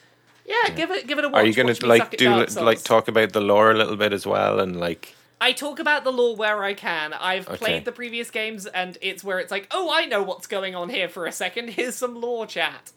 [0.46, 1.42] Yeah, give it give it a watch.
[1.42, 4.26] Are you gonna Watch like do like talk about the lore a little bit as
[4.26, 7.12] well and like I talk about the lore where I can.
[7.12, 7.56] I've Okay.
[7.58, 10.88] played the previous games, and it's where it's like, oh, I know what's going on
[10.88, 11.68] here for a second.
[11.70, 12.90] Here's some lore chat.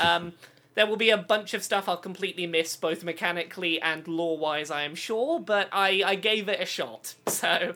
[0.00, 0.34] Um,
[0.74, 4.70] there will be a bunch of stuff I'll completely miss, both mechanically and lore wise,
[4.70, 7.14] I am sure, but I, I gave it a shot.
[7.28, 7.74] So,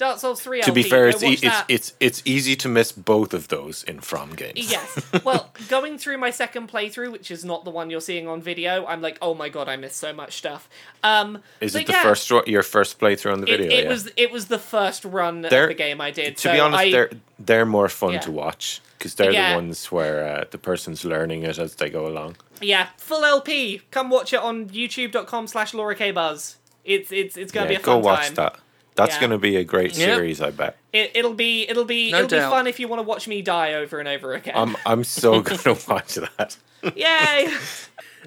[0.00, 3.34] Dark Souls 3 to be fair, it's, e- it's it's it's easy to miss both
[3.34, 4.70] of those in From games.
[4.70, 4.98] Yes.
[5.24, 8.86] Well, going through my second playthrough, which is not the one you're seeing on video,
[8.86, 10.68] I'm like, oh my god, I missed so much stuff.
[11.04, 13.70] Um, Is it the yeah, first your first playthrough on the video?
[13.70, 13.88] it yeah.
[13.90, 16.36] was it was the first run They're- of the game I did.
[16.38, 18.20] to so be honest, I, they're they're more fun Yeah.
[18.20, 22.06] to watch because they're the ones where uh, the person's learning it as they go
[22.06, 22.36] along.
[22.62, 23.82] Yeah, full LP.
[23.90, 26.56] Come watch it on youtube.com slash Laura K Buzz.
[26.84, 28.34] It's it's it's gonna be a fun go watch time.
[28.36, 28.56] that.
[28.96, 29.20] That's Yeah.
[29.20, 30.06] going to be a great Yeah.
[30.16, 30.76] series, I bet.
[30.92, 32.50] It, it'll be it'll be No it'll doubt.
[32.50, 34.54] be fun if you want to watch me die over and over again.
[34.56, 36.56] I'm I'm so going to watch that.
[36.96, 37.52] Yay!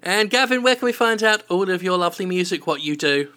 [0.02, 3.30] And Gavin, where can we find out all of your lovely music, what you do?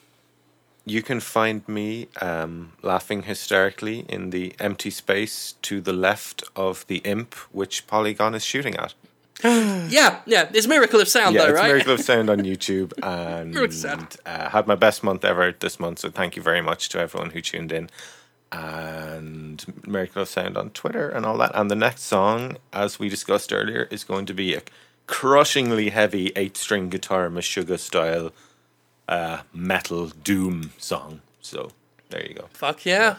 [0.87, 6.87] You can find me um, laughing hysterically in the empty space to the left of
[6.87, 8.95] the imp which Polygon is shooting at.
[9.89, 11.67] Yeah, yeah, it's Miracle of Sound, yeah, though, it's right?
[11.69, 14.17] Miracle of Sound on YouTube, and Miracle of Sound.
[14.27, 16.01] uh, had my best month ever this month.
[16.01, 17.91] So thank you very much to everyone who tuned in,
[18.51, 21.53] and Miracle of Sound on Twitter and all that.
[21.55, 24.63] And the next song, as we discussed earlier, is going to be a
[25.07, 28.33] crushingly heavy eight-string guitar Meshuggah style
[29.09, 31.21] uh, metal doom song.
[31.41, 31.71] So
[32.11, 32.47] there you go.
[32.53, 33.17] Fuck yeah.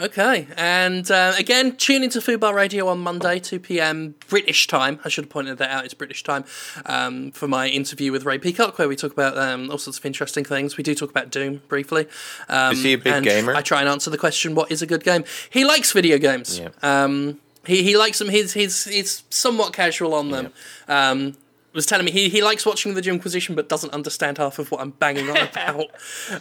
[0.00, 4.98] Okay, and uh, again, tune into Food Fubar Radio on Monday, 2 pm British time.
[5.04, 6.44] I should have pointed that out, it's British time,
[6.86, 10.06] um, for my interview with Ray Peacock, where we talk about um, all sorts of
[10.06, 10.78] interesting things.
[10.78, 12.06] We do talk about Doom briefly.
[12.48, 13.54] Um, Is he a big and gamer?
[13.54, 15.24] I try and answer the question what is a good game?
[15.50, 16.58] He likes video games.
[16.58, 16.70] Yeah.
[16.82, 20.52] Um, he, he likes them, he's, he's, he's somewhat casual on them.
[20.88, 21.36] Um,
[21.72, 24.80] was telling me he, he likes watching the Jimquisition but doesn't understand half of what
[24.80, 25.86] I'm banging on about.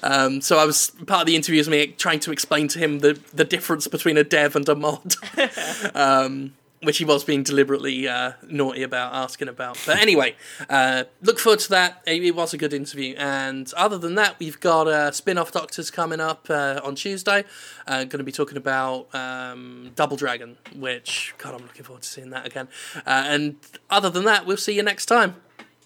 [0.04, 3.00] Um, so I was part of the interview was me trying to explain to him
[3.00, 5.16] the, the difference between a dev and a mod,
[5.96, 9.78] um, which he was being deliberately uh, naughty about asking about.
[9.86, 10.36] But anyway,
[10.70, 12.02] uh, look forward to that.
[12.06, 13.16] It, was a good interview.
[13.18, 17.44] And other than that, we've got uh, spin off Doctors coming up uh, on Tuesday.
[17.86, 22.08] Uh, going to be talking about um, Double Dragon, which, God, I'm looking forward to
[22.08, 22.70] seeing that again.
[22.96, 23.56] Uh, and
[23.90, 25.36] other than that, we'll see you next time.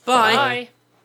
[0.06, 0.36] Bye.
[0.36, 0.70] Bye.